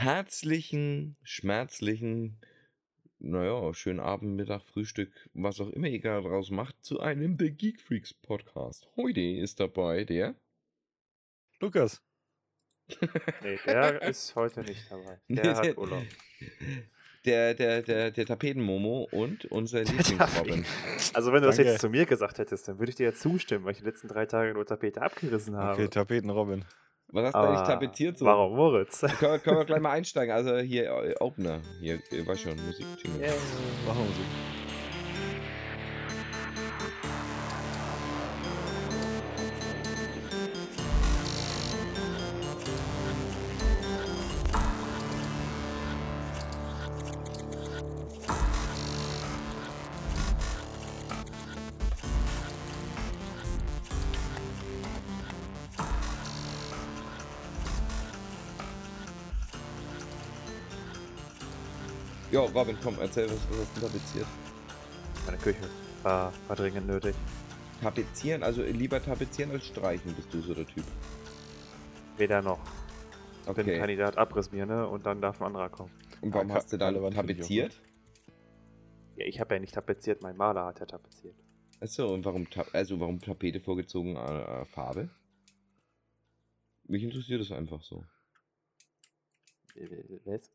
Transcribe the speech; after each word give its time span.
herzlichen, 0.00 1.16
schmerzlichen, 1.22 2.40
naja, 3.18 3.74
schönen 3.74 4.00
Abend, 4.00 4.34
Mittag, 4.34 4.62
Frühstück, 4.62 5.12
was 5.34 5.60
auch 5.60 5.68
immer 5.68 5.88
ihr 5.88 5.98
gerade 5.98 6.26
draus 6.26 6.50
macht, 6.50 6.82
zu 6.82 7.00
einem 7.00 7.36
The 7.38 7.50
Geek 7.50 7.82
Freaks 7.82 8.14
Podcast. 8.14 8.88
Heute 8.96 9.20
ist 9.20 9.60
dabei 9.60 10.04
der 10.04 10.34
Lukas. 11.60 12.02
Nee, 13.42 13.58
der 13.66 14.02
ist 14.02 14.34
heute 14.34 14.62
nicht 14.62 14.90
dabei. 14.90 15.20
Der 15.28 15.54
hat 15.54 15.76
Urlaub. 15.76 16.02
Der, 17.24 17.54
der, 17.54 17.82
der, 17.82 18.10
der 18.10 18.26
Tapetenmomo 18.26 19.06
und 19.12 19.44
unser 19.44 19.80
Lieblingsrobin. 19.84 20.64
Also 21.12 21.32
wenn 21.32 21.42
du 21.42 21.48
das 21.48 21.56
Danke. 21.56 21.72
jetzt 21.72 21.82
zu 21.82 21.90
mir 21.90 22.06
gesagt 22.06 22.38
hättest, 22.38 22.66
dann 22.66 22.78
würde 22.80 22.90
ich 22.90 22.96
dir 22.96 23.10
ja 23.10 23.12
zustimmen, 23.12 23.64
weil 23.64 23.72
ich 23.72 23.78
die 23.78 23.84
letzten 23.84 24.08
drei 24.08 24.26
Tage 24.26 24.54
nur 24.54 24.66
Tapete 24.66 25.02
abgerissen 25.02 25.56
habe. 25.56 25.74
Okay, 25.74 25.88
Tapeten-Robin. 25.88 26.64
Was 27.12 27.26
hast 27.26 27.34
du 27.34 27.38
eigentlich 27.38 27.58
Aber 27.58 27.66
tapeziert 27.66 28.18
so? 28.18 28.24
Warum 28.24 28.54
Moritz? 28.54 29.00
Können, 29.00 29.42
können 29.42 29.58
wir 29.58 29.64
gleich 29.64 29.80
mal 29.80 29.90
einsteigen. 29.90 30.34
Also 30.34 30.58
hier, 30.58 30.84
äh, 30.90 31.14
Opener. 31.20 31.60
Hier, 31.80 31.98
weiß 32.10 32.40
schon, 32.40 32.56
Musik. 32.64 32.86
Jingle. 33.02 33.32
Machen 33.86 34.06
wir 34.16 34.59
Robin, 62.54 62.76
komm, 62.82 62.96
erzähl, 63.00 63.26
was, 63.26 63.38
was 63.50 63.58
hast 63.60 63.76
du 63.76 63.80
tapeziert? 63.82 64.26
Meine 65.26 65.38
Küche 65.38 65.60
war, 66.02 66.32
war 66.48 66.56
dringend 66.56 66.86
nötig. 66.86 67.14
Tapezieren, 67.80 68.42
also 68.42 68.62
lieber 68.62 69.02
tapezieren 69.02 69.52
als 69.52 69.66
streichen, 69.66 70.14
bist 70.14 70.32
du 70.34 70.40
so 70.40 70.54
der 70.54 70.66
Typ. 70.66 70.84
Weder 72.16 72.42
noch. 72.42 72.58
Ich 73.46 73.54
bin 73.54 73.66
Okay. 73.66 73.78
Kandidat 73.78 74.18
Abrissbirne 74.18 74.86
und 74.88 75.06
dann 75.06 75.20
darf 75.20 75.40
ein 75.40 75.46
anderer 75.46 75.68
kommen. 75.70 75.90
Und 76.20 76.34
warum 76.34 76.52
hast 76.52 76.72
du 76.72 76.76
auch 76.76 77.10
tapeziert? 77.10 77.80
Ja, 79.16 79.26
ich 79.26 79.40
habe 79.40 79.54
ja 79.54 79.60
nicht 79.60 79.74
tapeziert, 79.74 80.22
mein 80.22 80.36
Maler 80.36 80.66
hat 80.66 80.80
ja 80.80 80.86
tapeziert. 80.86 81.34
Achso, 81.80 82.12
und 82.12 82.24
warum, 82.24 82.48
Ta 82.50 82.64
also 82.72 83.00
warum 83.00 83.20
Tapete 83.20 83.60
vorgezogen 83.60 84.16
äh, 84.16 84.60
äh, 84.60 84.64
Farbe? 84.66 85.08
Mich 86.86 87.02
interessiert 87.02 87.40
das 87.40 87.52
einfach 87.52 87.82
so. 87.82 88.04
Äh, 89.80 90.20
Was? 90.24 90.50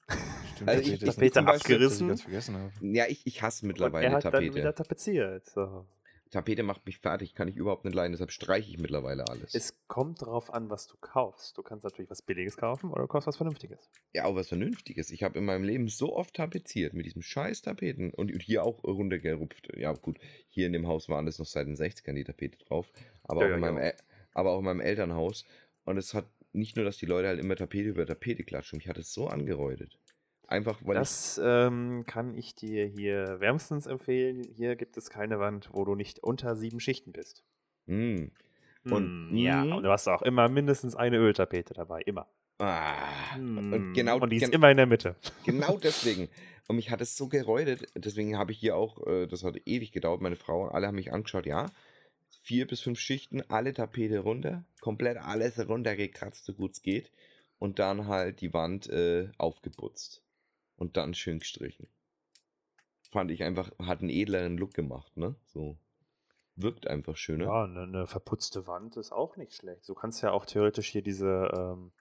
Stimmt, 0.53 0.69
Also 0.69 0.81
ich- 0.91 0.99
Tapete 0.99 1.25
ich 1.25 1.33
bin 1.33 1.45
was 1.47 1.61
abgerissen. 1.61 2.13
ich 2.13 2.21
vergessen 2.23 2.55
habe. 2.57 2.71
Ja, 2.81 3.05
ich, 3.07 3.25
ich 3.25 3.41
hasse 3.41 3.63
Und 3.63 3.69
mittlerweile 3.69 4.07
er 4.07 4.11
hat 4.13 4.23
Tapete. 4.23 4.45
dann 4.47 4.55
wieder 4.55 4.75
tapeziert. 4.75 5.45
So. 5.49 5.85
Tapete 6.31 6.63
macht 6.63 6.85
mich 6.85 6.97
fertig, 6.97 7.33
kann 7.35 7.47
ich 7.47 7.55
überhaupt 7.55 7.85
nicht 7.85 7.93
leiden, 7.93 8.11
deshalb 8.11 8.31
streiche 8.31 8.69
ich 8.69 8.77
mittlerweile 8.79 9.27
alles. 9.27 9.53
Es 9.53 9.77
kommt 9.87 10.21
darauf 10.23 10.53
an, 10.53 10.69
was 10.69 10.87
du 10.87 10.97
kaufst. 10.99 11.57
Du 11.57 11.61
kannst 11.63 11.83
natürlich 11.83 12.09
was 12.09 12.21
Billiges 12.23 12.57
kaufen 12.57 12.91
oder 12.91 13.03
du 13.03 13.07
kaufst 13.07 13.27
was 13.27 13.37
Vernünftiges. 13.37 13.89
ja, 14.13 14.25
auch 14.25 14.35
was 14.35 14.49
Vernünftiges. 14.49 15.11
Ich 15.11 15.23
habe 15.23 15.37
in 15.37 15.45
meinem 15.45 15.63
Leben 15.63 15.87
so 15.87 16.13
oft 16.15 16.35
tapeziert 16.35 16.93
mit 16.93 17.05
diesem 17.05 17.21
scheiß 17.21 17.61
Tapeten 17.61 18.11
und 18.11 18.29
hier 18.41 18.63
auch 18.63 18.83
runtergerupft. 18.83 19.69
Ja, 19.77 19.93
gut, 19.93 20.17
hier 20.49 20.67
in 20.67 20.73
dem 20.73 20.87
Haus 20.87 21.09
waren 21.09 21.25
das 21.25 21.39
noch 21.39 21.45
seit 21.45 21.67
den 21.67 21.75
60ern 21.75 22.13
die 22.15 22.23
Tapete 22.23 22.57
drauf, 22.57 22.91
aber, 23.23 23.41
Ja, 23.41 23.45
auch, 23.45 23.49
ja, 23.51 23.55
in 23.55 23.61
meinem, 23.61 23.75
genau. 23.75 23.87
El- 23.87 23.95
aber 24.33 24.51
auch 24.51 24.59
in 24.59 24.65
meinem 24.65 24.81
Elternhaus. 24.81 25.45
Und 25.85 25.97
es 25.97 26.13
hat 26.15 26.25
nicht 26.55 26.75
nur, 26.75 26.85
dass 26.85 26.97
die 26.97 27.05
Leute 27.05 27.27
halt 27.27 27.39
immer 27.39 27.55
Tapete 27.55 27.89
über 27.89 28.05
Tapete 28.05 28.43
klatschen, 28.43 28.77
mich 28.77 28.87
hat 28.87 28.97
es 28.97 29.13
so 29.13 29.27
angeräutet. 29.27 29.99
Einfach, 30.47 30.79
weil 30.83 30.95
Das 30.95 31.41
ähm, 31.43 32.03
kann 32.05 32.35
ich 32.35 32.53
dir 32.55 32.85
hier 32.85 33.39
wärmstens 33.39 33.87
empfehlen. 33.87 34.43
Hier 34.55 34.75
gibt 34.75 34.95
es 34.97 35.09
keine 35.09 35.39
Wand, 35.39 35.69
wo 35.73 35.85
du 35.85 35.95
nicht 35.95 36.19
unter 36.19 36.55
sieben 36.55 36.79
Schichten 36.79 37.11
bist. 37.11 37.43
Mh, 37.87 38.27
Und- 38.89 39.31
Mm, 39.31 39.35
ja, 39.37 39.65
mm. 39.65 39.71
und 39.73 39.83
du 39.83 39.89
hast 39.89 40.07
auch 40.07 40.21
immer 40.21 40.47
mindestens 40.47 40.95
eine 40.95 41.17
Öltapete 41.17 41.73
dabei. 41.73 42.01
Immer. 42.05 42.27
ah, 42.59 43.37
Mm, 43.37 43.73
und 43.73 43.93
genau, 43.93 44.19
und 44.19 44.29
die 44.29 44.37
ist 44.37 44.53
immer 44.53 44.69
in 44.69 44.77
der 44.77 44.85
Mitte. 44.85 45.15
Genau 45.45 45.77
deswegen. 45.77 46.29
Und 46.67 46.75
mich 46.77 46.89
hat 46.91 47.01
es 47.01 47.17
so 47.17 47.27
geräutet. 47.27 47.87
Deswegen 47.95 48.37
habe 48.37 48.51
ich 48.51 48.59
hier 48.59 48.75
auch, 48.75 49.05
äh, 49.07 49.25
das 49.27 49.43
hat 49.43 49.55
ewig 49.65 49.91
gedauert, 49.91 50.21
meine 50.21 50.35
Frau, 50.35 50.67
alle 50.67 50.85
haben 50.87 50.95
mich 50.95 51.11
angeschaut, 51.11 51.45
ja. 51.47 51.65
Vier 52.45 52.67
bis 52.67 52.79
fünf 52.81 52.99
Schichten, 52.99 53.41
alle 53.49 53.73
Tapete 53.73 54.19
runter, 54.19 54.63
komplett 54.79 55.17
alles 55.17 55.67
runtergekratzt, 55.67 56.45
so 56.45 56.53
gut 56.53 56.73
es 56.73 56.83
geht. 56.83 57.11
Und 57.57 57.79
dann 57.79 58.05
halt 58.05 58.39
die 58.39 58.53
Wand 58.53 58.87
äh, 58.87 59.31
aufgeputzt. 59.39 60.21
Und 60.77 60.95
dann 60.95 61.15
schön 61.15 61.39
gestrichen. 61.39 61.87
Fand 63.11 63.31
ich 63.31 63.41
einfach, 63.41 63.71
hat 63.79 64.01
einen 64.01 64.11
edleren 64.11 64.59
Look 64.59 64.75
gemacht, 64.75 65.17
ne? 65.17 65.33
So. 65.47 65.75
Wirkt 66.55 66.85
einfach 66.85 67.17
schöner. 67.17 67.45
Ja, 67.45 67.63
eine, 67.63 67.81
eine 67.81 68.05
verputzte 68.05 68.67
Wand 68.67 68.95
ist 68.95 69.11
auch 69.11 69.37
nicht 69.37 69.55
schlecht. 69.55 69.89
Du 69.89 69.95
kannst 69.95 70.21
ja 70.21 70.29
auch 70.29 70.45
theoretisch 70.45 70.89
hier 70.89 71.01
diese, 71.01 71.49
ähm, 71.51 71.91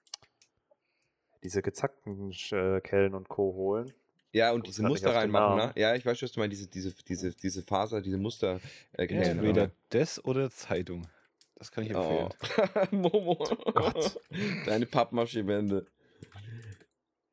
diese 1.43 1.63
gezackten 1.63 2.31
äh, 2.51 2.81
Kellen 2.81 3.15
und 3.15 3.29
Co. 3.29 3.55
holen. 3.55 3.91
Ja, 4.35 4.51
und 4.51 4.63
Kommst 4.63 4.77
diese 4.79 4.87
Muster 4.87 5.15
reinmachen, 5.15 5.55
ne? 5.57 5.71
Ja, 5.77 5.95
ich 5.95 6.05
weiß, 6.05 6.21
was 6.21 6.31
du 6.33 6.41
meinst, 6.41 6.57
diese, 6.57 6.67
diese, 6.67 6.93
diese, 7.07 7.31
diese 7.31 7.63
Faser, 7.63 8.01
diese 8.01 8.17
Muster. 8.17 8.59
Äh, 8.93 9.07
Kellen, 9.07 9.23
Entweder 9.39 9.63
aber- 9.63 9.71
das 9.91 10.23
oder 10.25 10.49
Zeitung. 10.51 11.07
Das 11.55 11.71
kann 11.71 11.85
ich 11.85 11.91
empfehlen. 11.91 12.29
Oh. 12.91 12.95
Momo. 12.95 13.35
Gott. 13.73 14.19
Deine 14.65 14.85
Pappmaschewände. 14.87 15.85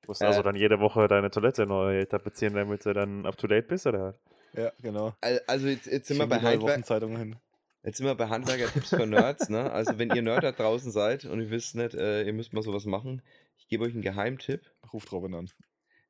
Du 0.03 0.07
musst 0.07 0.23
Äh. 0.23 0.27
also 0.27 0.43
dann 0.43 0.55
jede 0.55 0.79
Woche 0.79 1.09
deine 1.09 1.31
Toilette 1.31 1.67
neu 1.67 2.05
tapezieren, 2.05 2.55
damit 2.55 2.85
du 2.87 2.93
dann 2.93 3.27
up 3.27 3.37
to 3.37 3.47
date 3.49 3.67
bist, 3.67 3.87
oder? 3.89 4.15
Ja, 4.55 4.71
genau. 4.81 5.15
Al- 5.21 5.43
Also 5.49 5.67
jetzt, 5.67 5.87
jetzt 5.87 6.07
sind 6.09 6.19
wir 6.19 6.27
bei 6.29 6.39
die 6.39 6.45
neue 6.45 6.53
Handwerk, 6.55 6.73
Wochenzeitung 6.75 7.17
hin. 7.17 7.37
jetzt 7.83 7.97
sind 7.97 8.07
wir 8.07 8.15
bei 8.15 8.29
Handwerker-Tipps 8.29 8.91
für 8.91 9.07
Nerds, 9.09 9.49
ne? 9.49 9.73
Also 9.73 9.99
wenn 9.99 10.11
ihr 10.15 10.23
Nerd 10.23 10.45
da 10.45 10.53
draußen 10.53 10.93
seid 10.93 11.25
und 11.25 11.41
ihr 11.41 11.51
wisst 11.51 11.75
nicht, 11.75 11.95
äh, 11.95 12.23
ihr 12.23 12.33
müsst 12.33 12.53
mal 12.53 12.63
sowas 12.63 12.85
machen, 12.85 13.23
ich 13.59 13.67
gebe 13.67 13.85
euch 13.85 13.93
einen 13.93 14.03
Geheimtipp. 14.03 14.61
Ruft 14.93 15.11
Robin 15.11 15.35
an. 15.35 15.51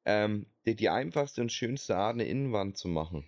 Ähm, 0.04 0.46
die, 0.66 0.74
die 0.74 0.88
einfachste 0.88 1.40
und 1.40 1.52
schönste 1.52 1.96
Art, 1.96 2.14
eine 2.14 2.24
Innenwand 2.24 2.76
zu 2.76 2.88
machen. 2.88 3.24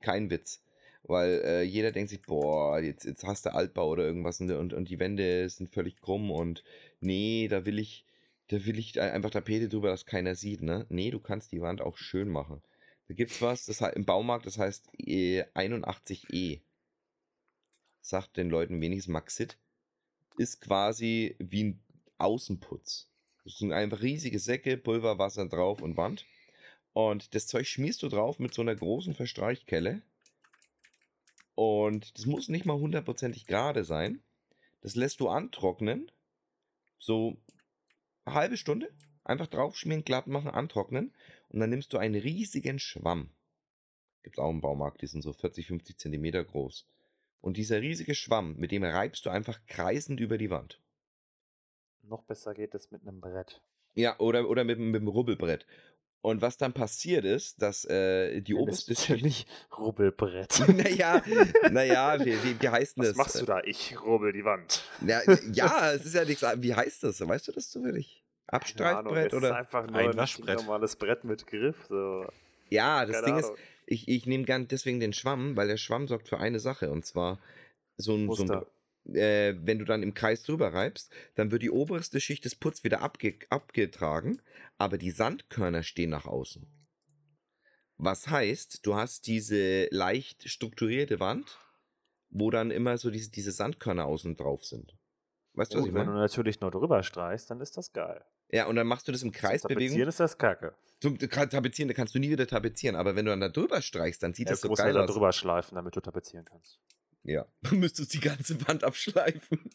Kein 0.00 0.30
Witz. 0.30 0.62
Weil 1.04 1.42
äh, 1.44 1.62
jeder 1.62 1.90
denkt 1.92 2.10
sich, 2.10 2.22
boah, 2.22 2.78
jetzt, 2.78 3.04
jetzt 3.04 3.24
hast 3.24 3.46
du 3.46 3.54
Altbau 3.54 3.88
oder 3.88 4.04
irgendwas 4.04 4.40
und, 4.40 4.50
und, 4.52 4.72
und 4.72 4.88
die 4.88 5.00
Wände 5.00 5.48
sind 5.48 5.68
völlig 5.68 6.00
krumm 6.00 6.30
und 6.30 6.62
nee, 7.00 7.48
da 7.48 7.66
will 7.66 7.78
ich, 7.78 8.04
da 8.48 8.64
will 8.64 8.78
ich 8.78 9.00
einfach 9.00 9.30
Tapete 9.30 9.68
drüber, 9.68 9.88
dass 9.88 10.06
keiner 10.06 10.36
sieht, 10.36 10.62
ne? 10.62 10.86
Nee, 10.90 11.10
du 11.10 11.18
kannst 11.18 11.50
die 11.50 11.60
Wand 11.60 11.80
auch 11.80 11.96
schön 11.96 12.28
machen. 12.28 12.62
Da 13.08 13.14
gibt's 13.14 13.42
was, 13.42 13.66
das 13.66 13.80
im 13.80 14.04
Baumarkt, 14.04 14.46
das 14.46 14.58
heißt 14.58 14.90
äh, 14.98 15.42
81E. 15.54 16.60
Sagt 18.00 18.36
den 18.36 18.48
Leuten 18.48 18.80
wenigstens 18.80 19.12
Maxit. 19.12 19.58
Ist 20.36 20.60
quasi 20.60 21.36
wie 21.38 21.64
ein 21.64 21.80
Außenputz. 22.18 23.11
Das 23.44 23.58
sind 23.58 23.72
einfach 23.72 24.02
riesige 24.02 24.38
Säcke, 24.38 24.76
Pulverwasser 24.76 25.48
drauf 25.48 25.82
und 25.82 25.96
Wand. 25.96 26.26
Und 26.92 27.34
das 27.34 27.46
Zeug 27.46 27.66
schmierst 27.66 28.02
du 28.02 28.08
drauf 28.08 28.38
mit 28.38 28.54
so 28.54 28.62
einer 28.62 28.76
großen 28.76 29.14
Verstreichkelle. 29.14 30.02
Und 31.54 32.16
das 32.16 32.26
muss 32.26 32.48
nicht 32.48 32.66
mal 32.66 32.78
hundertprozentig 32.78 33.46
gerade 33.46 33.84
sein. 33.84 34.22
Das 34.80 34.94
lässt 34.94 35.20
du 35.20 35.28
antrocknen. 35.28 36.10
So 36.98 37.36
eine 38.24 38.34
halbe 38.34 38.56
Stunde. 38.56 38.92
Einfach 39.24 39.46
draufschmieren, 39.46 40.04
glatt 40.04 40.26
machen, 40.26 40.50
antrocknen. 40.50 41.14
Und 41.48 41.60
dann 41.60 41.70
nimmst 41.70 41.92
du 41.92 41.98
einen 41.98 42.20
riesigen 42.20 42.78
Schwamm. 42.78 43.30
Gibt 44.22 44.38
auch 44.38 44.50
im 44.50 44.60
Baumarkt, 44.60 45.02
die 45.02 45.06
sind 45.06 45.22
so 45.22 45.32
40, 45.32 45.66
50 45.66 45.98
Zentimeter 45.98 46.44
groß. 46.44 46.86
Und 47.40 47.56
dieser 47.56 47.80
riesige 47.80 48.14
Schwamm, 48.14 48.56
mit 48.56 48.70
dem 48.70 48.84
reibst 48.84 49.26
du 49.26 49.30
einfach 49.30 49.60
kreisend 49.66 50.20
über 50.20 50.38
die 50.38 50.50
Wand. 50.50 50.81
Noch 52.02 52.22
besser 52.24 52.54
geht 52.54 52.74
es 52.74 52.90
mit 52.90 53.02
einem 53.02 53.20
Brett. 53.20 53.60
Ja, 53.94 54.18
oder, 54.18 54.48
oder 54.48 54.64
mit, 54.64 54.78
dem- 54.78 54.90
mit 54.90 55.00
dem 55.02 55.08
Rubbelbrett. 55.08 55.66
Und 56.20 56.40
was 56.40 56.56
dann 56.56 56.72
passiert 56.72 57.24
ist, 57.24 57.60
dass 57.62 57.84
äh, 57.84 58.40
die 58.42 58.54
Nenn 58.54 58.62
oberste 58.62 58.92
es 58.92 59.00
bitte 59.00 59.12
Schicht. 59.18 59.24
nicht 59.24 59.48
Rubbelbrett. 59.76 60.62
naja, 60.68 61.20
naja, 61.70 62.24
wie, 62.24 62.32
wie, 62.44 62.60
wie 62.60 62.68
heißt 62.68 62.96
denn 62.96 63.02
Was 63.02 63.08
das? 63.10 63.16
machst 63.16 63.40
du 63.40 63.44
da? 63.44 63.60
Ich 63.64 64.00
rubbel 64.00 64.32
die 64.32 64.44
Wand. 64.44 64.82
Ja, 65.04 65.20
ja, 65.52 65.92
es 65.92 66.04
ist 66.04 66.14
ja 66.14 66.24
nichts. 66.24 66.42
Wie 66.58 66.74
heißt 66.74 67.02
das? 67.02 67.20
Weißt 67.26 67.48
du 67.48 67.52
das 67.52 67.70
zufällig? 67.70 68.24
Ahnung, 68.46 68.60
Abstreifbrett 68.60 69.26
es 69.28 69.32
ist 69.32 69.38
oder? 69.38 69.56
einfach 69.56 69.86
nur 69.86 69.96
Ein 69.96 70.10
ein 70.10 70.16
Waschbrett. 70.16 70.58
normales 70.58 70.94
Brett 70.96 71.24
mit 71.24 71.46
Griff. 71.46 71.86
So. 71.88 72.26
Ja, 72.70 73.04
das 73.04 73.16
Keine 73.16 73.26
Ding 73.26 73.34
Ahnung. 73.44 73.54
ist, 73.54 73.62
ich, 73.86 74.08
ich 74.08 74.26
nehme 74.26 74.44
gern 74.44 74.68
deswegen 74.68 75.00
den 75.00 75.12
Schwamm, 75.12 75.56
weil 75.56 75.68
der 75.68 75.76
Schwamm 75.76 76.06
sorgt 76.06 76.28
für 76.28 76.38
eine 76.38 76.60
Sache 76.60 76.90
und 76.90 77.04
zwar 77.04 77.38
so 77.96 78.12
ein, 78.14 78.30
so 78.32 78.42
ein 78.44 78.46
Muster. 78.46 78.66
Äh, 79.06 79.54
wenn 79.58 79.78
du 79.78 79.84
dann 79.84 80.02
im 80.02 80.14
Kreis 80.14 80.42
drüber 80.42 80.72
reibst, 80.72 81.12
dann 81.34 81.50
wird 81.50 81.62
die 81.62 81.70
oberste 81.70 82.20
Schicht 82.20 82.44
des 82.44 82.54
Putz 82.54 82.84
wieder 82.84 83.00
abge 83.00 83.34
abgetragen, 83.50 84.40
aber 84.78 84.98
die 84.98 85.10
Sandkörner 85.10 85.82
stehen 85.82 86.10
nach 86.10 86.26
außen. 86.26 86.66
Was 87.96 88.28
heißt, 88.28 88.84
du 88.86 88.94
hast 88.96 89.26
diese 89.26 89.86
leicht 89.90 90.48
strukturierte 90.48 91.20
Wand, 91.20 91.58
wo 92.30 92.50
dann 92.50 92.70
immer 92.70 92.98
so 92.98 93.10
diese, 93.10 93.30
diese 93.30 93.52
Sandkörner 93.52 94.06
außen 94.06 94.36
drauf 94.36 94.64
sind. 94.64 94.96
Weißt 95.54 95.74
du, 95.74 95.78
was 95.78 95.82
Gut, 95.82 95.90
ich 95.90 95.94
wenn 95.94 96.06
du 96.06 96.12
meine? 96.12 96.20
natürlich 96.22 96.60
nur 96.60 96.70
drüber 96.70 97.02
streichst, 97.02 97.50
dann 97.50 97.60
ist 97.60 97.76
das 97.76 97.92
geil. 97.92 98.24
Ja, 98.50 98.66
und 98.66 98.76
dann 98.76 98.86
machst 98.86 99.06
du 99.08 99.12
das 99.12 99.22
im 99.22 99.32
Zum 99.32 99.40
Kreisbewegung. 99.40 99.80
Tapezieren 99.80 100.08
ist 100.08 100.20
das 100.20 100.38
Kacke. 100.38 100.74
Zum 101.00 101.18
Tapezieren, 101.18 101.88
da 101.88 101.94
kannst 101.94 102.14
du 102.14 102.18
nie 102.18 102.30
wieder 102.30 102.46
tapezieren, 102.46 102.96
aber 102.96 103.16
wenn 103.16 103.24
du 103.24 103.30
dann 103.30 103.40
da 103.40 103.48
drüber 103.48 103.82
streichst, 103.82 104.22
dann 104.22 104.34
sieht 104.34 104.46
Ja, 104.46 104.52
das 104.52 104.60
du 104.60 104.66
so 104.66 104.68
musst 104.70 104.78
geil 104.78 104.94
halt 104.94 104.96
da 104.96 105.04
aus. 105.04 105.12
drüber 105.12 105.32
schleifen, 105.32 105.74
damit 105.76 105.94
du 105.96 106.00
tapezieren 106.00 106.44
kannst. 106.44 106.80
Ja, 107.24 107.46
du 107.62 107.76
müsstest 107.76 108.14
die 108.14 108.20
ganze 108.20 108.66
Wand 108.66 108.84
abschleifen. 108.84 109.70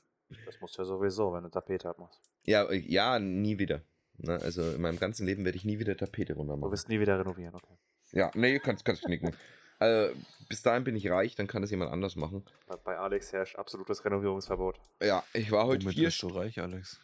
Das 0.46 0.60
musst 0.60 0.78
du 0.78 0.82
ja 0.82 0.86
sowieso, 0.86 1.32
wenn 1.34 1.44
du 1.44 1.50
Tapete 1.50 1.90
abmachst. 1.90 2.22
Ja, 2.44 2.64
äh, 2.70 2.76
ja, 2.78 3.20
nie 3.20 3.58
wieder. 3.60 3.82
Ne? 4.18 4.34
Also 4.42 4.72
in 4.72 4.82
meinem 4.82 5.00
ganzen 5.00 5.26
Leben 5.26 5.46
werde 5.46 5.58
ich 5.58 5.64
nie 5.66 5.80
wieder 5.80 5.96
Tapete 5.96 6.34
runter 6.34 6.54
Du 6.56 6.60
machen. 6.60 6.72
wirst 6.72 6.90
nie 6.90 7.00
wieder 7.00 7.18
renovieren, 7.20 7.56
okay. 7.56 7.78
Ja, 8.12 8.32
nee, 8.36 8.60
kannst, 8.60 8.84
kannst 8.84 9.04
knicken. 9.04 9.36
Also, 9.80 10.16
bis 10.50 10.62
dahin 10.64 10.84
bin 10.84 10.96
ich 10.96 11.10
reich, 11.10 11.36
dann 11.36 11.48
kann 11.48 11.62
das 11.62 11.72
jemand 11.72 11.92
anders 11.92 12.16
machen. 12.16 12.44
Bei- 12.84 12.98
Alex 12.98 13.32
herrscht 13.32 13.56
absolutes 13.58 14.04
Renovierungsverbot. 14.04 14.80
Ja, 15.02 15.24
ich 15.34 15.52
war 15.52 15.66
heute 15.68 15.84
Womit 15.86 15.96
vier 15.96 16.08
bist 16.08 16.22
du 16.24 16.28
reich, 16.28 16.60
Alex? 16.60 17.00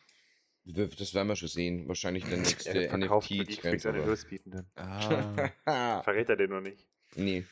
Das 0.65 1.13
werden 1.13 1.27
wir 1.27 1.35
schon 1.35 1.49
sehen. 1.49 1.87
Wahrscheinlich 1.89 2.23
der 2.25 2.37
nächste 2.39 2.71
für 2.71 2.97
NFT-Trend. 2.97 4.65
Ah, 5.65 6.01
Verrät 6.03 6.29
er 6.29 6.35
den 6.37 6.49
noch 6.49 6.61
nicht? 6.61 6.85
nee. 7.15 7.45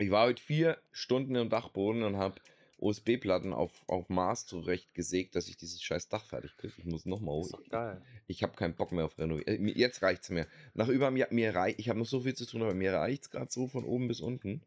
Ich 0.00 0.10
war 0.10 0.26
heute 0.26 0.42
vier 0.42 0.78
Stunden 0.92 1.34
im 1.34 1.50
Dachboden 1.50 2.04
und 2.04 2.16
habe 2.16 2.40
USB-Platten 2.78 3.52
auf, 3.52 3.70
auf 3.86 4.08
Maß 4.08 4.46
zurecht 4.46 4.94
gesägt, 4.94 5.36
dass 5.36 5.46
ich 5.46 5.58
dieses 5.58 5.82
scheiß 5.82 6.08
Dach 6.08 6.24
fertig 6.24 6.56
kriege. 6.56 6.72
Ich 6.78 6.86
muss 6.86 7.04
nochmal 7.04 7.38
Ist 7.42 7.52
doch 7.52 7.68
geil. 7.68 8.00
Ich 8.26 8.42
habe 8.42 8.54
keinen 8.54 8.74
Bock 8.74 8.92
mehr 8.92 9.04
auf 9.04 9.18
Renovieren. 9.18 9.68
Jetzt 9.68 10.00
reicht's 10.00 10.30
mir. 10.30 10.46
Nach 10.72 10.88
über 10.88 11.08
einem 11.08 11.18
Jahr, 11.18 11.28
mir 11.30 11.54
reicht, 11.54 11.78
ich 11.78 11.90
habe 11.90 11.98
noch 11.98 12.06
so 12.06 12.20
viel 12.20 12.34
zu 12.34 12.46
tun, 12.46 12.62
aber 12.62 12.72
mir 12.72 12.94
reicht's 12.94 13.28
gerade 13.28 13.50
so 13.50 13.68
von 13.68 13.84
oben 13.84 14.08
bis 14.08 14.22
unten. 14.22 14.62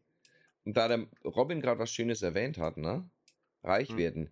Und 0.64 0.76
da 0.76 0.86
der 0.86 1.08
Robin 1.24 1.60
gerade 1.60 1.80
was 1.80 1.90
Schönes 1.90 2.22
erwähnt 2.22 2.58
hat, 2.58 2.76
ne? 2.76 3.10
Reich 3.64 3.88
Hm. 3.88 3.96
werden. 3.96 4.30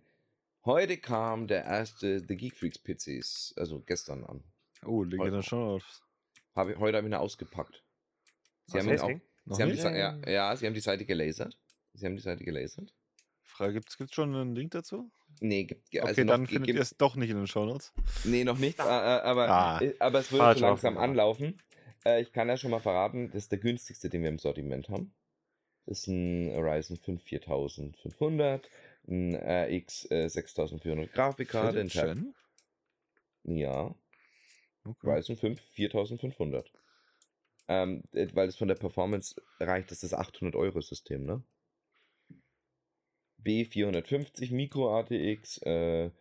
Heute 0.63 0.97
kam 0.97 1.47
der 1.47 1.65
erste 1.65 2.21
The 2.21 2.37
Geek 2.37 2.55
Freaks 2.55 2.79
PCs, 2.79 3.55
also 3.57 3.81
gestern 3.81 4.23
an. 4.23 4.41
oh, 4.85 5.03
in 5.03 5.33
der 5.33 5.41
Show 5.41 5.57
Notes. 5.57 6.01
Hab 6.55 6.69
ich, 6.69 6.77
heute 6.77 6.95
habe 6.95 7.07
ich 7.07 7.11
ihn 7.11 7.17
ausgepackt. 7.17 7.83
Sie 8.67 8.77
Was, 8.77 8.85
haben 8.85 8.93
ihn 8.93 8.99
auch? 9.01 9.32
Noch 9.45 9.55
sie 9.57 9.61
haben 9.63 9.69
die, 9.69 9.73
nicht? 9.75 9.83
Sa- 9.83 9.95
ja, 9.95 10.17
ja, 10.27 10.55
sie 10.55 10.65
haben 10.65 10.73
die 10.73 10.79
Seite 10.79 11.05
gelasert. 11.05 11.57
Sie 11.93 12.05
haben 12.05 12.15
die 12.15 12.21
Seite 12.21 12.43
gelasert. 12.43 12.93
Frage, 13.43 13.73
gibt's, 13.73 13.97
gibt's 13.97 14.15
schon 14.15 14.33
einen 14.35 14.55
Link 14.55 14.71
dazu? 14.71 15.11
Nee, 15.39 15.65
gibt, 15.65 15.87
Okay, 15.87 15.99
also 16.01 16.23
dann 16.23 16.41
noch, 16.43 16.49
findet 16.49 16.67
gibt, 16.67 16.77
ihr 16.77 16.81
es 16.81 16.95
doch 16.97 17.15
nicht 17.15 17.29
in 17.29 17.37
den 17.37 17.47
Show 17.47 17.65
Notes. 17.65 17.93
Nee, 18.23 18.43
noch 18.43 18.57
nicht, 18.57 18.79
äh, 18.79 18.83
äh, 18.83 18.85
aber, 18.85 19.49
Ah. 19.49 19.81
äh, 19.81 19.93
aber 19.99 20.19
es 20.19 20.31
wird 20.31 20.57
so 20.57 20.61
langsam 20.61 20.95
laufen, 20.95 20.97
anlaufen. 21.03 21.61
Äh, 22.05 22.21
ich 22.21 22.31
kann 22.33 22.47
ja 22.49 22.57
schon 22.57 22.71
mal 22.71 22.79
verraten, 22.79 23.27
das 23.27 23.43
ist 23.43 23.51
der 23.51 23.59
günstigste, 23.59 24.09
den 24.09 24.21
wir 24.23 24.29
im 24.29 24.39
Sortiment 24.39 24.89
haben. 24.89 25.13
Das 25.85 25.99
ist 25.99 26.07
ein 26.07 26.49
Ryzen 26.55 26.97
5 26.97 27.21
4500, 27.23 28.69
ein 29.07 29.35
RX 29.35 30.09
äh, 30.11 30.29
6400 30.29 31.11
Grafikkarte, 31.11 31.85
Chen? 31.87 32.33
Ja, 33.43 33.93
Okay. 34.85 35.09
Ryzen 35.17 35.37
5 35.37 35.61
4500. 35.75 36.69
Ähm, 37.67 38.03
äh, 38.11 38.27
weil 38.33 38.47
es 38.49 38.57
von 38.57 38.67
der 38.67 38.75
Performance 38.75 39.35
reicht, 39.59 39.91
das 39.91 40.03
ist 40.03 40.11
das 40.11 40.19
800 40.19 40.55
Euro 40.55 40.81
System, 40.81 41.25
ne? 41.25 41.43
B450 43.43 44.53
Micro 44.53 44.97
ATX, 44.99 45.57
äh, 45.65 46.11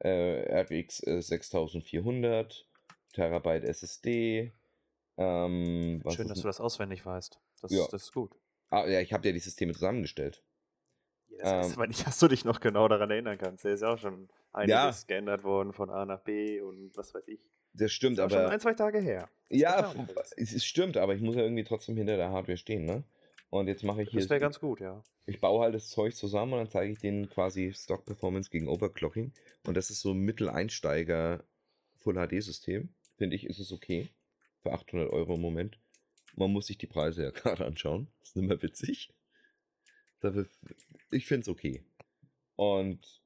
äh, 0.00 0.62
RX 0.62 1.02
äh, 1.06 1.20
6400, 1.20 2.66
Terabyte 3.12 3.64
SSD. 3.64 4.52
Ähm, 5.16 6.02
Schön, 6.08 6.28
dass 6.28 6.40
du 6.40 6.46
das 6.46 6.60
auswendig 6.60 7.04
weißt. 7.04 7.40
Das, 7.62 7.72
Ja. 7.72 7.86
das 7.90 8.04
ist 8.04 8.12
gut. 8.12 8.32
ah, 8.70 8.86
ja, 8.86 9.00
ich 9.00 9.12
habe 9.12 9.26
ja 9.26 9.32
die 9.32 9.40
Systeme 9.40 9.72
zusammengestellt. 9.72 10.44
Ja, 11.28 11.38
das 11.38 11.52
heißt 11.52 11.70
Ähm, 11.70 11.76
aber 11.78 11.86
nicht, 11.88 12.06
dass 12.06 12.18
du 12.18 12.28
dich 12.28 12.44
noch 12.44 12.60
genau 12.60 12.86
daran 12.88 13.10
erinnern 13.10 13.38
kannst. 13.38 13.64
Der 13.64 13.74
ist 13.74 13.80
ja 13.80 13.92
auch 13.94 13.98
schon 13.98 14.28
einiges 14.52 15.02
Ja. 15.02 15.06
geändert 15.08 15.42
worden 15.42 15.72
von 15.72 15.90
A 15.90 16.04
nach 16.04 16.20
B 16.20 16.60
und 16.60 16.96
was 16.96 17.14
weiß 17.14 17.26
ich. 17.26 17.40
Das 17.72 17.92
stimmt, 17.92 18.18
ist 18.18 18.24
auch 18.24 18.30
schon 18.30 18.40
aber. 18.40 18.50
ein, 18.50 18.60
zwei 18.60 18.74
Tage 18.74 19.00
her. 19.00 19.28
Das 19.48 19.58
Ja, 19.60 19.94
nicht 19.94 20.52
es, 20.54 20.64
stimmt, 20.64 20.96
aber 20.96 21.14
ich 21.14 21.20
muss 21.20 21.36
ja 21.36 21.42
irgendwie 21.42 21.64
trotzdem 21.64 21.96
hinter 21.96 22.16
der 22.16 22.30
Hardware 22.30 22.58
stehen, 22.58 22.84
ne? 22.84 23.04
Und 23.50 23.66
jetzt 23.66 23.82
mache 23.82 24.02
ich 24.02 24.10
hier. 24.10 24.20
Das 24.20 24.28
wäre 24.28 24.40
ganz 24.40 24.60
gut, 24.60 24.80
ja. 24.80 25.02
ich 25.26 25.40
baue 25.40 25.62
halt 25.62 25.74
das 25.74 25.88
Zeug 25.88 26.14
zusammen 26.14 26.52
und 26.52 26.58
dann 26.58 26.70
zeige 26.70 26.92
ich 26.92 26.98
denen 26.98 27.30
quasi 27.30 27.72
Stock 27.74 28.04
Performance 28.04 28.50
gegen 28.50 28.68
Overclocking. 28.68 29.32
Und 29.66 29.76
das 29.76 29.90
ist 29.90 30.02
so 30.02 30.12
ein 30.12 30.18
Mitteleinsteiger 30.18 31.44
Full 31.98 32.14
HD 32.14 32.42
System. 32.42 32.90
Finde 33.16 33.36
ich, 33.36 33.46
ist 33.46 33.58
es 33.58 33.72
okay. 33.72 34.10
Für 34.62 34.72
800 34.72 35.10
Euro 35.10 35.34
im 35.34 35.40
Moment. 35.40 35.78
Man 36.34 36.52
muss 36.52 36.66
sich 36.66 36.78
die 36.78 36.86
Preise 36.86 37.22
ja 37.22 37.30
gerade 37.32 37.64
anschauen. 37.64 38.08
Das 38.20 38.30
ist 38.30 38.36
immer 38.36 38.60
witzig. 38.62 39.14
Dafür, 40.20 40.46
ich 41.10 41.26
finde 41.26 41.42
es 41.42 41.48
okay. 41.48 41.82
Und 42.56 43.22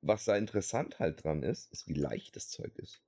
was 0.00 0.24
da 0.24 0.36
interessant 0.36 0.98
halt 0.98 1.22
dran 1.22 1.42
ist, 1.42 1.70
ist, 1.72 1.86
wie 1.86 1.94
leicht 1.94 2.34
das 2.36 2.48
Zeug 2.48 2.76
ist. 2.78 3.02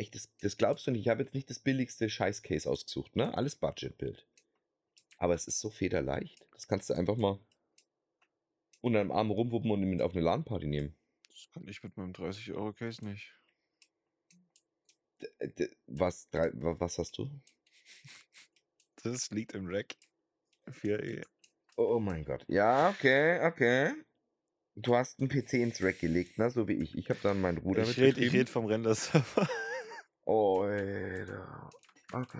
Echt, 0.00 0.14
das, 0.14 0.30
das 0.40 0.56
glaubst 0.56 0.86
du 0.86 0.90
nicht. 0.92 1.02
Ich 1.02 1.08
habe 1.08 1.22
jetzt 1.22 1.34
nicht 1.34 1.50
das 1.50 1.58
billigste 1.58 2.08
Scheiß-Case 2.08 2.68
ausgesucht, 2.70 3.16
ne? 3.16 3.34
Alles 3.36 3.54
Budget-Bild. 3.56 4.26
Aber 5.18 5.34
es 5.34 5.46
ist 5.46 5.60
so 5.60 5.68
federleicht. 5.68 6.46
Das 6.52 6.66
kannst 6.68 6.88
du 6.88 6.94
einfach 6.94 7.16
mal 7.16 7.38
unter 8.80 9.00
dem 9.00 9.12
Arm 9.12 9.30
rumwuppen 9.30 9.70
und 9.70 9.80
mit 9.82 10.00
auf 10.00 10.12
eine 10.12 10.22
LAN-Party 10.22 10.66
nehmen. 10.66 10.96
Das 11.28 11.48
kann 11.52 11.68
ich 11.68 11.82
mit 11.82 11.96
meinem 11.98 12.12
30-Euro-Case 12.12 13.04
nicht. 13.04 13.34
D- 15.20 15.48
d- 15.48 15.76
Was, 15.86 16.30
drei, 16.30 16.50
wa- 16.54 16.76
was 16.80 16.96
hast 16.98 17.18
du? 17.18 17.30
Das 19.02 19.30
liegt 19.30 19.52
im 19.52 19.66
Rack. 19.66 19.96
4E. 20.66 21.24
Oh, 21.76 21.96
oh 21.96 22.00
mein 22.00 22.24
Gott. 22.24 22.44
Ja, 22.48 22.88
okay, 22.90 23.40
okay. 23.46 23.92
Du 24.76 24.94
hast 24.96 25.18
einen 25.20 25.28
PC 25.28 25.54
ins 25.54 25.82
Rack 25.82 25.98
gelegt, 26.00 26.38
ne? 26.38 26.48
So 26.50 26.68
wie 26.68 26.74
ich. 26.74 26.96
Ich 26.96 27.10
habe 27.10 27.20
dann 27.22 27.40
meinen 27.40 27.58
Ruder 27.58 27.82
Ich 27.82 27.96
rede 27.98 28.08
ich 28.08 28.14
betrieben. 28.14 28.36
red 28.36 28.48
vom 28.48 28.64
Render-Server. 28.66 29.48
Oh, 30.32 30.62
Alter. 30.62 31.70
Okay. 32.12 32.38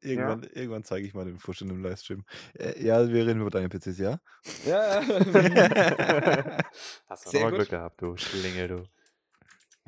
Irgendwann, 0.00 0.42
irgendwann 0.44 0.84
zeige 0.84 1.06
ich 1.06 1.12
mal 1.12 1.26
den 1.26 1.38
Fusch 1.38 1.60
in 1.60 1.68
einem 1.68 1.82
Livestream. 1.82 2.24
Äh, 2.58 2.82
ja, 2.82 3.06
wir 3.06 3.26
reden 3.26 3.42
über 3.42 3.50
deine 3.50 3.68
PCs, 3.68 3.98
ja? 3.98 4.18
Ja, 4.64 5.02
ja. 5.02 5.02
Hast 7.10 7.26
du 7.26 7.30
Sehr 7.30 7.40
nochmal 7.40 7.50
gut. 7.50 7.58
Glück 7.58 7.68
gehabt, 7.68 8.00
du 8.00 8.16
Schlingel, 8.16 8.68
du. 8.68 8.84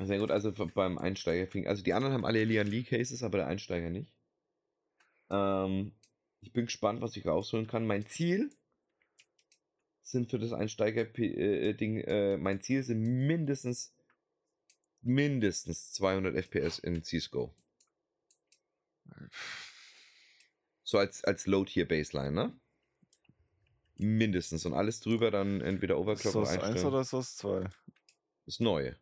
Sehr 0.05 0.19
gut, 0.19 0.29
also 0.29 0.51
beim 0.51 0.99
Einsteiger 0.99 1.47
fing. 1.47 1.65
Also 1.65 1.81
die 1.81 1.93
anderen 1.93 2.13
haben 2.13 2.25
alle 2.25 2.43
Lian 2.43 2.67
Lee 2.67 2.83
Cases, 2.83 3.23
aber 3.23 3.39
der 3.39 3.47
Einsteiger 3.47 3.89
nicht. 3.89 4.13
Ähm, 5.31 5.93
ich 6.41 6.53
bin 6.53 6.65
gespannt, 6.65 7.01
was 7.01 7.17
ich 7.17 7.25
rausholen 7.25 7.65
kann. 7.65 7.87
Mein 7.87 8.05
Ziel 8.05 8.51
sind 10.03 10.29
für 10.29 10.37
das 10.37 10.53
Einsteiger-Ding, 10.53 11.97
äh, 11.97 12.37
mein 12.37 12.61
Ziel 12.61 12.83
sind 12.83 13.01
mindestens 13.01 13.91
mindestens 15.03 15.91
200 15.93 16.35
FPS 16.35 16.79
in 16.79 17.03
Cisco. 17.03 17.53
So 20.83 20.97
als, 20.97 21.23
als 21.23 21.45
Low-Tier-Baseline, 21.45 22.31
ne? 22.31 22.59
Mindestens. 23.97 24.65
Und 24.65 24.73
alles 24.73 24.99
drüber 24.99 25.31
dann 25.31 25.61
entweder 25.61 25.97
Overclock 25.97 26.35
oder 26.35 26.45
SOS 26.45 26.53
1 26.55 26.63
einstellen. 26.63 26.93
oder 26.93 27.03
SOS 27.03 27.37
2? 27.37 27.69
Das 28.45 28.59
Neue. 28.59 28.97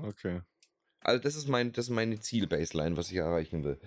Okay. 0.00 0.42
Also 1.00 1.22
das 1.22 1.36
ist 1.36 1.48
mein, 1.48 1.72
das 1.72 1.86
ist 1.86 1.90
meine 1.90 2.18
Ziel-Baseline, 2.18 2.96
was 2.96 3.10
ich 3.10 3.16
erreichen 3.16 3.64
will. 3.64 3.78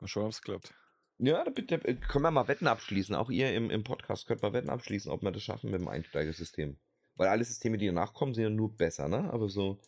Mal 0.00 0.08
schauen, 0.08 0.24
ob 0.24 0.32
es 0.32 0.42
klappt. 0.42 0.74
Ja, 1.18 1.44
da 1.44 1.50
bitte, 1.50 1.74
äh, 1.84 1.94
können 1.94 2.24
wir 2.24 2.30
mal 2.30 2.48
Wetten 2.48 2.68
abschließen. 2.68 3.14
Auch 3.14 3.30
ihr 3.30 3.52
im, 3.54 3.70
im 3.70 3.84
Podcast 3.84 4.26
könnt 4.26 4.42
mal 4.42 4.52
Wetten 4.52 4.70
abschließen, 4.70 5.10
ob 5.10 5.22
wir 5.22 5.32
das 5.32 5.42
schaffen 5.42 5.70
mit 5.70 5.80
dem 5.80 5.88
Einsteigersystem. 5.88 6.78
Weil 7.18 7.28
alle 7.28 7.44
Systeme, 7.44 7.76
die 7.76 7.86
danach 7.86 8.14
kommen, 8.14 8.32
sind 8.32 8.44
ja 8.44 8.48
nur 8.50 8.74
besser, 8.74 9.08
ne? 9.08 9.30
Aber 9.30 9.48
so. 9.50 9.78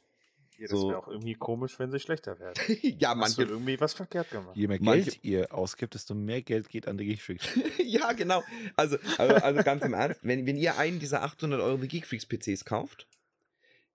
Ja, 0.58 0.66
das 0.68 0.78
So. 0.78 0.88
wäre 0.90 0.99
auch 0.99 1.08
irgendwie 1.08 1.34
komisch, 1.37 1.78
wenn 1.78 1.90
sie 1.90 1.99
schlechter 2.00 2.38
werden. 2.38 2.54
ja, 2.82 3.16
Hast 3.16 3.38
du 3.38 3.42
manche. 3.42 3.52
irgendwie 3.54 3.80
was 3.80 3.94
verkehrt 3.94 4.30
gemacht. 4.30 4.54
Je 4.56 4.68
mehr 4.68 4.78
Manche- 4.82 5.04
Geld 5.12 5.25
ihr 5.25 5.54
ausgibt, 5.54 5.94
desto 5.94 6.14
mehr 6.14 6.42
Geld 6.42 6.68
geht 6.68 6.87
an 6.87 6.99
die 6.99 7.06
Geekfreaks. 7.06 7.49
ja, 7.78 8.12
genau. 8.12 8.42
Also, 8.76 8.99
also, 9.16 9.34
also 9.37 9.62
ganz 9.62 9.82
im 9.84 9.94
Ernst, 9.94 10.20
wenn, 10.22 10.44
wenn 10.46 10.56
ihr 10.58 10.76
einen 10.76 10.99
dieser 10.99 11.22
800 11.22 11.60
Euro 11.62 11.78
Geek 11.78 12.06
Freaks 12.06 12.26
PCs 12.26 12.66
kauft, 12.66 13.06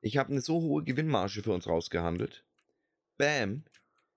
ich 0.01 0.17
habe 0.17 0.31
eine 0.31 0.41
so 0.41 0.59
hohe 0.61 0.83
Gewinnmarge 0.83 1.43
für 1.43 1.51
uns 1.51 1.67
rausgehandelt. 1.67 2.43
Bam. 3.17 3.63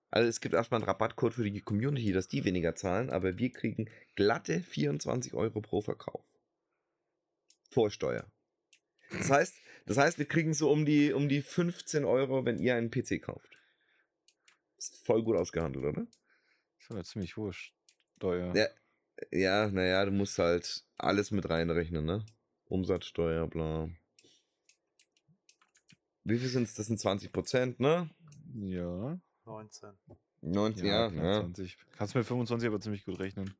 Also 0.09 0.27
es 0.27 0.41
gibt 0.41 0.55
erstmal 0.55 0.79
einen 0.79 0.87
Rabattcode 0.89 1.33
für 1.35 1.43
die 1.47 1.61
Community, 1.61 2.11
dass 2.13 2.27
die 2.27 2.43
weniger 2.45 2.73
zahlen, 2.73 3.11
aber 3.11 3.37
wir 3.37 3.51
kriegen 3.51 3.89
glatte 4.15 4.61
24 4.61 5.35
Euro 5.35 5.61
pro 5.61 5.81
Verkauf. 5.81 6.23
Vorsteuer. 7.69 8.25
Das 9.11 9.29
heißt, 9.29 9.55
das 9.85 9.97
heißt, 9.97 10.19
wir 10.19 10.25
kriegen 10.27 10.53
so 10.53 10.71
um 10.71 10.85
die, 10.85 11.13
um 11.13 11.29
die 11.29 11.41
15 11.41 12.05
Euro, 12.05 12.45
wenn 12.45 12.59
ihr 12.59 12.75
einen 12.75 12.91
PC 12.91 13.21
kauft. 13.21 13.49
Ist 14.77 15.05
voll 15.05 15.23
gut 15.23 15.35
ausgehandelt, 15.35 15.85
oder? 15.85 16.05
Das 16.79 16.89
war 16.95 17.03
ziemlich 17.03 17.35
wurscht. 17.37 17.73
Steuer. 18.17 18.55
Ja, 18.55 18.67
ja, 19.31 19.67
naja, 19.69 20.05
du 20.05 20.11
musst 20.11 20.37
halt 20.39 20.85
alles 20.97 21.31
mit 21.31 21.49
reinrechnen, 21.49 22.05
ne? 22.05 22.25
Umsatzsteuer, 22.65 23.47
bla. 23.47 23.89
Wie 26.23 26.37
viel 26.37 26.49
sind 26.49 26.63
es? 26.63 26.75
Das 26.75 26.87
sind 26.87 26.99
20 26.99 27.31
Prozent, 27.31 27.79
ne? 27.79 28.09
Ja. 28.55 29.19
19. 29.45 29.89
90, 30.41 30.83
ja, 30.85 31.09
ja. 31.09 31.41
20. 31.41 31.77
Kannst 31.97 32.15
mit 32.15 32.25
25 32.25 32.67
aber 32.67 32.79
ziemlich 32.79 33.03
gut 33.03 33.19
rechnen. 33.19 33.53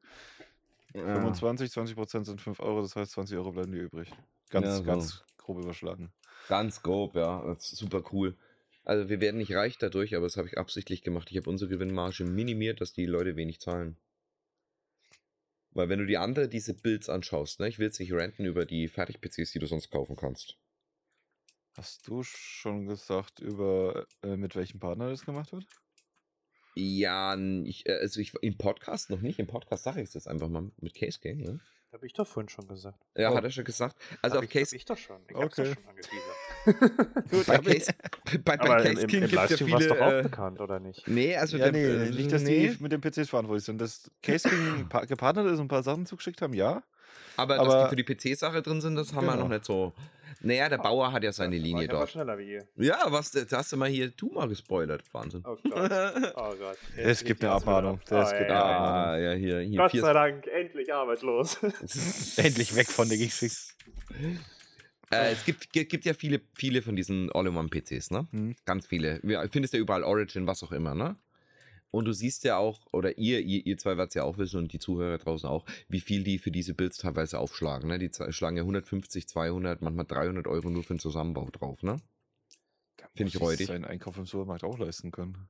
ja. 0.94 1.16
25, 1.16 1.72
20 1.72 1.96
Prozent 1.96 2.26
sind 2.26 2.42
5 2.42 2.60
Euro, 2.60 2.82
das 2.82 2.96
heißt 2.96 3.12
20 3.12 3.38
Euro 3.38 3.52
bleiben 3.52 3.72
dir 3.72 3.82
übrig. 3.82 4.12
Ganz, 4.50 4.66
Ja, 4.66 4.76
so. 4.78 4.84
ganz 4.84 5.24
grob 5.50 5.64
überschlagen. 5.64 6.12
Ganz 6.48 6.82
grob, 6.82 7.16
ja. 7.16 7.44
Das 7.46 7.72
ist 7.72 7.78
super 7.78 8.04
cool. 8.12 8.38
Also 8.86 9.10
wir 9.10 9.20
werden 9.20 9.38
nicht 9.38 9.54
reich 9.54 9.78
dadurch, 9.78 10.16
aber 10.16 10.26
das 10.26 10.38
habe 10.38 10.48
ich 10.48 10.58
absichtlich 10.58 11.02
gemacht. 11.02 11.30
Ich 11.32 11.38
habe 11.38 11.50
unsere 11.50 11.70
Gewinnmarge 11.70 12.24
minimiert, 12.24 12.82
dass 12.82 12.94
die 12.94 13.06
Leute 13.06 13.36
wenig 13.36 13.60
zahlen. 13.60 13.98
Weil 15.72 15.90
wenn 15.90 16.00
du 16.00 16.06
die 16.06 16.18
andere, 16.18 16.48
diese 16.48 16.74
Builds 16.74 17.10
anschaust, 17.10 17.60
ne, 17.60 17.68
ich 17.68 17.78
will 17.78 17.86
jetzt 17.86 18.00
nicht 18.00 18.12
renten 18.12 18.46
über 18.46 18.66
die 18.66 18.88
Fertig-PCs, 18.88 19.52
die 19.52 19.60
du 19.60 19.68
sonst 19.68 19.92
kaufen 19.92 20.16
kannst. 20.16 20.58
Hast 21.78 22.08
du 22.08 22.24
schon 22.24 22.88
gesagt, 22.88 23.40
über 23.40 24.08
äh, 24.24 24.36
mit 24.36 24.56
welchem 24.56 24.80
Partner 24.80 25.10
das 25.10 25.26
gemacht 25.26 25.52
wird? 25.52 25.66
Ja, 26.76 27.38
ich, 27.64 27.86
äh, 27.88 27.94
also 27.94 28.20
ich 28.20 28.34
im 28.42 28.58
Podcast 28.58 29.10
noch 29.10 29.22
nicht. 29.22 29.40
Im 29.40 29.48
Podcast 29.48 29.84
sage 29.84 30.02
ich 30.02 30.10
es 30.10 30.16
jetzt 30.16 30.28
einfach 30.28 30.50
mal 30.50 30.72
mit 30.78 30.96
Case 30.96 31.20
Gang, 31.22 31.38
ne? 31.38 31.60
Habe 31.92 32.06
ich 32.06 32.14
doch 32.14 32.28
vorhin 32.28 32.50
schon 32.50 32.68
gesagt. 32.68 33.00
Ja, 33.18 33.32
Oh. 33.32 33.36
hat 33.36 33.44
er 33.44 33.50
schon 33.50 33.64
gesagt. 33.64 33.96
Also 34.22 34.36
Hab 34.36 34.44
auf 34.44 34.44
ich, 34.46 34.50
Case, 34.52 34.72
Hab 34.72 34.78
ich 34.78 34.86
doch 34.86 34.98
schon. 34.98 35.18
Ich 35.28 35.36
hab's 35.36 35.56
doch 35.56 35.64
Okay. 35.64 35.74
schon. 35.74 36.74
Gut, 37.32 37.46
bei 37.48 37.58
Case, 37.58 37.92
bei, 38.44 38.58
bei 38.58 38.60
Aber 38.60 38.84
Case 38.84 39.02
im, 39.02 39.08
King 39.08 39.24
im 39.24 39.30
gibt 39.30 39.44
es 39.52 39.60
ja 39.60 39.66
viele. 39.66 39.88
doch 39.88 40.00
auch 40.00 40.12
Äh, 40.12 40.22
bekannt, 40.24 40.62
oder 40.62 40.80
nicht? 40.80 41.08
nee, 41.08 41.36
also 41.36 41.58
ja, 41.58 41.72
nee, 41.72 41.84
äh, 41.84 42.10
nicht, 42.12 42.32
dass 42.32 42.44
nee, 42.44 42.68
die 42.70 42.84
mit 42.84 42.92
den 42.92 43.02
PCs 43.02 43.30
verantwortlich 43.30 43.66
sind. 43.66 43.80
Dass 43.82 44.10
Case 44.24 44.48
King 44.48 44.88
pa 44.88 45.06
gepartnert 45.06 45.48
ist 45.48 45.54
und 45.60 45.66
ein 45.66 45.68
paar 45.68 45.82
Sachen 45.84 46.06
zugeschickt 46.06 46.42
haben, 46.44 46.54
ja. 46.54 46.84
aber, 47.38 47.56
dass 47.58 47.68
aber- 47.68 47.84
die 47.86 47.90
für 47.90 47.96
die 47.96 48.04
PC-Sache 48.34 48.62
drin 48.62 48.82
sind, 48.82 48.96
das 48.96 49.14
haben 49.14 49.26
wir 49.26 49.32
Genau. 49.32 49.44
noch 49.44 49.50
nicht 49.50 49.66
so. 49.66 49.94
Naja, 50.42 50.70
der 50.70 50.78
Bauer 50.78 51.12
hat 51.12 51.24
ja 51.24 51.32
seine 51.32 51.56
war 51.58 51.64
Linie 51.64 51.88
dort. 51.88 52.10
schneller 52.12 52.38
wie 52.38 52.52
ihr. 52.54 52.68
Ja, 52.76 52.98
was, 53.08 53.32
da 53.32 53.46
hast 53.58 53.72
du 53.72 53.78
mal 53.78 53.90
hier, 53.90 54.10
du 54.10 54.30
mal 54.32 54.48
gespoilert. 54.48 55.04
Wahnsinn. 55.12 55.44
Oh 55.46 55.58
Gott. 55.70 55.92
Oh 56.36 56.54
Gott. 56.58 56.78
Es 56.98 57.24
gibt 57.24 57.44
eine 57.44 57.54
Abmahnung. 57.54 58.00
Es 58.04 58.10
gibt 58.10 58.20
eine 58.22 58.48
ja. 58.50 58.64
Abmahnung. 58.64 58.96
Ah, 59.14 59.18
ja, 59.18 59.32
hier, 59.34 59.60
hier. 59.62 59.78
Gott 59.78 59.92
sei 59.92 60.14
Dank, 60.14 60.48
endlich 60.48 60.94
arbeitslos. 60.94 61.58
Endlich 62.38 62.76
weg 62.76 62.88
von 62.88 63.08
der 63.10 63.18
Geeks. 63.18 63.76
Äh, 65.12 65.32
es 65.32 65.44
gibt, 65.44 65.72
gi- 65.74 65.86
gibt 65.86 66.06
ja 66.06 66.14
viele, 66.14 66.40
viele 66.54 66.82
von 66.82 66.96
diesen 66.96 67.32
All-in-One-PCs, 67.32 68.12
ne? 68.12 68.28
Hm. 68.32 68.56
Ganz 68.66 68.86
viele. 68.86 69.20
Ja, 69.24 69.44
findest 69.52 69.74
ja 69.74 69.80
überall 69.80 70.04
Origin, 70.04 70.46
was 70.46 70.62
auch 70.64 70.72
immer, 70.72 70.94
ne? 70.94 71.16
Und 71.92 72.06
du 72.06 72.14
siehst 72.14 72.44
ja 72.44 72.58
auch, 72.58 72.80
oder 72.92 73.18
ihr, 73.18 73.40
ihr, 73.40 73.66
ihr 73.66 73.78
zwei 73.78 73.98
werdet 73.98 74.14
ja 74.14 74.24
auch 74.24 74.38
wissen 74.38 74.58
und 74.58 74.74
die 74.74 74.80
Zuhörer 74.80 75.18
draußen 75.18 75.50
auch, 75.50 75.66
wie 75.88 76.00
viel 76.02 76.24
die 76.24 76.38
für 76.38 76.52
diese 76.52 76.74
Builds 76.76 76.98
teilweise 76.98 77.40
aufschlagen, 77.40 77.90
ne? 77.90 77.98
Die 77.98 78.12
schlagen 78.32 78.58
ja 78.58 78.64
150, 78.64 79.28
200, 79.28 79.82
manchmal 79.82 80.06
300 80.06 80.48
Euro 80.48 80.70
nur 80.70 80.84
für 80.84 80.94
den 80.94 81.00
Zusammenbau 81.00 81.50
drauf, 81.52 81.82
ne? 81.82 82.00
Find 83.16 83.34
ich 83.34 83.42
räudig. 83.42 83.68
seinen 83.68 83.86
Einkauf 83.86 84.18
im 84.18 84.26
Supermarkt 84.28 84.64
auch 84.64 84.78
leisten 84.78 85.12
können. 85.12 85.50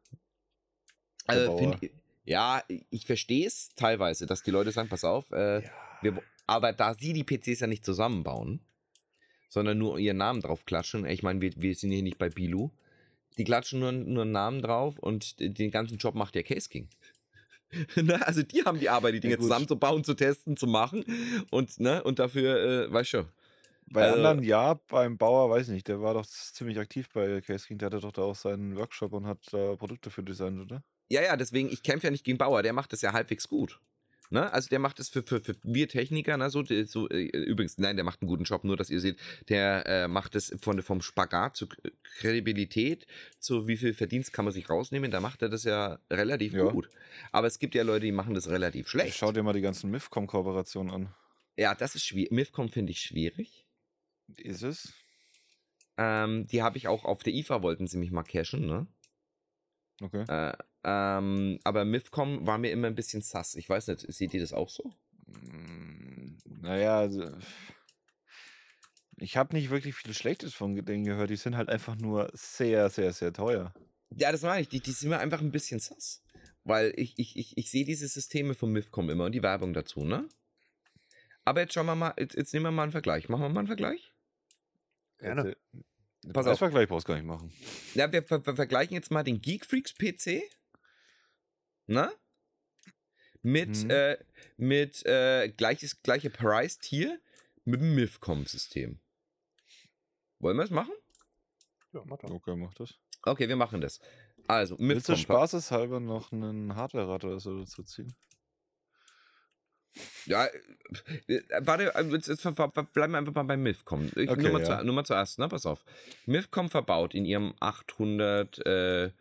Also, 1.27 1.57
find, 1.57 1.91
ja, 2.23 2.63
ich 2.89 3.05
verstehe 3.05 3.45
es 3.45 3.69
teilweise, 3.75 4.25
dass 4.25 4.41
die 4.41 4.51
Leute 4.51 4.71
sagen, 4.71 4.87
pass 4.87 5.03
auf, 5.03 5.31
äh, 5.31 5.61
wir, 6.01 6.15
wo- 6.15 6.23
aber 6.47 6.71
da 6.73 6.93
sie 6.93 7.11
die 7.13 7.23
PCs 7.23 7.59
ja 7.59 7.67
nicht 7.67 7.83
zusammenbauen, 7.83 8.61
sondern 9.49 9.77
nur 9.77 9.99
ihren 9.99 10.17
Namen 10.17 10.41
drauf 10.41 10.65
klatschen, 10.65 11.05
ich 11.05 11.21
meine, 11.21 11.41
wir, 11.41 11.51
wir 11.57 11.75
sind 11.75 11.91
hier 11.91 12.01
nicht 12.01 12.17
bei 12.17 12.29
Bilu, 12.29 12.69
die 13.37 13.43
klatschen 13.43 13.79
nur, 13.79 13.91
nur 13.91 14.23
einen 14.23 14.31
Namen 14.31 14.61
drauf 14.61 14.97
und 14.99 15.39
den 15.39 15.71
ganzen 15.71 15.97
Job 15.97 16.15
macht 16.15 16.35
der 16.35 16.43
Case 16.43 16.69
King. 16.69 16.89
ne? 17.95 18.25
Also 18.25 18.43
die 18.43 18.63
haben 18.65 18.79
die 18.79 18.89
Arbeit, 18.89 19.13
die 19.13 19.19
Dinge 19.19 19.35
gut. 19.35 19.43
zusammenzubauen, 19.43 20.03
zu 20.03 20.13
testen, 20.15 20.57
zu 20.57 20.67
machen 20.67 21.05
und, 21.51 21.79
ne? 21.79 22.03
und 22.03 22.19
dafür, 22.19 22.87
äh, 22.87 22.91
weißt 22.91 23.13
du, 23.13 23.23
Bei 23.91 24.03
Also- 24.03 24.15
anderen 24.17 24.43
ja, 24.43 24.75
beim 24.87 25.17
Bauer 25.17 25.49
weiß 25.49 25.67
ich 25.67 25.73
nicht. 25.73 25.87
Der 25.87 26.01
war 26.01 26.13
doch 26.13 26.25
ziemlich 26.25 26.77
aktiv 26.79 27.09
bei 27.13 27.41
Case 27.41 27.67
King. 27.67 27.77
Der 27.79 27.87
hatte 27.87 27.99
doch 27.99 28.11
da 28.11 28.21
auch 28.23 28.35
seinen 28.35 28.75
Workshop 28.75 29.13
und 29.13 29.25
hat 29.25 29.39
da 29.51 29.75
Produkte 29.75 30.09
für 30.11 30.23
designt, 30.23 30.59
oder? 30.61 30.83
Ja, 31.09 31.23
ja, 31.23 31.35
deswegen, 31.35 31.69
ich 31.71 31.81
kämpfe 31.81 32.07
ja 32.07 32.11
nicht 32.11 32.23
gegen 32.23 32.37
Bauer, 32.37 32.61
der 32.61 32.73
macht 32.73 32.93
das 32.93 33.01
ja 33.01 33.13
halbwegs 33.13 33.47
gut. 33.47 33.79
Ne? 34.31 34.51
Also 34.53 34.69
der 34.69 34.77
macht 34.79 34.99
es 34.99 35.09
für, 35.09 35.23
für, 35.23 35.39
für 35.41 35.55
wir 35.63 35.87
Techniker, 35.89 36.37
ne? 36.37 36.49
so, 36.51 36.63
so 36.85 37.09
äh, 37.09 37.23
übrigens, 37.25 37.77
nein, 37.79 37.95
der 37.95 38.05
macht 38.05 38.21
einen 38.21 38.29
guten 38.29 38.43
Job, 38.43 38.63
nur 38.63 38.77
dass 38.77 38.91
ihr 38.91 38.99
seht, 38.99 39.17
der 39.49 39.85
äh, 39.87 40.07
macht 40.07 40.35
es 40.35 40.55
von, 40.61 40.81
vom 40.83 41.01
Spagat 41.01 41.55
zur 41.55 41.69
K- 41.69 41.89
Kredibilität, 42.19 43.07
zu 43.39 43.67
wie 43.67 43.75
viel 43.77 43.93
Verdienst 43.95 44.31
kann 44.31 44.45
man 44.45 44.53
sich 44.53 44.69
rausnehmen, 44.69 45.09
da 45.09 45.19
macht 45.19 45.41
er 45.41 45.49
das 45.49 45.63
ja 45.63 45.99
relativ 46.11 46.53
Ja. 46.53 46.69
gut. 46.69 46.89
Aber 47.31 47.47
es 47.47 47.57
gibt 47.57 47.73
ja 47.73 47.81
Leute, 47.83 48.05
die 48.05 48.11
machen 48.11 48.35
das 48.35 48.49
relativ 48.49 48.87
schlecht. 48.87 49.17
Schau 49.17 49.31
dir 49.31 49.41
mal 49.41 49.53
die 49.53 49.61
ganzen 49.61 49.89
MIFCOM-Kooperationen 49.89 50.93
an. 50.93 51.15
Ja, 51.57 51.73
das 51.73 51.95
ist 51.95 52.05
schwierig. 52.05 52.31
MIFCOM 52.31 52.69
finde 52.69 52.91
ich 52.91 53.01
schwierig. 53.01 53.65
Ist 54.37 54.61
es? 54.61 54.93
Ähm, 55.97 56.45
die 56.47 56.61
habe 56.61 56.77
ich 56.77 56.87
auch 56.87 57.03
auf 57.03 57.23
der 57.23 57.33
IFA, 57.33 57.63
wollten 57.63 57.87
sie 57.87 57.97
mich 57.97 58.11
mal 58.11 58.23
cashen, 58.23 58.67
ne? 58.67 58.87
Okay. 60.01 60.23
Äh, 60.27 60.55
ähm, 60.83 61.59
aber 61.63 61.85
MIFCOM 61.85 62.47
war 62.47 62.57
mir 62.57 62.71
immer 62.71 62.87
ein 62.87 62.95
bisschen 62.95 63.21
sass. 63.21 63.55
Ich 63.55 63.67
weiß 63.69 63.87
nicht, 63.87 64.01
seht 64.11 64.33
ihr 64.33 64.41
das 64.41 64.53
auch 64.53 64.69
so? 64.69 64.93
Mm, 65.27 66.37
Naja, 66.61 66.99
also, 66.99 67.29
ich 69.17 69.37
habe 69.37 69.55
nicht 69.55 69.69
wirklich 69.69 69.95
viel 69.95 70.13
Schlechtes 70.13 70.53
von 70.53 70.75
denen 70.75 71.03
gehört. 71.03 71.29
Die 71.29 71.35
sind 71.35 71.57
halt 71.57 71.69
einfach 71.69 71.95
nur 71.95 72.29
sehr, 72.33 72.89
sehr, 72.89 73.11
sehr 73.13 73.33
teuer. 73.33 73.73
Ja, 74.11 74.31
das 74.31 74.41
meine 74.41 74.61
ich. 74.61 74.69
Die, 74.69 74.79
die 74.79 74.91
sind 74.91 75.09
mir 75.09 75.19
einfach 75.19 75.41
ein 75.41 75.51
bisschen 75.51 75.79
sass. 75.79 76.23
Weil 76.63 76.93
ich, 76.95 77.13
ich, 77.17 77.37
ich, 77.37 77.57
ich 77.57 77.69
sehe 77.71 77.85
diese 77.85 78.07
Systeme 78.07 78.53
vom 78.53 78.71
MIFCOM 78.71 79.09
immer 79.09 79.25
und 79.25 79.33
die 79.33 79.43
Werbung 79.43 79.73
dazu, 79.73 80.03
ne? 80.03 80.27
Aber 81.45 81.61
jetzt 81.61 81.73
schauen 81.73 81.85
wir 81.87 81.95
mal, 81.95 82.13
jetzt, 82.17 82.35
jetzt 82.35 82.53
nehmen 82.53 82.65
wir 82.65 82.71
mal 82.71 82.83
einen 82.83 82.91
Vergleich. 82.91 83.27
Machen 83.27 83.41
wir 83.41 83.49
mal 83.49 83.61
einen 83.61 83.67
Vergleich? 83.67 84.13
Gerne. 85.17 85.57
Pass 86.33 86.45
auf. 86.45 86.59
Preisvergleich 86.59 86.87
brauchst 86.87 87.07
du 87.07 87.13
gar 87.13 87.15
nicht 87.15 87.25
machen. 87.25 87.51
Ja, 87.95 88.11
wir, 88.11 88.23
ver 88.23 88.41
ver 88.41 88.55
vergleichen 88.55 88.93
jetzt 88.93 89.09
mal 89.09 89.23
den 89.23 89.41
Geek 89.41 89.65
Freaks 89.65 89.93
PC, 89.93 90.43
ne? 91.89 92.11
Mit, 93.41 93.83
Mhm. 93.83 93.89
äh, 93.89 94.17
mit 94.57 95.05
äh, 95.05 95.49
gleiches, 95.49 96.01
gleiche 96.01 96.29
Price-Tier 96.29 97.19
mit 97.65 97.79
dem 97.81 97.95
MIFCOM-System. 97.95 98.99
Wollen 100.39 100.57
wir 100.57 100.63
es 100.63 100.69
machen? 100.71 100.93
Ja, 101.93 102.01
mach 102.05 102.17
doch. 102.17 102.29
Okay, 102.31 102.55
mach 102.55 102.73
das. 102.73 102.95
Okay, 103.23 103.47
wir 103.47 103.55
machen 103.55 103.81
das. 103.81 103.99
Also, 104.47 104.77
Willst 104.79 105.07
du 105.07 105.13
MIFCOM. 105.13 105.23
spaßeshalber 105.35 105.99
noch 105.99 106.31
einen 106.31 106.75
Hardware-Rat 106.75 107.23
oder 107.25 107.39
so 107.39 107.59
dazu 107.59 107.83
ziehen? 107.83 108.13
Ja, 110.25 110.45
äh, 110.45 111.33
äh, 111.35 111.43
warte, 111.65 111.93
äh, 111.95 112.03
jetzt, 112.11 112.27
jetzt 112.27 112.43
bleiben 112.43 113.11
wir 113.13 113.17
einfach 113.17 113.33
mal 113.33 113.43
beim 113.43 113.63
MIFCOM. 113.63 114.11
Ich, 114.15 114.29
Okay, 114.29 114.41
nur, 114.43 114.51
mal 114.51 114.61
ja. 114.63 114.79
zu, 114.79 114.85
nur 114.85 114.95
mal 114.95 115.03
zuerst, 115.05 115.39
ne? 115.39 115.47
Pass 115.49 115.65
auf. 115.65 115.83
MIFCOM 116.25 116.69
verbaut 116.69 117.13
in 117.15 117.25
ihrem 117.25 117.53
800 117.59 118.65
äh, 118.65 119.11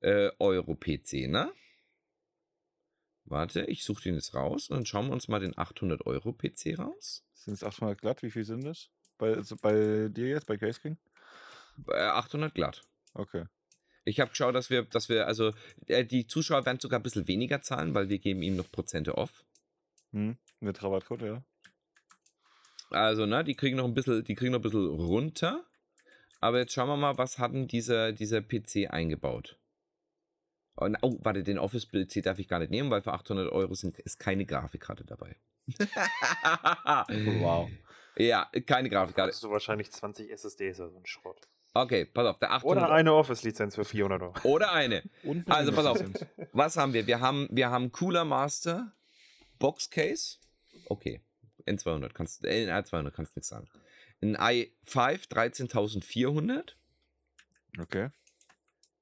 äh, 0.00 0.30
Euro 0.38 0.74
PC, 0.74 1.28
ne? 1.28 1.52
Warte, 3.26 3.64
ich 3.64 3.84
suche 3.84 4.02
den 4.02 4.14
jetzt 4.14 4.34
raus 4.34 4.68
und 4.68 4.76
dann 4.76 4.86
schauen 4.86 5.06
wir 5.06 5.12
uns 5.12 5.28
mal 5.28 5.40
den 5.40 5.56
800 5.56 6.06
Euro 6.06 6.32
PC 6.32 6.78
raus. 6.78 7.24
Sind 7.32 7.54
es 7.54 7.64
800 7.64 8.00
glatt? 8.00 8.22
Wie 8.22 8.30
viel 8.30 8.44
sind 8.44 8.64
das? 8.64 8.90
Bei, 9.18 9.34
also 9.34 9.56
bei 9.56 10.08
dir 10.08 10.28
jetzt, 10.28 10.46
bei 10.46 10.56
Case 10.56 10.80
King? 10.80 10.98
Äh, 11.88 12.00
800 12.00 12.54
glatt. 12.54 12.82
Okay. 13.14 13.46
Ich 14.04 14.20
habe 14.20 14.30
geschaut, 14.30 14.54
dass 14.54 14.68
wir, 14.68 14.82
dass 14.84 15.08
wir, 15.08 15.26
also 15.26 15.52
äh, 15.86 16.04
die 16.04 16.26
Zuschauer 16.26 16.66
werden 16.66 16.80
sogar 16.80 17.00
ein 17.00 17.02
bisschen 17.02 17.26
weniger 17.26 17.62
zahlen, 17.62 17.94
weil 17.94 18.10
wir 18.10 18.18
geben 18.18 18.42
ihm 18.42 18.56
noch 18.56 18.70
Prozente 18.70 19.16
off. 19.16 19.44
Hm. 20.12 20.36
Mit 20.60 20.82
Rabattcode, 20.82 21.22
ja. 21.22 21.44
Also, 22.90 23.26
ne, 23.26 23.42
die 23.42 23.54
kriegen 23.54 23.76
noch 23.76 23.86
ein 23.86 23.94
bisschen, 23.94 24.22
die 24.24 24.34
kriegen 24.34 24.52
noch 24.52 24.58
ein 24.58 24.62
bisschen 24.62 24.86
runter. 24.86 25.64
Aber 26.40 26.58
jetzt 26.58 26.74
schauen 26.74 26.88
wir 26.88 26.96
mal, 26.96 27.16
was 27.16 27.38
hat 27.38 27.54
denn 27.54 27.66
dieser, 27.66 28.12
dieser 28.12 28.42
PC 28.42 28.90
eingebaut? 28.90 29.58
Oh, 30.76 30.88
na- 30.88 30.98
oh 31.02 31.16
warte, 31.20 31.42
den 31.44 31.58
Office-PC 31.58 32.22
darf 32.22 32.38
ich 32.38 32.48
gar 32.48 32.58
nicht 32.58 32.70
nehmen, 32.70 32.90
weil 32.90 33.02
für 33.02 33.12
800 33.12 33.50
Euro 33.52 33.74
sind, 33.74 33.98
ist 34.00 34.18
keine 34.18 34.44
Grafikkarte 34.44 35.04
dabei. 35.04 35.36
Wow. 37.40 37.70
Ja, 38.16 38.48
keine 38.66 38.88
Grafikkarte. 38.90 39.32
Hast 39.32 39.42
du 39.42 39.50
wahrscheinlich 39.50 39.90
20 39.90 40.30
SSDs 40.30 40.80
oder 40.80 40.90
so 40.90 40.98
ein 40.98 41.06
Schrott. 41.06 41.40
Okay, 41.76 42.04
pass 42.04 42.26
auf, 42.26 42.38
der 42.38 42.52
800 42.52 42.84
Oder 42.84 42.92
eine 42.94 43.12
Office-Lizenz 43.14 43.74
für 43.74 43.84
400 43.84 44.22
Euro. 44.22 44.34
Oder 44.44 44.72
eine. 44.72 45.02
Und 45.24 45.50
Also, 45.50 45.72
pass 45.72 45.86
auf. 45.86 45.98
Was 46.52 46.76
haben 46.76 46.92
wir? 46.92 47.06
Wir 47.08 47.20
haben, 47.20 47.48
wir 47.50 47.70
haben 47.70 47.90
Cooler 47.90 48.24
Master, 48.24 48.92
Boxcase. 49.58 50.38
Okay. 50.86 51.20
N200 51.66 52.12
kannst 52.12 52.44
äh, 52.44 52.70
N200 52.70 53.10
kannst 53.10 53.34
nichts 53.34 53.48
sagen. 53.48 53.68
Ein 54.22 54.36
i5 54.36 55.28
13400. 55.28 56.76
Okay. 57.80 58.10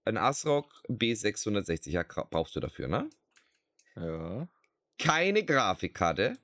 Ein 0.05 0.17
ASRock 0.17 0.83
B660. 0.89 1.91
Ja, 1.91 2.03
brauchst 2.03 2.57
du 2.57 2.61
dafür, 2.61 2.89
ne? 2.89 3.09
Ja. 3.95 4.49
Keine 4.99 5.45
Grafikkarte. 5.45 6.39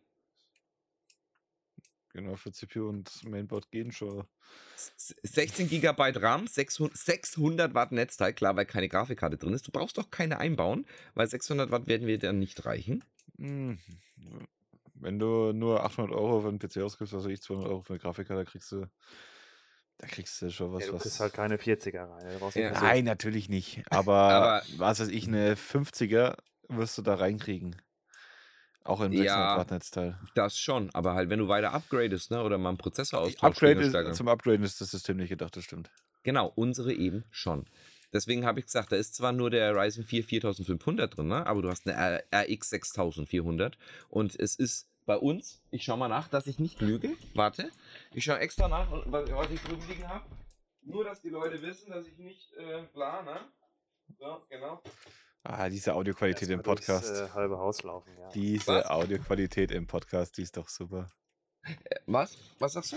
Genau, 2.13 2.37
für 2.37 2.53
CPU 2.53 2.89
und 2.89 3.25
Mainboard 3.25 3.71
gehen 3.71 3.93
schon. 3.93 4.27
S- 4.75 5.15
16 5.23 5.69
GB 5.69 6.13
RAM, 6.17 6.47
600, 6.47 6.97
600 6.97 7.75
Watt 7.75 7.93
Netzteil, 7.93 8.33
klar, 8.33 8.57
weil 8.57 8.67
keine 8.67 8.89
Grafikkarte 8.89 9.37
drin 9.37 9.53
ist. 9.53 9.67
Du 9.67 9.73
brauchst 9.73 9.99
doch 9.99 10.11
keine 10.11 10.39
einbauen, 10.39 10.87
weil 11.15 11.29
600 11.29 11.71
Watt 11.71 11.87
werden 11.87 12.07
wir 12.07 12.19
dann 12.19 12.39
nicht 12.39 12.65
reichen. 12.65 13.05
Hm. 13.39 13.79
Wenn 14.95 15.19
du 15.19 15.53
nur 15.53 15.85
800 15.85 16.13
Euro 16.13 16.41
für 16.41 16.49
einen 16.49 16.59
PC 16.59 16.79
ausgibst, 16.79 17.15
also 17.15 17.29
ich 17.29 17.41
200 17.43 17.69
Euro 17.71 17.83
für 17.83 17.93
eine 17.93 18.01
Grafikkarte, 18.01 18.51
kriegst 18.51 18.73
du, 18.73 18.87
da 19.99 20.07
kriegst 20.07 20.41
du 20.43 20.51
schon 20.51 20.73
was. 20.73 20.83
Ja, 20.85 20.89
du 20.89 20.95
was 20.95 21.03
kriegst 21.03 21.21
halt 21.21 21.33
keine 21.35 21.57
40er 21.57 22.09
rein. 22.09 22.53
Ja. 22.55 22.71
Nein, 22.81 23.05
natürlich 23.05 23.49
nicht. 23.49 23.83
Aber, 23.91 24.15
Aber- 24.17 24.63
was 24.77 25.01
weiß 25.01 25.09
ich, 25.09 25.27
eine 25.27 25.55
50er 25.55 26.37
wirst 26.69 26.97
du 26.99 27.03
da 27.03 27.15
reinkriegen. 27.15 27.77
Auch 28.85 29.01
im 29.03 29.13
Ja. 29.13 29.23
600 29.23 29.59
Watt 29.59 29.71
Netzteil. 29.71 30.19
Das 30.35 30.59
schon, 30.59 30.89
aber 30.95 31.13
halt, 31.15 31.29
wenn 31.29 31.39
du 31.41 31.49
weiter 31.49 31.75
upgradest, 31.75 32.31
ne, 32.31 32.43
oder 32.43 32.57
mal 32.57 32.71
einen 32.71 32.79
Prozessor 32.79 33.21
austauschst. 33.21 33.63
Upgrade 33.63 33.81
ist, 33.83 34.17
zum 34.17 34.29
Upgraden 34.29 34.65
ist 34.65 34.81
das 34.81 34.91
System 34.93 35.19
nicht 35.19 35.29
gedacht, 35.29 35.55
das 35.57 35.65
stimmt. 35.65 35.91
Genau, 36.23 36.51
unsere 36.55 36.95
eben 36.95 37.25
schon. 37.31 37.67
Deswegen 38.15 38.47
habe 38.47 38.61
ich 38.61 38.67
gesagt, 38.67 38.91
da 38.93 38.97
ist 38.97 39.15
zwar 39.15 39.33
nur 39.33 39.51
der 39.51 39.75
Ryzen 39.77 40.05
4 40.05 40.25
4500 40.25 41.15
drin, 41.19 41.29
ne? 41.29 41.47
aber 41.47 41.61
du 41.61 41.69
hast 41.69 41.87
eine 41.87 42.23
RX 42.35 42.71
6400 42.71 43.77
und 44.09 44.39
es 44.41 44.55
ist 44.57 44.89
bei 45.05 45.17
uns, 45.17 45.61
ich 45.71 45.85
schaue 45.85 45.99
mal 45.99 46.09
nach, 46.09 46.29
dass 46.29 46.47
ich 46.47 46.59
nicht 46.59 46.81
lüge. 46.81 47.11
Warte, 47.35 47.71
ich 48.13 48.25
schaue 48.25 48.39
extra 48.39 48.69
nach, 48.69 48.91
was, 48.91 49.31
was 49.31 49.51
ich 49.51 49.61
drüben 49.63 49.87
liegen 49.89 50.09
habe. 50.09 50.25
Nur, 50.83 51.05
dass 51.05 51.21
die 51.21 51.29
Leute 51.29 51.61
wissen, 51.63 51.91
dass 51.91 52.07
ich 52.07 52.19
nicht 52.19 52.53
äh, 52.55 52.83
bla, 52.93 53.23
ne? 53.23 53.41
So, 54.19 54.47
genau. 54.49 54.83
Ah, 55.43 55.69
diese 55.69 55.95
Audioqualität 55.95 56.49
im 56.49 56.59
Erstmal 56.61 56.77
durchs, 56.77 56.87
Podcast. 56.87 57.31
Äh, 57.31 57.35
halbe 57.35 57.59
Haus 57.59 57.83
laufen, 57.83 58.17
ja. 58.19 58.29
Diese 58.31 58.73
Was? 58.75 58.87
Audioqualität 58.87 59.71
im 59.71 59.87
Podcast, 59.87 60.37
die 60.37 60.43
ist 60.43 60.57
doch 60.57 60.69
super. 60.69 61.07
Äh, 61.63 61.75
was? 62.07 62.37
Was 62.59 62.73
sagst 62.73 62.93
du? 62.93 62.97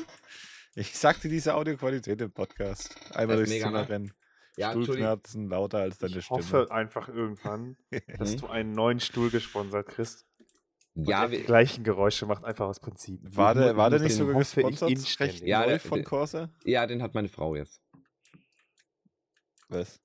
Ich 0.75 0.97
sagte 0.97 1.27
diese 1.27 1.53
Audioqualität 1.55 2.21
im 2.21 2.31
Podcast. 2.31 2.95
Einmal 3.13 3.37
durchs 3.37 3.51
mega, 3.51 3.65
Zimmer 3.67 3.81
ne? 3.81 3.89
rennen. 3.89 4.13
Ja. 4.57 4.71
Stuhlschmerzen 4.71 5.49
lauter 5.49 5.79
als 5.79 5.97
deine 5.97 6.17
Ich 6.17 6.25
Stimme. 6.25 6.39
hoffe 6.39 6.71
einfach 6.71 7.07
irgendwann, 7.09 7.77
dass 8.17 8.35
du 8.37 8.47
einen 8.47 8.71
neuen 8.73 8.99
Stuhl 8.99 9.29
gesponsert 9.29 9.87
kriegst. 9.87 10.25
Ja, 10.95 11.25
die 11.27 11.31
wir, 11.39 11.43
gleichen 11.43 11.83
Geräusche 11.83 12.25
macht, 12.25 12.43
einfach 12.43 12.67
aus 12.67 12.79
Prinzip. 12.79 13.19
War 13.23 13.53
der, 13.55 13.77
war 13.77 13.89
der 13.89 13.99
nicht 14.01 14.15
sogar 14.15 14.35
gesponsert? 14.35 14.89
Recht 15.19 15.41
Ja, 15.41 15.61
neu 15.61 15.67
der- 15.67 15.79
von 15.79 16.03
Corsair? 16.03 16.49
ja, 16.65 16.85
den 16.85 17.01
hat 17.01 17.13
meine 17.13 17.29
Frau 17.29 17.55
jetzt. 17.55 17.81
Was? 19.69 20.01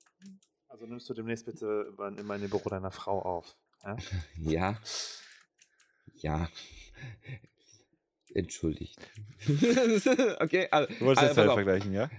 Also 0.69 0.85
nimmst 0.85 1.09
du 1.09 1.13
demnächst 1.13 1.45
bitte 1.45 1.93
in 2.17 2.25
meine 2.25 2.47
Büro 2.47 2.69
deiner 2.69 2.91
Frau 2.91 3.21
auf. 3.21 3.57
Ja? 3.83 3.97
Ja. 4.37 4.77
Ja. 6.15 6.49
Entschuldigt. 8.33 8.97
okay, 10.39 10.67
also, 10.71 10.93
Du 10.93 11.05
wolltest 11.05 11.23
also, 11.23 11.25
jetzt 11.25 11.37
halt 11.37 11.51
vergleichen, 11.53 11.93
ja? 11.93 12.09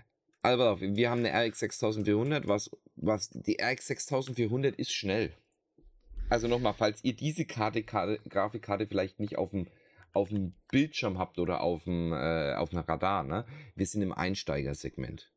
Also 0.43 0.59
pass 0.63 0.73
auf, 0.75 0.81
wir 0.81 1.11
haben 1.11 1.25
eine 1.25 1.49
RX 1.49 1.59
6400, 1.61 2.47
was, 2.47 2.71
was, 2.97 3.31
die 3.31 3.57
RX 3.61 3.87
6400 3.89 4.75
ist 4.77 4.93
schnell. 4.93 5.35
Also 6.31 6.47
nochmal, 6.47 6.75
falls 6.75 7.03
ihr 7.05 7.15
diese 7.15 7.47
Karte, 7.47 7.83
Karte, 7.83 8.21
Grafikkarte 8.29 8.87
vielleicht 8.87 9.19
nicht 9.19 9.39
auf 9.39 9.51
dem, 9.51 9.67
auf 10.13 10.29
dem 10.29 10.55
Bildschirm 10.71 11.19
habt 11.19 11.39
oder 11.39 11.63
auf 11.63 11.85
dem, 11.85 12.13
äh, 12.13 12.55
auf 12.55 12.71
dem 12.71 12.81
Radar, 12.81 13.25
ne? 13.25 13.47
Wir 13.75 13.87
sind 13.87 14.03
im 14.03 14.13
Einsteigersegment. 14.13 15.33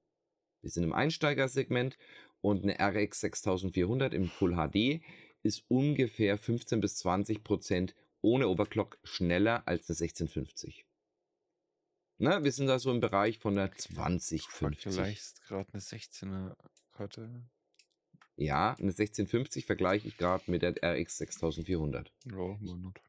Wir 0.62 0.70
sind 0.70 0.84
im 0.84 0.94
Einsteigersegment 0.94 1.98
und 2.42 2.64
eine 2.64 2.78
RX 2.80 3.22
6400 3.22 4.14
im 4.14 4.28
Full 4.28 4.56
HD 4.56 5.02
ist 5.44 5.64
ungefähr 5.70 6.38
15 6.38 6.82
bis 6.82 6.98
20 6.98 7.44
Prozent 7.44 7.96
ohne 8.22 8.48
Overclock 8.48 9.00
schneller 9.04 9.68
als 9.68 9.90
eine 9.90 9.96
1650. 9.96 10.86
Ne, 12.18 12.44
wir 12.44 12.52
sind 12.52 12.68
da 12.68 12.78
so 12.78 12.92
im 12.92 13.00
Bereich 13.00 13.40
von 13.40 13.56
der 13.56 13.72
2050. 13.72 14.94
Vielleicht 14.94 15.42
gerade 15.44 15.74
eine 15.74 15.82
16er 15.82 16.56
Karte. 16.92 17.50
Ja, 18.42 18.72
eine 18.80 18.90
1650 18.90 19.68
vergleiche 19.68 20.08
ich 20.08 20.18
gerade 20.18 20.50
mit 20.50 20.64
der 20.64 20.74
RX 20.84 21.20
6400. 21.20 22.12
Ja, 22.26 22.34
Monat. 22.34 23.00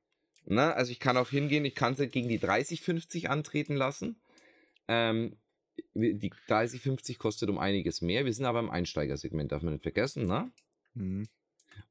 Na, 0.44 0.72
also 0.72 0.92
ich 0.92 1.00
kann 1.00 1.16
auch 1.16 1.30
hingehen, 1.30 1.64
ich 1.64 1.74
kann 1.74 1.94
sie 1.94 2.08
gegen 2.08 2.28
die 2.28 2.38
3050 2.38 3.30
antreten 3.30 3.74
lassen. 3.74 4.20
Ähm, 4.88 5.38
die 5.94 6.30
3050 6.48 7.18
kostet 7.18 7.48
um 7.48 7.56
einiges 7.56 8.02
mehr. 8.02 8.26
Wir 8.26 8.34
sind 8.34 8.44
aber 8.44 8.60
im 8.60 8.68
Einsteigersegment, 8.68 9.52
darf 9.52 9.62
man 9.62 9.72
nicht 9.72 9.82
vergessen, 9.82 10.26
ne? 10.26 10.52
Hm. 10.96 11.26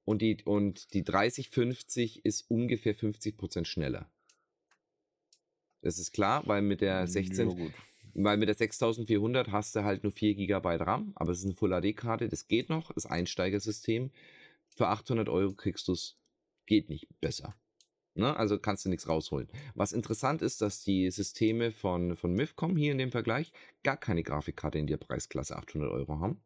Und 0.05 0.21
die, 0.21 0.43
und 0.45 0.93
die 0.93 1.03
3050 1.03 2.23
ist 2.23 2.45
ungefähr 2.47 2.93
50% 2.93 3.65
schneller. 3.65 4.07
Das 5.81 5.97
ist 5.97 6.11
klar, 6.11 6.45
weil 6.45 6.61
mit 6.61 6.81
der 6.81 7.07
16, 7.07 7.49
Ja. 7.49 7.67
Weil 8.13 8.37
mit 8.37 8.47
der 8.49 8.55
6400 8.55 9.51
hast 9.51 9.75
du 9.75 9.83
halt 9.83 10.03
nur 10.03 10.11
4 10.11 10.35
GB 10.35 10.75
RAM, 10.77 11.13
aber 11.15 11.31
es 11.31 11.39
ist 11.39 11.45
eine 11.45 11.53
Full 11.55 11.71
HD-Karte, 11.71 12.27
das 12.29 12.47
geht 12.47 12.69
noch, 12.69 12.91
das 12.93 13.05
Einsteigersystem. 13.05 14.11
Für 14.67 14.87
800 14.87 15.29
Euro 15.29 15.53
kriegst 15.53 15.87
du 15.87 15.93
es, 15.93 16.17
geht 16.65 16.89
nicht 16.89 17.07
besser. 17.19 17.55
Ne? 18.13 18.35
Also 18.35 18.59
kannst 18.59 18.85
du 18.85 18.89
nichts 18.89 19.07
rausholen. 19.07 19.47
Was 19.75 19.93
interessant 19.93 20.41
ist, 20.41 20.61
dass 20.61 20.83
die 20.83 21.09
Systeme 21.11 21.71
von, 21.71 22.15
von 22.15 22.33
MIFCOM 22.33 22.75
hier 22.75 22.91
in 22.91 22.97
dem 22.97 23.11
Vergleich 23.11 23.53
gar 23.83 23.97
keine 23.97 24.23
Grafikkarte 24.23 24.77
in 24.77 24.87
der 24.87 24.97
Preisklasse 24.97 25.55
800 25.55 25.89
Euro 25.91 26.19
haben. 26.19 26.41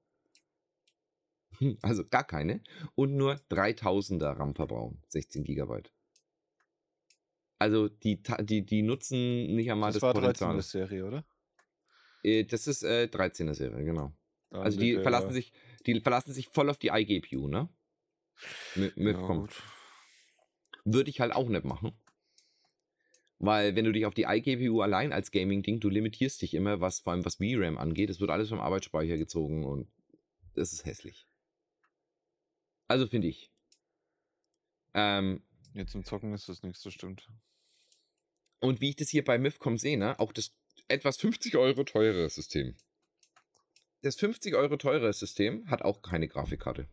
Hm, 1.60 1.78
Also 1.82 2.04
gar 2.06 2.24
keine. 2.24 2.62
Und 2.96 3.16
nur 3.16 3.36
3000er 3.50 4.38
RAM 4.38 4.54
verbrauchen, 4.56 5.02
16 5.10 5.44
GB. 5.44 5.84
Also 7.58 7.88
die, 7.88 8.22
die, 8.42 8.66
die 8.66 8.82
nutzen 8.82 9.56
nicht 9.56 9.72
einmal 9.72 9.90
Das 9.90 9.96
das, 9.96 10.02
war 10.04 10.14
Potenzial. 10.14 10.54
13. 10.54 10.62
Serie, 10.62 11.06
oder? 11.06 11.26
Äh, 12.26 12.44
Das 12.46 12.68
ist 12.68 12.84
äh, 12.84 13.08
13er 13.12 13.54
Serie, 13.54 13.84
genau. 13.86 14.12
Dann 14.50 14.64
Also 14.64 14.80
die 14.80 14.94
verlassen 15.00 15.34
sich, 15.34 15.52
die 15.86 16.00
verlassen 16.02 16.34
sich 16.34 16.48
voll 16.48 16.70
auf 16.70 16.78
die 16.78 16.90
iGPU, 16.90 17.48
ne? 17.48 17.70
Mit, 18.76 18.98
mit 18.98 19.16
Ja, 19.16 19.22
komm. 19.26 19.42
gut. 19.42 19.64
Würde 20.86 21.10
ich 21.10 21.20
halt 21.20 21.34
auch 21.34 21.48
nicht 21.50 21.64
machen. 21.66 21.92
Weil 23.38 23.76
wenn 23.76 23.86
du 23.86 23.92
dich 23.92 24.06
auf 24.06 24.14
die 24.14 24.24
iGPU 24.24 24.82
allein 24.82 25.12
als 25.14 25.30
Gaming-Ding, 25.32 25.80
du 25.80 25.90
limitierst 25.90 26.42
dich 26.42 26.54
immer, 26.54 26.80
was 26.82 27.00
vor 27.00 27.14
allem 27.14 27.26
was 27.26 27.36
VRAM 27.36 27.78
angeht. 27.78 28.10
Es 28.10 28.20
wird 28.20 28.32
alles 28.32 28.50
vom 28.50 28.60
Arbeitsspeicher 28.60 29.18
gezogen 29.18 29.66
und 29.66 29.92
das 30.54 30.72
ist 30.74 30.86
hässlich. 30.86 31.28
Also 32.88 33.08
finde 33.08 33.28
ich. 33.28 33.52
Ähm, 34.94 35.44
Jetzt 35.74 35.92
zum 35.92 36.06
Zocken 36.06 36.34
ist 36.34 36.48
das 36.48 36.64
nichts, 36.64 36.82
das 36.84 36.94
stimmt. 36.94 37.30
und 38.62 38.80
wie 38.80 38.90
ich 38.90 38.96
das 38.96 39.10
hier 39.10 39.26
bei 39.26 39.38
MIFCOM 39.38 39.78
sehe, 39.78 39.98
ne, 39.98 40.18
auch 40.20 40.32
das 40.32 40.56
etwas 40.88 41.18
50 41.18 41.56
Euro 41.56 41.84
teurere 41.84 42.30
System. 42.30 42.76
Das 44.02 44.16
50 44.18 44.56
Euro 44.56 44.78
teurere 44.78 45.14
System 45.14 45.70
hat 45.70 45.82
auch 45.82 46.02
keine 46.02 46.28
Grafikkarte. 46.28 46.88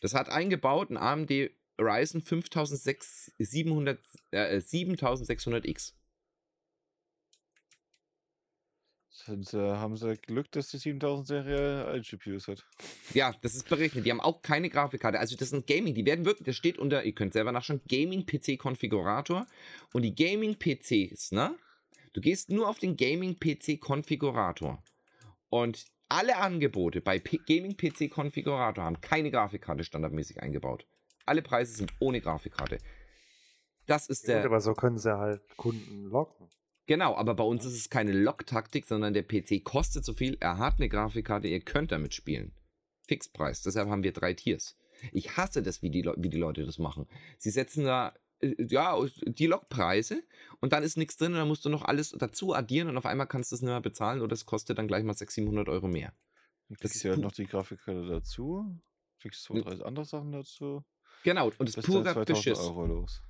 Das 0.00 0.14
hat 0.14 0.28
eingebaut 0.28 0.90
ein 0.90 0.96
AMD 0.96 1.50
Ryzen 1.78 2.22
5700, 2.22 3.98
äh, 4.30 4.56
7600X. 4.58 5.94
Sind 9.10 9.48
sie, 9.48 9.58
haben 9.58 9.96
sie 9.96 10.16
Glück, 10.18 10.52
dass 10.52 10.68
die 10.68 10.78
7000 10.78 11.26
Serie 11.26 12.00
GPUs 12.00 12.46
hat. 12.48 12.64
Ja, 13.12 13.34
das 13.42 13.56
ist 13.56 13.68
berechnet. 13.68 14.06
Die 14.06 14.10
haben 14.10 14.20
auch 14.20 14.42
keine 14.42 14.70
Grafikkarte. 14.70 15.18
Also 15.18 15.36
das 15.36 15.50
sind 15.50 15.66
Gaming. 15.66 15.94
Die 15.94 16.06
werden 16.06 16.24
wirklich, 16.24 16.46
das 16.46 16.54
steht 16.54 16.78
unter, 16.78 17.02
ihr 17.02 17.14
könnt 17.14 17.32
selber 17.32 17.50
nachschauen, 17.50 17.80
Gaming-PC-Konfigurator. 17.88 19.46
Und 19.92 20.02
die 20.02 20.14
Gaming-PCs, 20.14 21.32
ne? 21.32 21.56
Du 22.16 22.22
gehst 22.22 22.48
nur 22.48 22.66
auf 22.66 22.78
den 22.78 22.96
Gaming-PC-Konfigurator. 22.96 24.82
Und 25.50 25.84
alle 26.08 26.38
Angebote 26.38 27.02
bei 27.02 27.18
Gaming-PC-Konfigurator 27.18 28.82
haben 28.82 29.02
keine 29.02 29.30
Grafikkarte 29.30 29.84
standardmäßig 29.84 30.40
eingebaut. 30.40 30.86
Alle 31.26 31.42
Preise 31.42 31.74
sind 31.76 31.92
ohne 31.98 32.22
Grafikkarte. 32.22 32.78
Das 33.86 34.08
ist 34.08 34.26
der. 34.28 34.38
gut, 34.38 34.46
aber 34.46 34.60
so 34.62 34.72
können 34.72 34.96
sie 34.96 35.14
halt 35.14 35.42
Kunden 35.58 36.04
locken. 36.04 36.48
Genau, 36.86 37.14
aber 37.16 37.34
bei 37.34 37.44
uns 37.44 37.66
ist 37.66 37.74
es 37.76 37.90
keine 37.90 38.12
Lock-Taktik, 38.12 38.86
sondern 38.86 39.12
der 39.12 39.22
PC 39.22 39.62
kostet 39.62 40.06
so 40.06 40.14
viel, 40.14 40.38
er 40.40 40.56
hat 40.56 40.76
eine 40.78 40.88
Grafikkarte, 40.88 41.48
ihr 41.48 41.60
könnt 41.60 41.92
damit 41.92 42.14
spielen. 42.14 42.54
Fixpreis, 43.08 43.60
deshalb 43.60 43.90
haben 43.90 44.04
wir 44.04 44.12
drei 44.12 44.32
Tiers. 44.32 44.74
Ich 45.12 45.36
hasse 45.36 45.62
das, 45.62 45.82
wie 45.82 45.90
die, 45.90 46.00
Leu- 46.00 46.14
wie 46.16 46.30
die 46.30 46.38
Leute 46.38 46.64
das 46.64 46.78
machen. 46.78 47.06
Sie 47.36 47.50
setzen 47.50 47.84
da, 47.84 48.14
ja, 48.40 48.98
die 49.26 49.46
Lockpreise 49.46 50.22
und 50.60 50.72
dann 50.72 50.82
ist 50.82 50.96
nichts 50.96 51.16
drin 51.16 51.32
und 51.32 51.38
dann 51.38 51.48
musst 51.48 51.64
du 51.64 51.68
noch 51.68 51.82
alles 51.84 52.10
dazu 52.10 52.54
addieren 52.54 52.88
und 52.88 52.96
auf 52.96 53.06
einmal 53.06 53.26
kannst 53.26 53.50
du 53.52 53.56
es 53.56 53.62
nicht 53.62 53.70
mehr 53.70 53.80
bezahlen 53.80 54.20
oder 54.20 54.34
es 54.34 54.44
kostet 54.46 54.78
dann 54.78 54.88
gleich 54.88 55.04
mal 55.04 55.14
600, 55.14 55.46
700 55.46 55.68
Euro 55.68 55.88
mehr. 55.88 56.12
Das 56.68 56.80
kriegst 56.80 57.04
du 57.04 57.08
ja 57.08 57.16
noch 57.16 57.32
die 57.32 57.46
Grafikkarte 57.46 58.06
dazu. 58.08 58.78
Kriegst 59.20 59.44
zwei, 59.44 59.60
drei 59.60 59.82
andere 59.84 60.04
Sachen 60.04 60.32
dazu. 60.32 60.84
Genau, 61.22 61.46
und 61.46 61.60
das 61.60 61.76
ist 61.76 61.86
purer 61.86 62.02
2000 62.12 62.26
Beschiss. 62.36 62.58
Euro 62.58 62.86
los. 62.86 63.22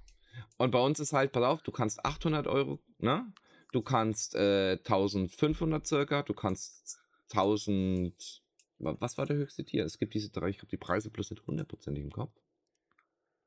Und 0.59 0.71
bei 0.71 0.81
uns 0.81 0.99
ist 1.01 1.13
halt, 1.13 1.33
pass 1.33 1.45
auf, 1.45 1.63
du 1.63 1.71
kannst 1.71 2.05
800 2.05 2.47
Euro, 2.47 2.81
ne? 2.99 3.33
Du 3.73 3.83
kannst 3.83 4.35
äh, 4.35 4.73
1500 4.73 5.87
circa, 5.87 6.23
du 6.23 6.35
kannst 6.35 6.99
1000, 7.31 8.43
wa- 8.79 8.97
was 9.01 9.19
war 9.19 9.27
der 9.27 9.37
höchste 9.37 9.65
Tier? 9.65 9.85
Es 9.85 9.99
gibt 9.99 10.15
diese 10.15 10.31
drei, 10.31 10.49
ich 10.49 10.59
habe 10.59 10.69
die 10.69 10.77
Preise 10.77 11.11
plus 11.11 11.31
nicht 11.31 11.47
hundertprozentig 11.47 12.03
im 12.03 12.11
Kopf. 12.11 12.33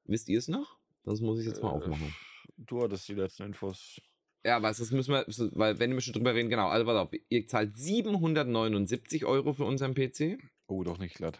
Wisst 0.05 0.29
ihr 0.29 0.39
es 0.39 0.47
noch? 0.47 0.77
Das 1.09 1.21
muss 1.21 1.39
ich 1.39 1.47
jetzt 1.47 1.63
mal 1.63 1.71
Äh, 1.71 1.73
aufmachen. 1.73 2.13
Du 2.57 2.83
hattest 2.83 3.07
die 3.07 3.15
letzten 3.15 3.41
Infos. 3.43 3.99
Ja, 4.45 4.61
was, 4.61 4.77
das 4.77 4.91
müssen 4.91 5.11
wir, 5.11 5.25
weil 5.55 5.79
wenn 5.79 5.91
wir 5.93 6.01
schon 6.01 6.13
drüber 6.13 6.35
reden, 6.35 6.49
genau, 6.49 6.67
also 6.67 6.85
pass 6.85 6.97
auf, 6.97 7.09
ihr 7.29 7.47
zahlt 7.47 7.75
779 7.75 9.25
Euro 9.25 9.53
für 9.53 9.65
unseren 9.65 9.95
PC. 9.95 10.37
Oh, 10.67 10.83
doch 10.83 10.99
nicht 10.99 11.15
glatt. 11.15 11.39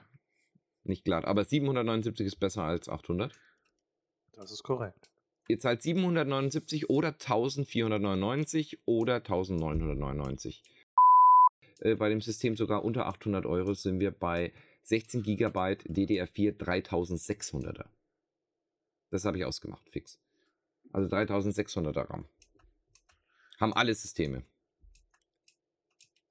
Nicht 0.86 1.06
glatt, 1.06 1.26
aber 1.26 1.46
779 1.46 2.26
ist 2.26 2.38
besser 2.38 2.64
als 2.64 2.90
800. 2.90 3.32
Das 4.34 4.52
ist 4.52 4.64
korrekt. 4.64 5.08
Ihr 5.48 5.60
zahlt 5.60 5.84
779 5.84 6.90
oder 6.90 7.10
1499 7.10 8.80
oder 8.86 9.18
1999. 9.18 10.64
Äh, 11.82 11.94
bei 11.94 12.10
dem 12.10 12.22
System 12.22 12.56
sogar 12.56 12.84
unter 12.84 13.06
800 13.06 13.46
Euro 13.46 13.76
sind 13.76 14.00
wir 14.00 14.10
bei 14.10 14.52
16 14.86 15.22
GB 15.22 15.60
DDR4 15.86 16.58
3600er. 16.58 17.86
Das 19.10 19.26
habe 19.26 19.38
ich 19.38 19.46
ausgemacht, 19.46 19.90
fix. 19.90 20.20
Also 20.92 21.08
3600er 21.08 22.10
RAM. 22.10 22.26
Haben 23.60 23.74
alle 23.74 23.94
Systeme. 23.94 24.44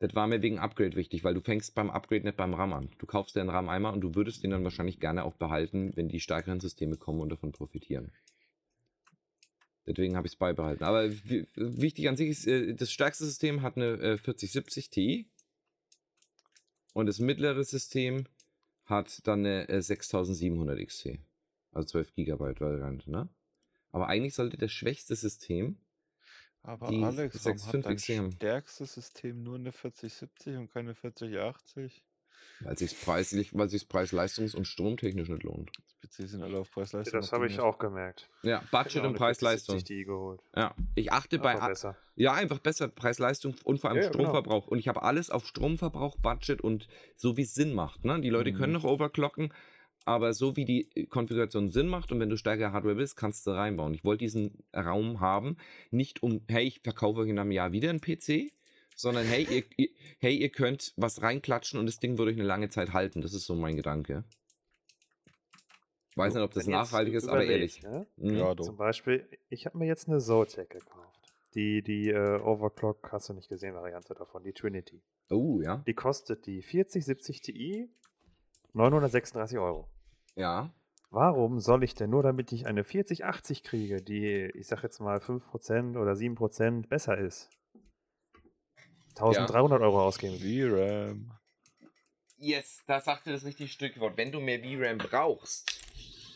Das 0.01 0.15
war 0.15 0.29
mir 0.29 0.43
wegen 0.43 0.59
Upgrade 0.59 0.95
wichtig, 0.95 1.25
weil 1.25 1.35
du 1.35 1.41
fängst 1.41 1.75
beim 1.75 1.91
Upgrade 1.91 2.25
nicht 2.25 2.37
beim 2.37 2.55
RAM 2.55 2.73
an. 2.73 2.91
Du 2.99 3.07
kaufst 3.07 3.35
den 3.35 3.51
RAM 3.51 3.69
einmal 3.69 3.93
und 3.93 4.01
du 4.01 4.15
würdest 4.15 4.45
den 4.45 4.53
dann 4.53 4.63
wahrscheinlich 4.63 5.01
gerne 5.01 5.25
auch 5.25 5.35
behalten, 5.35 5.93
wenn 5.97 6.09
die 6.09 6.21
stärkeren 6.21 6.61
Systeme 6.61 6.97
kommen 6.97 7.21
und 7.21 7.31
davon 7.31 7.51
profitieren. 7.51 8.13
Deswegen 9.87 10.17
habe 10.17 10.27
ich 10.27 10.35
es 10.35 10.39
beibehalten. 10.39 10.85
Aber 10.85 11.11
wichtig 11.11 12.09
an 12.09 12.17
sich 12.17 12.29
ist, 12.29 12.47
äh, 12.47 12.75
das 12.75 12.93
stärkste 12.93 13.25
System 13.25 13.63
hat 13.63 13.77
eine 13.77 13.95
äh, 13.95 14.19
4070 14.19 14.91
Ti 14.91 15.31
und 16.93 17.07
das 17.07 17.19
mittlere 17.19 17.65
System 17.65 18.27
hat 18.85 19.27
dann 19.27 19.41
eine 19.41 19.69
äh, 19.69 19.83
6700 19.83 20.87
XT. 20.87 21.19
Also 21.73 21.87
12 21.89 22.15
GB 22.15 22.61
Variante, 22.61 23.11
ne? 23.11 23.29
Aber 23.91 24.09
eigentlich 24.09 24.35
sollte 24.35 24.57
das 24.57 24.73
schwächste 24.73 25.15
System 25.17 25.79
aber 26.63 26.89
die 26.89 27.03
Alex, 27.03 27.45
warum 27.45 27.59
hat 27.63 27.75
dein 27.75 27.99
650 27.99 28.19
haben. 28.19 28.33
stärkstes 28.33 28.95
System 28.95 29.43
nur 29.43 29.55
eine 29.57 29.73
4070 29.73 30.57
und 30.57 30.73
keine 30.73 30.95
4080? 30.95 32.05
Weil 32.61 32.77
sich 32.77 33.01
preislich, 33.01 33.57
weil 33.57 33.69
sich 33.69 33.85
preis-leistungs- 33.85 34.55
und 34.57 34.67
stromtechnisch 34.67 35.29
nicht 35.29 35.45
lohnt. 35.45 35.71
Die 36.03 36.07
PCs 36.07 36.33
sind 36.33 36.43
alle 36.43 36.59
auf 36.59 36.71
Preis-Leistung. 36.71 37.21
Das 37.21 37.33
habe 37.33 37.47
ich 37.47 37.59
auch 37.61 37.79
gemerkt. 37.79 38.29
Ja, 38.43 38.61
Ich 38.65 38.71
Budget 38.71 38.97
und 38.97 39.01
auch 39.01 39.05
eine 39.07 39.19
4070 39.19 39.19
Preis-Leistung. 39.19 39.85
Ti 39.85 40.05
geholt. 40.05 40.43
Ja, 40.57 40.75
ich 40.97 41.13
achte 41.13 41.39
bei, 41.39 41.51
Einfach 41.53 41.65
a- 41.65 41.69
besser. 41.69 41.97
ja, 42.17 42.33
einfach 42.35 42.59
besser 42.59 42.89
Preis-Leistung 42.89 43.55
und 43.65 43.81
vor 43.81 43.91
allem 43.91 43.99
Ja, 43.99 44.05
ja, 44.05 44.11
genau. 44.11 44.25
Stromverbrauch. 44.25 44.67
Und 44.67 44.79
ich 44.79 44.89
habe 44.89 45.03
alles 45.03 45.31
auf 45.31 45.47
Stromverbrauch, 45.47 46.17
Budget 46.19 46.61
und 46.61 46.89
so 47.17 47.37
wie 47.37 47.43
es 47.43 47.55
Sinn 47.55 47.73
macht. 47.75 48.05
Ne? 48.05 48.21
Die 48.21 48.31
Leute 48.31 48.53
können 48.53 48.73
Mhm. 48.73 48.81
noch 48.81 48.85
overclocken, 48.85 49.53
aber 50.09 50.33
so 50.33 50.57
wie 50.57 50.65
die 50.65 50.89
äh, 50.95 51.05
Konfiguration 51.05 51.69
Sinn 51.69 51.87
macht 51.87 52.11
und 52.11 52.19
wenn 52.19 52.31
du 52.31 52.37
stärkere 52.39 52.73
Hardware 52.73 52.97
willst, 52.97 53.17
kannst 53.17 53.47
du 53.47 53.51
reinbauen. 53.51 53.93
Ich 53.93 54.05
wollte 54.05 54.25
diesen 54.25 54.65
Raum 54.75 55.21
haben, 55.21 55.59
nicht 55.91 56.23
um, 56.23 56.41
hey, 56.49 56.65
ich 56.65 56.81
verkaufe 56.81 57.21
euch 57.21 57.29
in 57.29 57.39
einem 57.39 57.53
Jahr 57.53 57.73
wieder 57.73 57.91
einen 57.91 58.01
PC, 58.01 58.51
sondern 58.97 59.27
hey, 59.27 59.47
ihr, 59.51 59.65
ihr, 59.77 59.89
hey, 60.19 60.35
ihr 60.35 60.49
könnt 60.49 60.95
was 60.97 61.21
reinklatschen 61.21 61.79
und 61.79 61.85
das 61.85 61.99
Ding 61.99 62.17
würde 62.17 62.31
euch 62.31 62.39
eine 62.39 62.47
lange 62.47 62.71
Zeit 62.71 62.95
halten. 62.95 63.21
Das 63.21 63.35
ist 63.35 63.45
so 63.45 63.55
mein 63.55 63.77
Gedanke. 63.77 64.25
Weiß 66.17 66.35
nicht, 66.35 66.43
ob 66.43 66.53
das 66.53 66.67
nachhaltig 66.67 67.15
ist, 67.15 67.29
aber 67.29 67.45
ehrlich. 67.45 67.83
Ne? 67.83 68.07
Mhm. 68.17 68.37
Ja, 68.37 68.57
Zum. 68.57 68.77
Beispiel, 68.77 69.29
ich 69.51 69.67
habe 69.67 69.79
mir 69.79 69.87
jetzt 69.87 70.09
eine 70.09 70.19
Zotac 70.19 70.71
gekauft. 70.71 71.21
Die, 71.55 71.83
die 71.83 72.09
äh, 72.09 72.41
Overclock, 72.41 73.13
hast 73.13 73.29
du 73.29 73.35
nicht 73.35 73.49
gesehen, 73.49 73.75
Variante 73.75 74.15
davon, 74.15 74.43
die 74.43 74.53
Trinity. 74.53 75.01
Oh, 75.31 75.61
ja. 75.61 75.83
Die 75.87 75.95
kostet 75.95 76.47
die 76.47 76.63
4070 76.63 77.41
Ti 77.43 77.89
936 78.73 79.59
Euro. 79.59 79.89
Ja. 80.39 80.73
Warum 81.11 81.59
soll 81.59 81.85
ich 81.85 81.95
denn 81.95 82.11
nur, 82.11 82.23
damit 82.23 82.53
ich 82.53 82.67
eine 82.67 82.85
4080 82.85 83.63
kriege, 83.63 84.03
die, 84.03 84.51
ich 84.55 84.67
sag 84.67 84.83
jetzt 84.83 85.01
mal 85.01 85.19
5% 85.19 85.99
oder 85.99 86.13
7% 86.13 86.87
besser 86.87 87.17
ist, 87.19 87.49
1300 89.17 89.81
Euro 89.81 90.03
ausgeben? 90.03 90.39
VRAM. 90.39 91.33
Yes, 92.37 92.83
da 92.87 93.01
sagte 93.01 93.33
das 93.33 93.45
richtige 93.45 93.69
Stückwort. 93.69 94.17
Wenn 94.17 94.31
du 94.31 94.39
mehr 94.41 94.61
VRAM 94.61 94.99
brauchst. 94.99 95.73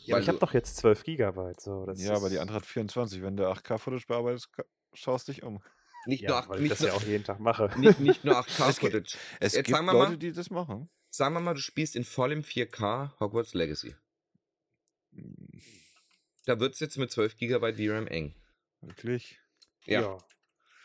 Ja, 0.04 0.18
ich 0.18 0.26
habe 0.26 0.38
doch 0.38 0.52
jetzt 0.52 0.76
12 0.78 1.04
GB. 1.04 1.52
So, 1.58 1.86
das 1.86 2.02
Ja, 2.02 2.16
aber 2.16 2.28
die 2.28 2.40
andere 2.40 2.56
hat 2.56 2.66
24. 2.66 3.22
Wenn 3.22 3.36
du 3.36 3.44
8K-Footage 3.48 4.06
bearbeitest, 4.08 4.48
schaust 4.94 5.28
dich 5.28 5.44
um. 5.44 5.62
Nicht, 6.06 6.22
Ja, 6.22 6.30
nur, 6.30 6.38
acht- 6.38 6.48
weil 6.48 6.56
ich 6.56 6.62
nicht, 6.62 6.72
das 6.72 6.80
ja 6.80 6.92
auch 6.94 7.02
jeden 7.02 7.22
Tag 7.22 7.38
mache. 7.38 7.70
nicht, 7.78 8.00
nicht 8.00 8.24
nur 8.24 8.36
8K 8.36 8.68
Es. 8.68 9.16
Es 9.38 9.52
Jetzt 9.54 9.66
gibt 9.66 9.78
Leute, 9.78 9.84
mal- 9.84 10.16
die 10.16 10.32
das 10.32 10.50
machen. 10.50 10.90
Sagen 11.14 11.34
wir 11.34 11.40
mal, 11.40 11.52
du 11.52 11.60
spielst 11.60 11.94
in 11.94 12.04
vollem 12.04 12.40
4K 12.40 13.20
Hogwarts 13.20 13.52
Legacy. 13.52 13.94
Da 16.46 16.58
wird 16.58 16.72
es 16.72 16.80
jetzt 16.80 16.96
mit 16.96 17.10
12 17.10 17.36
GB 17.36 17.74
VRAM 17.74 18.06
eng. 18.06 18.34
Wirklich? 18.80 19.38
Ja. 19.84 20.16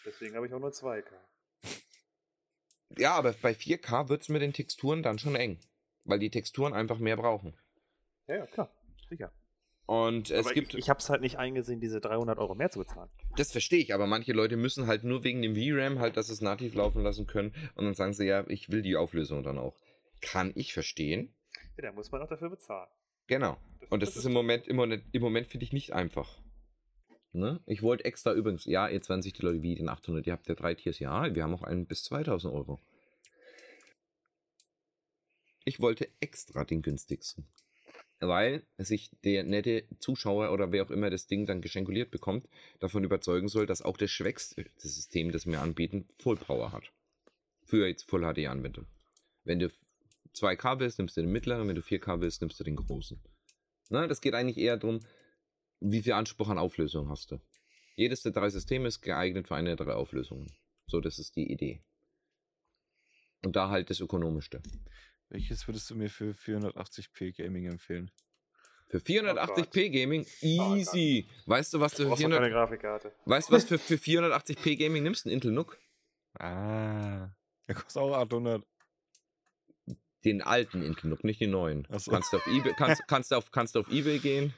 Deswegen 0.05 0.35
habe 0.35 0.45
ich 0.45 0.53
auch 0.53 0.59
nur 0.59 0.71
2K. 0.71 1.05
Ja, 2.97 3.15
aber 3.15 3.33
bei 3.33 3.51
4K 3.51 4.07
wird 4.07 4.21
es 4.21 4.29
mit 4.29 4.41
den 4.41 4.53
Texturen 4.53 5.03
dann 5.03 5.19
schon 5.19 5.35
eng. 5.35 5.59
Weil 6.05 6.19
die 6.19 6.29
Texturen 6.29 6.73
einfach 6.73 6.99
mehr 6.99 7.17
brauchen. 7.17 7.53
Ja, 8.27 8.37
ja, 8.37 8.45
klar. 8.47 8.73
Sicher. 9.09 9.33
Und 9.85 10.31
es 10.31 10.45
aber 10.45 10.53
gibt. 10.53 10.73
ich, 10.73 10.79
ich 10.79 10.89
habe 10.89 10.99
es 10.99 11.09
halt 11.09 11.19
nicht 11.19 11.37
eingesehen, 11.37 11.81
diese 11.81 11.99
300 11.99 12.39
Euro 12.39 12.55
mehr 12.55 12.71
zu 12.71 12.79
bezahlen. 12.79 13.09
Das 13.35 13.51
verstehe 13.51 13.79
ich, 13.79 13.93
aber 13.93 14.07
manche 14.07 14.31
Leute 14.31 14.55
müssen 14.55 14.87
halt 14.87 15.03
nur 15.03 15.25
wegen 15.25 15.41
dem 15.41 15.55
VRAM 15.55 15.99
halt, 15.99 16.15
dass 16.15 16.29
es 16.29 16.39
nativ 16.39 16.75
laufen 16.75 17.03
lassen 17.03 17.27
können. 17.27 17.53
Und 17.75 17.83
dann 17.83 17.93
sagen 17.93 18.13
sie, 18.13 18.25
ja, 18.25 18.45
ich 18.47 18.69
will 18.69 18.81
die 18.81 18.95
Auflösung 18.95 19.43
dann 19.43 19.57
auch. 19.57 19.75
Kann 20.21 20.51
ich 20.55 20.73
verstehen. 20.73 21.33
Ja, 21.77 21.83
da 21.83 21.91
muss 21.91 22.11
man 22.11 22.21
auch 22.21 22.29
dafür 22.29 22.49
bezahlen. 22.49 22.89
Genau. 23.27 23.57
Und 23.89 24.01
das, 24.01 24.15
ist 24.15 24.25
im 24.25 24.33
Moment, 24.33 24.67
im 24.67 24.75
Moment, 24.75 25.03
im 25.11 25.21
Moment 25.21 25.47
finde 25.47 25.65
ich 25.65 25.73
nicht 25.73 25.93
einfach. 25.93 26.41
Ne? 27.33 27.61
Ich 27.65 27.83
wollte 27.83 28.05
extra 28.05 28.33
übrigens, 28.33 28.65
ja, 28.65 28.87
jetzt 28.89 29.09
werden 29.09 29.21
sich 29.21 29.33
die 29.33 29.43
Leute 29.43 29.61
wie 29.61 29.75
den 29.75 29.89
800, 29.89 30.25
ihr 30.25 30.33
habt 30.33 30.47
ja 30.47 30.55
drei 30.55 30.73
Tiers, 30.73 30.99
ja, 30.99 31.33
wir 31.35 31.43
haben 31.43 31.53
auch 31.53 31.63
einen 31.63 31.85
bis 31.85 32.03
2000 32.05 32.53
Euro. 32.53 32.79
Ich 35.65 35.79
wollte 35.79 36.09
extra 36.19 36.63
den 36.63 36.81
günstigsten. 36.81 37.45
Weil 38.19 38.65
sich 38.77 39.11
der 39.23 39.43
nette 39.43 39.83
Zuschauer 39.99 40.51
oder 40.51 40.71
wer 40.71 40.83
auch 40.83 40.89
immer 40.89 41.11
das 41.11 41.27
Ding 41.27 41.45
dann 41.45 41.61
geschenkuliert 41.61 42.09
bekommt, 42.09 42.47
davon 42.79 43.03
überzeugen 43.03 43.47
soll, 43.47 43.67
dass 43.67 43.83
auch 43.83 43.97
das 43.97 44.09
schwächste 44.09 44.65
System, 44.77 45.31
das 45.31 45.45
wir 45.45 45.61
anbieten, 45.61 46.07
Full 46.19 46.37
Power 46.37 46.71
hat. 46.71 46.91
Für 47.65 47.87
jetzt 47.87 48.09
Full 48.09 48.21
HD 48.21 48.47
Anwendung. 48.47 48.87
Wenn 49.43 49.59
du 49.59 49.69
2K 50.41 50.79
willst, 50.79 50.97
nimmst 50.99 51.17
du 51.17 51.21
den 51.21 51.31
mittleren, 51.31 51.67
wenn 51.67 51.75
du 51.75 51.81
4K 51.81 52.21
willst, 52.21 52.41
nimmst 52.41 52.59
du 52.59 52.63
den 52.63 52.75
großen. 52.75 53.21
Ne, 53.89 54.07
das 54.07 54.21
geht 54.21 54.33
eigentlich 54.33 54.57
eher 54.57 54.77
darum, 54.77 54.99
wie 55.79 56.01
viel 56.01 56.13
Anspruch 56.13 56.49
an 56.49 56.57
Auflösung 56.57 57.09
hast 57.09 57.31
du. 57.31 57.39
Jedes 57.95 58.21
der 58.21 58.31
drei 58.31 58.49
Systeme 58.49 58.87
ist 58.87 59.01
geeignet 59.01 59.47
für 59.47 59.55
eine 59.55 59.75
der 59.75 59.85
drei 59.85 59.93
Auflösungen. 59.93 60.51
So, 60.87 61.01
das 61.01 61.19
ist 61.19 61.35
die 61.35 61.51
Idee. 61.51 61.81
Und 63.43 63.55
da 63.55 63.69
halt 63.69 63.89
das 63.89 63.99
ökonomischste. 63.99 64.61
Welches 65.29 65.67
würdest 65.67 65.89
du 65.89 65.95
mir 65.95 66.09
für 66.09 66.31
480p 66.31 67.35
Gaming 67.35 67.65
empfehlen? 67.65 68.11
Für 68.89 68.99
480p 68.99 69.89
Gaming, 69.89 70.25
Oh 70.41 70.75
easy. 70.75 71.27
weißt 71.45 71.73
du, 71.73 71.79
was 71.81 71.93
du 71.93 72.03
für 72.03 72.09
Brauchst 72.09 72.21
du 72.23 72.29
keine 72.29 72.35
400, 72.45 72.51
Grafikkarte. 72.51 73.11
weißt 73.25 73.49
du, 73.49 73.53
was 73.53 73.65
für, 73.65 73.77
für 73.77 73.95
480p 73.95 74.77
Gaming 74.77 75.03
nimmst? 75.03 75.25
Ein 75.25 75.31
Intel 75.31 75.51
NUC? 75.51 75.77
Ah. 76.39 77.29
Der 77.67 77.75
kostet 77.75 77.97
auch 78.01 78.13
800. 78.15 78.65
Den 80.27 80.41
alten 80.41 80.81
Intel 80.81 81.09
NUC, 81.09 81.23
nicht 81.23 81.39
den 81.41 81.51
neuen. 81.51 81.87
So. 81.97 82.11
Kannst 82.11 82.33
du 82.33 82.37
auf 82.37 82.47
eBay, 82.47 82.73
kannst, 82.77 83.01
kannst, 83.07 83.31
du 83.31 83.35
auf, 83.35 83.51
kannst 83.51 83.75
du 83.75 83.79
auf 83.79 83.87
eBay 83.89 84.19
gehen? 84.19 84.53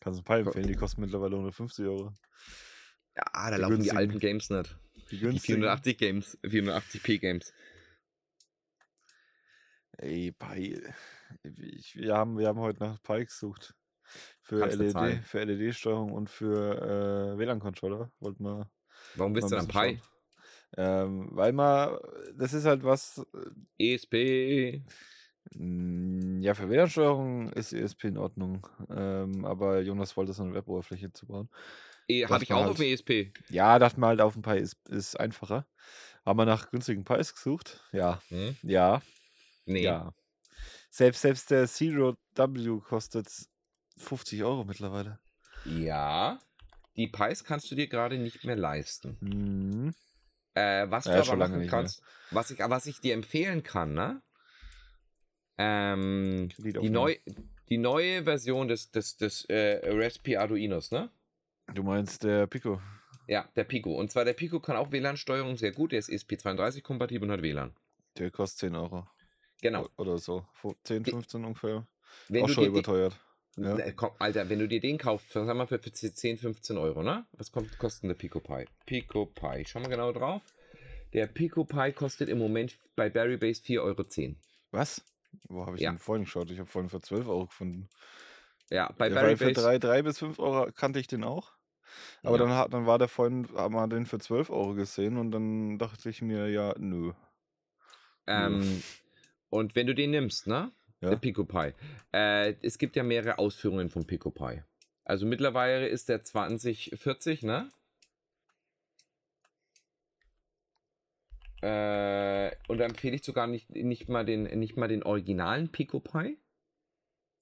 Kannst 0.00 0.18
du 0.18 0.22
ein 0.22 0.24
paar 0.24 0.38
empfehlen, 0.38 0.66
die 0.66 0.74
kosten 0.74 1.00
mittlerweile 1.00 1.34
150 1.36 1.84
Euro. 1.86 2.12
Ja, 3.16 3.24
da 3.50 3.56
Die 3.56 3.60
laufen 3.62 3.70
die 3.82 3.88
günstigen. 3.88 3.96
alten 3.96 4.18
Games 4.18 4.50
nicht. 4.50 4.76
Die 4.96 5.00
Die 5.16 5.18
günstigen. 5.20 5.60
480 5.60 5.98
Games, 5.98 6.38
480p 6.42 7.18
Games. 7.18 7.52
Ey, 9.98 10.32
Pi. 10.32 10.80
Ich, 11.42 11.94
wir, 11.96 12.14
haben, 12.16 12.36
wir 12.38 12.48
haben 12.48 12.58
heute 12.58 12.80
nach 12.82 13.00
Pi 13.02 13.24
gesucht. 13.24 13.74
Für 14.42 14.60
Kannst 14.60 14.78
du 14.78 14.82
LED, 14.84 15.24
für 15.24 15.44
LED-Steuerung 15.44 16.12
und 16.12 16.28
für 16.28 17.34
äh, 17.34 17.38
WLAN-Controller. 17.38 18.10
Wollten 18.20 18.44
wir 18.44 18.70
Warum 19.14 19.34
willst 19.34 19.50
du 19.50 19.56
dann 19.56 19.66
Pi? 19.68 19.72
schauen. 19.72 20.00
Ähm, 20.76 21.28
weil 21.32 21.52
man, 21.52 21.96
das 22.36 22.52
ist 22.52 22.64
halt 22.64 22.82
was, 22.82 23.24
ESP. 23.78 24.82
Mm, 25.54 26.40
Ja, 26.42 26.54
für 26.54 26.68
WLAN-Steuerung 26.68 27.52
ist 27.52 27.72
ESP 27.72 28.04
in 28.08 28.18
Ordnung. 28.18 28.66
Ähm, 28.90 29.44
aber 29.44 29.80
Jonas 29.80 30.16
wollte 30.16 30.32
so 30.32 30.42
eine 30.42 30.54
Web-Oberfläche 30.54 31.12
zu 31.12 31.26
bauen. 31.26 31.48
E, 32.08 32.26
Habe 32.26 32.42
ich 32.44 32.52
auch 32.52 32.60
halt- 32.62 32.70
auf 32.72 32.80
ESP. 32.80 33.32
Ja, 33.48 33.78
dachte 33.78 33.98
mal 34.00 34.08
halt, 34.08 34.20
auf 34.20 34.34
dem 34.34 34.42
Pi 34.42 34.58
ist, 34.58 34.76
ist 34.88 35.18
einfacher. 35.18 35.66
Haben 36.26 36.38
wir 36.38 36.44
nach 36.46 36.70
günstigen 36.70 37.04
Pis 37.04 37.34
gesucht? 37.34 37.80
Ja, 37.92 38.20
Hm? 38.28 38.56
ja, 38.62 39.00
Nee. 39.66 39.84
ja. 39.84 40.12
Selbst, 40.90 41.22
selbst 41.22 41.50
der 41.50 41.66
Zero 41.66 42.16
W 42.34 42.80
kostet 42.80 43.28
50 43.96 44.42
Euro 44.44 44.64
mittlerweile. 44.64 45.18
Ja. 45.64 46.38
Die 46.96 47.08
Pis 47.08 47.42
kannst 47.44 47.70
du 47.70 47.74
dir 47.74 47.88
gerade 47.88 48.18
nicht 48.18 48.44
mehr 48.44 48.56
leisten. 48.56 49.16
Mhm. 49.20 49.94
Äh, 50.54 50.86
was 50.88 51.04
Ja, 51.06 51.20
du 51.22 51.30
aber 51.32 51.36
machen 51.48 51.66
kannst, 51.66 52.02
was 52.30 52.50
ich, 52.50 52.58
was 52.60 52.86
ich 52.86 53.00
dir 53.00 53.14
empfehlen 53.14 53.62
kann, 53.62 53.92
ne? 53.94 54.22
Ähm, 55.58 56.48
die, 56.58 56.90
neu, 56.90 57.16
die 57.68 57.78
neue 57.78 58.24
Version 58.24 58.68
des, 58.68 58.90
des, 58.90 59.16
des 59.16 59.44
äh, 59.46 59.80
Raspi 59.84 60.36
Arduinos, 60.36 60.90
ne? 60.90 61.10
Du 61.72 61.82
meinst 61.82 62.24
der 62.24 62.46
Pico? 62.46 62.80
Ja, 63.26 63.48
der 63.56 63.64
Pico. 63.64 63.94
Und 63.98 64.10
zwar 64.10 64.24
der 64.24 64.34
Pico 64.34 64.60
kann 64.60 64.76
auch 64.76 64.92
WLAN-Steuerung 64.92 65.56
sehr 65.56 65.72
gut. 65.72 65.92
Der 65.92 65.98
ist 66.00 66.10
ESP32 66.10 66.82
kompatibel 66.82 67.28
und 67.28 67.32
hat 67.32 67.42
WLAN. 67.42 67.74
Der 68.18 68.30
kostet 68.30 68.58
10 68.60 68.76
Euro. 68.76 69.06
Genau. 69.62 69.88
Oder 69.96 70.18
so. 70.18 70.46
Fu- 70.52 70.74
10, 70.84 71.04
Die- 71.04 71.10
15 71.12 71.44
ungefähr. 71.44 71.86
Wenn 72.28 72.44
Auch 72.44 72.48
schon 72.48 72.64
die- 72.64 72.68
überteuert. 72.70 73.18
Ja. 73.56 73.74
Ne, 73.74 73.92
komm, 73.94 74.10
Alter, 74.18 74.48
wenn 74.48 74.58
du 74.58 74.66
dir 74.66 74.80
den 74.80 74.98
kaufst, 74.98 75.30
sagen 75.30 75.46
wir 75.46 75.54
mal 75.54 75.66
für, 75.66 75.78
für 75.78 75.92
10, 75.92 76.36
15 76.36 76.76
Euro, 76.76 77.02
ne? 77.02 77.24
Was 77.32 77.52
kommt, 77.52 77.78
kostet 77.78 78.10
der 78.10 78.14
Pico 78.14 78.40
Pi? 78.40 78.66
Pico 78.86 79.26
Pi. 79.26 79.64
Schau 79.66 79.80
mal 79.80 79.88
genau 79.88 80.12
drauf. 80.12 80.42
Der 81.12 81.26
Pico 81.28 81.64
Pi 81.64 81.92
kostet 81.92 82.28
im 82.28 82.38
Moment 82.38 82.76
bei 82.96 83.08
Barry 83.08 83.36
Base 83.36 83.62
4,10 83.62 83.80
Euro. 83.80 84.04
Was? 84.72 85.02
Wo 85.48 85.66
habe 85.66 85.76
ich 85.76 85.82
Ja. 85.82 85.90
denn 85.90 85.98
vorhin 85.98 86.24
geschaut? 86.24 86.50
Ich 86.50 86.58
habe 86.58 86.68
vorhin 86.68 86.90
für 86.90 87.00
12 87.00 87.28
Euro 87.28 87.46
gefunden. 87.46 87.88
Ja, 88.70 88.92
bei 88.98 89.08
Ja, 89.08 89.14
Barry 89.14 89.28
weil 89.28 89.36
für 89.36 89.52
Base. 89.52 89.60
3, 89.60 89.78
3 89.78 90.02
bis 90.02 90.18
5 90.18 90.38
Euro 90.38 90.72
kannte 90.72 90.98
ich 90.98 91.06
den 91.06 91.22
auch. 91.22 91.52
Aber 92.24 92.38
Ja. 92.38 92.44
dann, 92.44 92.54
hat, 92.54 92.72
dann 92.72 92.86
war 92.86 92.98
der 92.98 93.08
vorhin, 93.08 93.46
haben 93.54 93.74
wir 93.74 93.86
den 93.86 94.06
für 94.06 94.18
12 94.18 94.50
Euro 94.50 94.74
gesehen 94.74 95.16
und 95.16 95.30
dann 95.30 95.78
dachte 95.78 96.08
ich 96.10 96.22
mir, 96.22 96.48
ja, 96.48 96.74
nö. 96.78 97.12
Ähm, 98.26 98.82
und 99.50 99.76
wenn 99.76 99.86
du 99.86 99.94
den 99.94 100.10
nimmst, 100.10 100.46
ne? 100.46 100.72
Ja. 101.04 101.10
Der 101.10 101.16
Pico 101.16 101.44
Pi. 101.44 101.72
Äh, 102.12 102.54
es 102.62 102.78
gibt 102.78 102.96
ja 102.96 103.02
mehrere 103.02 103.38
Ausführungen 103.38 103.90
vom 103.90 104.06
Pico 104.06 104.30
Pi. 104.30 104.62
Also 105.04 105.26
mittlerweile 105.26 105.86
ist 105.86 106.08
der 106.08 106.22
2040, 106.22 107.42
ne? 107.42 107.68
Äh, 111.60 112.56
und 112.68 112.78
da 112.78 112.84
empfehle 112.84 113.16
ich 113.16 113.24
sogar 113.24 113.46
nicht, 113.46 113.70
nicht, 113.70 114.08
mal 114.08 114.24
den, 114.24 114.44
nicht 114.58 114.76
mal 114.76 114.88
den 114.88 115.02
originalen 115.02 115.70
Pico 115.70 116.00
Pi 116.00 116.38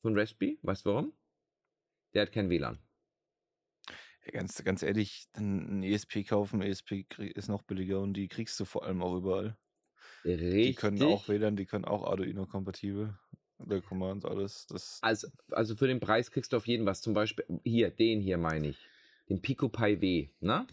von 0.00 0.18
Raspberry. 0.18 0.58
Weißt 0.62 0.84
du 0.84 0.90
warum? 0.90 1.12
Der 2.14 2.22
hat 2.22 2.32
kein 2.32 2.50
WLAN. 2.50 2.78
Ja, 4.24 4.32
ganz, 4.32 4.62
ganz 4.64 4.82
ehrlich, 4.82 5.28
ein 5.34 5.82
ESP 5.82 6.24
kaufen, 6.24 6.62
ESP 6.62 7.06
ist 7.18 7.48
noch 7.48 7.62
billiger 7.62 8.00
und 8.00 8.14
die 8.14 8.28
kriegst 8.28 8.58
du 8.60 8.64
vor 8.64 8.84
allem 8.84 9.02
auch 9.02 9.16
überall. 9.16 9.56
Richtig. 10.24 10.66
Die 10.66 10.74
können 10.74 11.02
auch 11.02 11.28
WLAN, 11.28 11.56
die 11.56 11.66
können 11.66 11.84
auch 11.84 12.04
Arduino-kompatibel. 12.04 13.18
Der 13.66 13.80
Command, 13.80 14.24
alles. 14.24 14.66
Das, 14.66 14.98
Also, 15.02 15.28
also 15.50 15.76
für 15.76 15.86
den 15.86 16.00
Preis 16.00 16.30
kriegst 16.30 16.52
du 16.52 16.56
auf 16.56 16.66
jeden 16.66 16.86
was. 16.86 17.00
Zum 17.00 17.14
Beispiel 17.14 17.44
hier, 17.64 17.90
den 17.90 18.20
hier 18.20 18.38
meine 18.38 18.68
ich. 18.68 18.78
Den 19.28 19.40
Pico 19.40 19.68
Pi 19.68 20.00
W. 20.00 20.28
Ne? 20.40 20.66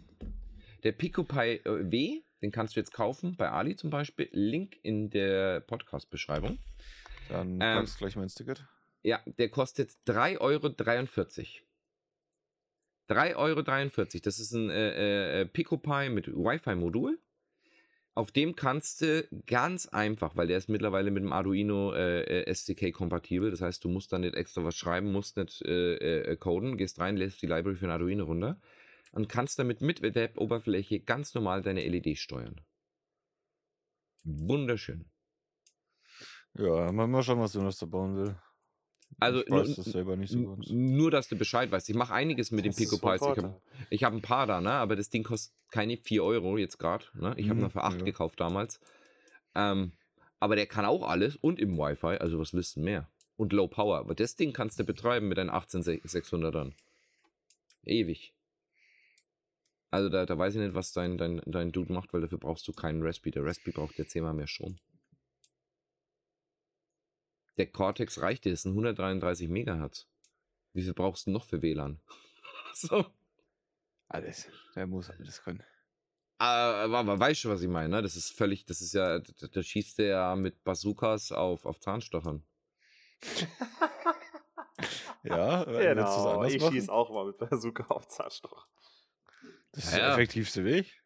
Der 0.83 0.91
Pico 0.91 1.23
Pi 1.23 1.61
äh, 1.63 1.91
W, 1.91 2.21
den 2.41 2.51
kannst 2.51 2.75
du 2.75 2.79
jetzt 2.79 2.93
kaufen 2.93 3.35
bei 3.37 3.49
Ali 3.49 3.75
zum 3.75 3.89
Beispiel. 3.89 4.29
Link 4.31 4.77
in 4.83 5.09
der 5.09 5.61
Podcast-Beschreibung. 5.61 6.57
dann 7.29 7.53
Ähm, 7.53 7.59
packst 7.59 7.95
du 7.95 7.99
gleich 7.99 8.15
mal 8.15 8.23
ins 8.23 8.35
Ticket. 8.35 8.65
Ja, 9.01 9.21
der 9.25 9.49
kostet 9.49 9.91
3,43 10.07 10.39
Euro. 10.39 10.67
3,43 13.09 13.35
Euro. 13.35 13.61
Das 14.23 14.39
ist 14.39 14.51
ein 14.51 14.69
äh, 14.69 15.41
äh, 15.41 15.45
Pico 15.45 15.77
Pi 15.77 16.09
mit 16.09 16.27
Wi-Fi-Modul. 16.27 17.19
Auf 18.15 18.31
dem 18.31 18.55
kannst 18.55 19.01
du 19.01 19.27
ganz 19.45 19.87
einfach, 19.87 20.35
weil 20.35 20.47
der 20.47 20.57
ist 20.57 20.67
mittlerweile 20.67 21.11
mit 21.11 21.23
dem 21.23 21.31
Arduino 21.31 21.93
äh, 21.93 22.21
äh, 22.21 22.45
SDK 22.47 22.91
kompatibel. 22.91 23.49
Das 23.51 23.61
heißt, 23.61 23.83
du 23.83 23.89
musst 23.89 24.11
dann 24.11 24.21
nicht 24.21 24.35
extra 24.35 24.63
was 24.63 24.75
schreiben, 24.75 25.11
musst 25.11 25.37
nicht 25.37 25.61
äh, 25.61 25.95
äh, 25.95 26.35
coden, 26.35 26.77
gehst 26.77 26.99
rein, 26.99 27.17
lässt 27.17 27.41
die 27.41 27.47
Library 27.47 27.75
für 27.75 27.85
ein 27.85 27.91
Arduino 27.91 28.25
runter 28.25 28.59
und 29.11 29.29
kannst 29.29 29.57
damit 29.59 29.81
mit 29.81 30.01
Web-Oberfläche 30.01 30.99
ganz 30.99 31.33
normal 31.33 31.61
deine 31.61 31.87
LED 31.87 32.17
steuern. 32.17 32.59
Wunderschön. 34.23 35.05
Ja, 36.55 36.91
mal, 36.91 37.07
mal 37.07 37.23
schauen, 37.23 37.39
was 37.39 37.53
Jonas 37.53 37.77
da 37.77 37.85
bauen 37.85 38.17
will. 38.17 38.35
Also 39.19 39.41
ich 39.45 39.49
weiß 39.51 39.67
nur- 39.67 39.75
das 39.77 39.85
selber 39.85 40.15
nicht 40.15 40.31
so 40.31 40.43
ganz. 40.55 40.69
Nur, 40.69 41.11
dass 41.11 41.27
du 41.27 41.35
Bescheid 41.37 41.71
weißt. 41.71 41.89
Ich 41.89 41.95
mache 41.95 42.13
einiges 42.13 42.51
mit 42.51 42.63
dem 42.65 42.71
Das 42.71 42.79
ist 42.79 42.89
Pico 42.89 42.97
von 42.97 43.11
Pies. 43.17 43.53
Ich 43.89 44.03
habe 44.03 44.15
hab 44.15 44.19
ein 44.19 44.21
paar 44.21 44.47
da, 44.47 44.61
ne? 44.61 44.71
aber 44.71 44.95
das 44.95 45.09
Ding 45.09 45.23
kostet 45.23 45.53
keine 45.71 45.97
4 45.97 46.23
Euro 46.23 46.57
jetzt 46.57 46.77
gerade. 46.77 47.05
Ne? 47.13 47.33
Ich 47.37 47.49
habe 47.49 47.55
Mhm, 47.59 47.65
noch 47.65 47.71
für 47.71 47.83
8 47.83 47.99
ja. 47.99 48.05
gekauft 48.05 48.39
damals. 48.39 48.79
Ähm, 49.55 49.93
aber 50.39 50.55
der 50.55 50.67
kann 50.67 50.85
auch 50.85 51.03
alles 51.07 51.35
und 51.35 51.59
im 51.59 51.77
Wi-Fi. 51.77 52.17
Also 52.17 52.39
was 52.39 52.53
willst 52.53 52.75
du 52.77 52.81
mehr? 52.81 53.09
Und 53.35 53.51
Low 53.53 53.67
Power. 53.67 53.97
Aber 53.99 54.15
das 54.15 54.35
Ding 54.35 54.53
kannst 54.53 54.79
du 54.79 54.83
betreiben 54.83 55.27
mit 55.27 55.37
deinen 55.37 55.49
18600ern. 55.49 56.73
Ewig. 57.85 58.33
Also 59.91 60.09
da, 60.09 60.25
da 60.25 60.37
weiß 60.37 60.53
ich 60.55 60.61
nicht, 60.61 60.75
was 60.75 60.91
dein, 60.93 61.17
dein, 61.17 61.41
dein 61.45 61.71
Dude 61.71 61.91
macht, 61.91 62.13
weil 62.13 62.21
dafür 62.21 62.37
brauchst 62.37 62.67
du 62.67 62.73
keinen 62.73 63.01
Raspberry. 63.01 63.31
Der 63.31 63.43
Raspberry 63.43 63.71
braucht 63.71 63.97
ja 63.97 64.05
zehnmal 64.05 64.33
mehr 64.33 64.47
Strom. 64.47 64.75
Der 67.59 67.67
Cortex 67.67 68.21
reicht 68.21 68.45
dir, 68.45 68.51
das 68.51 68.63
sind 68.63 68.71
133 68.71 69.49
Megahertz. 69.49 70.07
Wie 70.73 70.81
viel 70.81 70.93
brauchst 70.93 71.27
du 71.27 71.31
noch 71.31 71.43
für 71.43 71.61
WLAN? 71.61 71.99
so. 72.73 73.05
Alles. 74.07 74.47
Der 74.75 74.87
muss 74.87 75.09
alles 75.09 75.43
können. 75.43 75.61
Aber, 76.37 76.97
aber 76.99 77.19
weißt 77.19 77.43
du, 77.43 77.49
was 77.49 77.61
ich 77.61 77.67
meine? 77.67 77.89
Ne? 77.89 78.01
Das 78.01 78.15
ist 78.15 78.31
völlig, 78.31 78.65
das 78.65 78.79
ist 78.79 78.93
ja, 78.93 79.19
da, 79.19 79.47
da 79.47 79.61
schießt 79.61 79.99
der 79.99 80.07
ja 80.07 80.35
mit 80.37 80.63
Bazookas 80.63 81.33
auf, 81.33 81.65
auf 81.65 81.79
Zahnstochern. 81.79 82.43
Ja, 85.23 85.65
Genau, 85.65 86.45
ich 86.45 86.63
schieße 86.63 86.89
auch 86.89 87.09
mal 87.09 87.25
mit 87.25 87.37
Bazooka 87.37 87.83
auf 87.89 88.07
Zahnstocher. 88.07 88.65
Das 89.73 89.83
ist 89.83 89.91
Ja, 89.91 89.97
der 89.97 90.07
ja. 90.07 90.13
effektivste 90.13 90.63
Weg. 90.63 91.03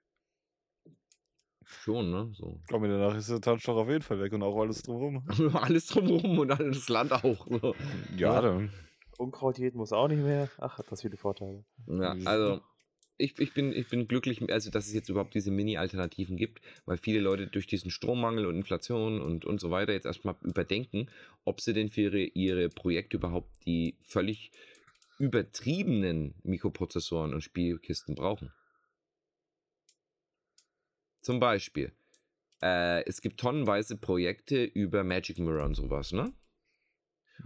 Schon, 1.82 2.12
ne? 2.12 2.32
So. 2.34 2.60
Komm, 2.70 2.84
danach 2.84 3.16
ist 3.16 3.30
der 3.30 3.42
Zahnstocher 3.42 3.82
auf 3.82 3.90
jeden 3.90 4.02
Fall 4.02 4.20
weg 4.20 4.34
und 4.34 4.44
auch 4.44 4.60
alles 4.60 4.82
drumherum. 4.84 5.24
alles 5.54 5.88
drumherum 5.88 6.40
und 6.40 6.52
alles 6.52 6.90
Land 6.90 7.12
auch. 7.12 7.48
So. 7.48 7.76
Ja, 8.18 8.34
Ja. 8.34 8.42
dann. 8.42 8.72
Unkraut 9.18 9.60
jeden 9.60 9.78
muss 9.78 9.94
auch 9.94 10.08
nicht 10.08 10.24
mehr. 10.24 10.50
Ach, 10.58 10.78
hat 10.80 10.92
das 10.92 11.02
viele 11.02 11.18
Vorteile. 11.18 11.64
Ja, 11.88 12.16
also 12.26 12.62
ich, 13.18 13.38
ich, 13.40 13.54
bin, 13.54 13.72
ich 13.72 13.88
bin 13.88 14.08
glücklich, 14.08 14.42
also 14.52 14.72
dass 14.72 14.88
es 14.88 14.94
jetzt 14.94 15.10
überhaupt 15.10 15.36
diese 15.36 15.52
Mini-Alternativen 15.52 16.36
gibt, 16.36 16.62
weil 16.86 16.98
viele 16.98 17.20
Leute 17.20 17.48
durch 17.48 17.68
diesen 17.68 17.92
Strommangel 17.92 18.48
und 18.48 18.56
Inflation 18.56 19.22
und, 19.22 19.46
und 19.46 19.60
so 19.62 19.70
weiter 19.70 19.94
jetzt 19.94 20.06
erstmal 20.06 20.36
überdenken, 20.42 21.10
ob 21.46 21.62
sie 21.62 21.74
denn 21.74 21.90
für 21.90 22.02
ihre, 22.02 22.24
ihre 22.24 22.70
Projekte 22.70 23.18
überhaupt 23.18 23.50
die 23.66 23.98
völlig 24.04 24.52
übertriebenen 25.20 26.34
Mikroprozessoren 26.44 27.34
und 27.34 27.42
Spielkisten 27.42 28.16
brauchen. 28.16 28.52
Zum 31.24 31.40
Beispiel, 31.40 31.92
äh, 32.62 33.04
es 33.06 33.22
gibt 33.22 33.40
tonnenweise 33.40 33.98
Projekte 33.98 34.64
über 34.64 35.04
Magic 35.04 35.40
Mirror 35.40 35.66
und 35.66 35.76
sowas, 35.76 36.12
ne? 36.12 36.34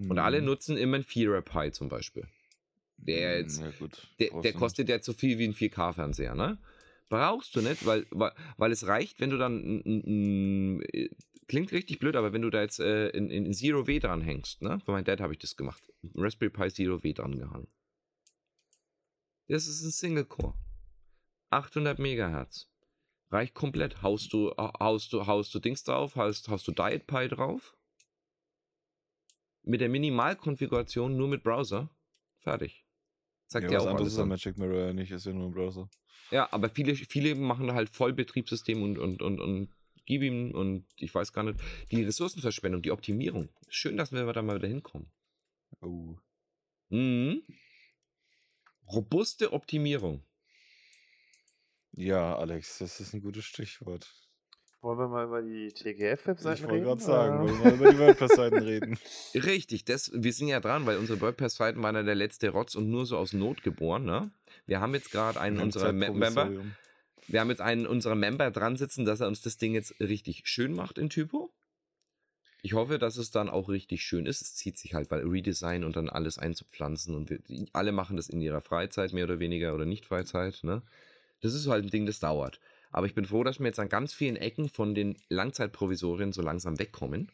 Und 0.10 0.20
alle 0.20 0.40
Mhm. 0.42 0.46
nutzen 0.48 0.78
immer 0.78 0.98
ein 0.98 1.04
Vierer 1.04 1.42
Pi 1.42 1.72
zum 1.72 1.88
Beispiel. 1.88 2.28
Der 2.98 3.40
jetzt 3.40 3.60
Ja, 3.60 3.70
gut. 3.80 4.08
der, 4.20 4.42
der 4.42 4.54
kostet 4.54 4.90
ja 4.90 5.02
so 5.02 5.14
viel 5.14 5.38
wie 5.38 5.48
ein 5.48 5.54
4K-Fernseher, 5.54 6.36
ne? 6.36 6.58
Brauchst 7.10 7.56
du 7.56 7.62
nicht, 7.62 7.86
weil, 7.86 8.06
weil, 8.10 8.32
weil 8.58 8.72
es 8.72 8.86
reicht, 8.88 9.20
wenn 9.22 9.30
du 9.30 9.38
dann. 9.38 10.82
äh, 10.92 11.10
klingt 11.48 11.72
richtig 11.72 12.00
blöd, 12.00 12.16
aber 12.18 12.34
wenn 12.34 12.42
du 12.42 12.50
da 12.50 12.62
jetzt 12.62 12.80
äh, 12.80 13.10
in, 13.10 13.30
in 13.30 13.54
Zero 13.54 13.88
W 13.88 14.00
dran 14.00 14.22
hängst, 14.22 14.62
ne? 14.64 14.80
Bei 14.86 14.92
meinem 14.94 15.06
Dad 15.06 15.22
habe 15.22 15.34
ich 15.34 15.40
das 15.40 15.56
gemacht. 15.56 15.82
Raspberry 16.16 16.50
Pi 16.52 16.70
Zero 16.72 17.04
W 17.04 17.14
dran 17.14 17.38
gehangen. 17.38 17.68
Das 19.48 19.68
ist 19.68 19.84
ein 19.84 19.92
Single-Core. 19.92 20.56
800 21.52 22.00
Megahertz. 22.00 22.68
Reicht 23.30 23.54
komplett. 23.54 24.02
Haust 24.02 24.32
du, 24.32 24.52
haust 24.58 25.12
du, 25.12 25.28
haust 25.28 25.54
du 25.54 25.60
Dings 25.60 25.84
drauf, 25.84 26.16
haust, 26.16 26.48
haust 26.48 26.68
du 26.68 26.72
Diet 26.72 27.08
Pi 27.08 27.28
drauf. 27.28 27.76
Mit 29.64 29.82
der 29.82 29.90
Minimalkonfiguration 29.90 31.18
nur 31.18 31.28
mit 31.28 31.44
Browser. 31.44 31.90
Fertig. 32.40 32.86
Zeigt 33.48 33.70
Ja, 33.70 33.78
was 33.78 33.86
auch 33.86 33.92
anderes 33.92 34.14
ist 34.14 34.20
an 34.20 34.30
Magic 34.30 34.58
Mirror 34.58 34.88
ja 34.88 34.94
nicht, 34.94 35.12
ist 35.12 35.26
ja 35.26 35.34
nur 35.34 35.48
ein 35.48 35.54
Browser. 35.54 35.90
Ja, 36.32 36.52
aber 36.52 36.70
viele, 36.70 36.96
viele 36.96 37.36
machen 37.36 37.74
halt 37.74 37.90
Vollbetriebssystem 37.90 38.82
und, 38.82 38.98
und, 38.98 39.22
und, 39.22 39.40
und 39.40 39.70
gib 40.06 40.22
ihm 40.22 40.52
und 40.52 40.86
ich 40.96 41.14
weiß 41.14 41.34
gar 41.34 41.44
nicht, 41.44 41.60
die 41.92 42.04
Ressourcenverschwendung, 42.04 42.82
die 42.82 42.92
Optimierung. 42.92 43.50
Schön, 43.70 43.98
dass 43.98 44.12
wir 44.12 44.26
da 44.34 44.42
mal 44.42 44.58
wieder 44.58 44.68
hinkommen. 44.68 45.12
Oh. 45.82 46.16
Mhm. 46.90 47.44
Robuste 48.90 49.52
Optimierung. 49.52 50.24
Ja, 51.94 52.36
Alex, 52.38 52.78
das 52.80 53.00
ist 53.00 53.14
ein 53.14 53.22
gutes 53.22 53.46
Stichwort. 53.46 54.14
Wollen 54.82 55.00
wir 55.00 55.08
mal 55.08 55.26
über 55.26 55.42
die 55.42 55.68
Ich 55.68 55.74
TGF-Webseiten 55.74 56.62
wollte 56.64 56.74
reden? 56.76 56.86
gerade 56.86 57.02
sagen, 57.02 57.40
wollen 57.40 57.58
wir 57.60 57.66
mal 57.66 57.74
über 57.74 57.92
die 57.92 57.98
WordPress-Seiten 58.00 58.60
reden. 58.60 59.00
Richtig, 59.34 59.86
das, 59.86 60.12
wir 60.14 60.32
sind 60.32 60.50
ja 60.50 60.60
dran, 60.60 60.86
weil 60.86 60.98
unsere 60.98 61.20
WordPress-Seiten 61.20 61.82
waren 61.82 61.96
ja 61.96 62.04
der 62.04 62.14
letzte 62.16 62.50
Rotz 62.50 62.76
und 62.76 62.90
nur 62.90 63.06
so 63.08 63.18
aus 63.18 63.34
Not 63.34 63.64
geboren. 63.64 64.06
Ne? 64.06 64.30
Wir 64.68 64.80
haben 64.80 64.94
jetzt 64.94 65.12
gerade 65.12 65.42
einen 65.42 65.60
unserer 65.60 65.92
Me- 65.94 66.12
Member, 66.14 66.52
wir 67.28 67.40
haben 67.42 67.50
jetzt 67.50 67.62
einen 67.62 67.88
unserer 67.88 68.16
Member 68.16 68.52
dran 68.52 68.78
sitzen, 68.78 69.04
dass 69.04 69.20
er 69.20 69.28
uns 69.28 69.42
das 69.42 69.58
Ding 69.58 69.74
jetzt 69.74 70.00
richtig 70.00 70.44
schön 70.48 70.74
macht 70.74 71.00
in 71.00 71.10
Typo. 71.10 71.52
Ich 72.62 72.74
hoffe, 72.74 73.00
dass 73.00 73.18
es 73.18 73.32
dann 73.32 73.50
auch 73.50 73.70
richtig 73.70 74.04
schön 74.04 74.26
ist. 74.28 74.42
Es 74.42 74.56
zieht 74.56 74.78
sich 74.78 74.94
halt, 74.94 75.10
weil 75.10 75.22
Redesign 75.28 75.84
und 75.84 75.96
dann 75.96 76.10
alles 76.10 76.38
einzupflanzen 76.38 77.16
und 77.16 77.30
wir, 77.32 77.40
alle 77.74 77.92
machen 77.92 78.16
das 78.16 78.30
in 78.30 78.42
ihrer 78.42 78.62
Freizeit 78.62 79.12
mehr 79.14 79.24
oder 79.26 79.40
weniger 79.40 79.74
oder 79.74 79.86
nicht 79.86 80.06
Freizeit. 80.06 80.60
Ne? 80.64 80.84
Das 81.42 81.54
ist 81.54 81.68
halt 81.68 81.86
ein 81.86 81.90
Ding, 81.90 82.06
das 82.06 82.20
dauert. 82.20 82.60
Aber 82.92 83.06
ich 83.06 83.14
bin 83.14 83.26
froh, 83.26 83.44
dass 83.44 83.60
wir 83.60 83.68
jetzt 83.68 83.80
an 83.80 83.90
ganz 83.90 84.14
vielen 84.14 84.38
Ecken 84.38 84.70
von 84.70 84.96
den 84.96 85.18
Langzeitprovisorien 85.30 86.32
so 86.32 86.42
langsam 86.42 86.80
wegkommen, 86.80 87.32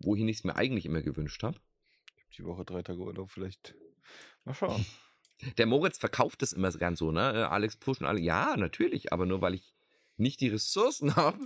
wohin 0.00 0.28
ich 0.28 0.38
es 0.38 0.44
mir 0.44 0.56
eigentlich 0.56 0.86
immer 0.86 1.02
gewünscht 1.02 1.42
habe. 1.42 1.58
Ich 2.16 2.24
hab 2.24 2.30
die 2.32 2.44
Woche 2.44 2.64
drei 2.64 2.82
Tage 2.82 3.00
Urlaub, 3.00 3.30
vielleicht 3.30 3.74
mal 4.44 4.54
schauen. 4.54 4.84
Der 5.56 5.66
Moritz 5.66 5.98
verkauft 5.98 6.42
das 6.42 6.52
immer 6.52 6.70
gern 6.72 6.96
so, 6.96 7.12
ne? 7.12 7.32
Äh, 7.32 7.42
Alex 7.44 7.76
pushen 7.76 8.06
alle. 8.06 8.18
Ja, 8.20 8.56
natürlich, 8.56 9.12
aber 9.12 9.24
nur 9.24 9.40
weil 9.40 9.54
ich 9.54 9.72
nicht 10.16 10.40
die 10.40 10.48
Ressourcen 10.48 11.14
habe, 11.16 11.38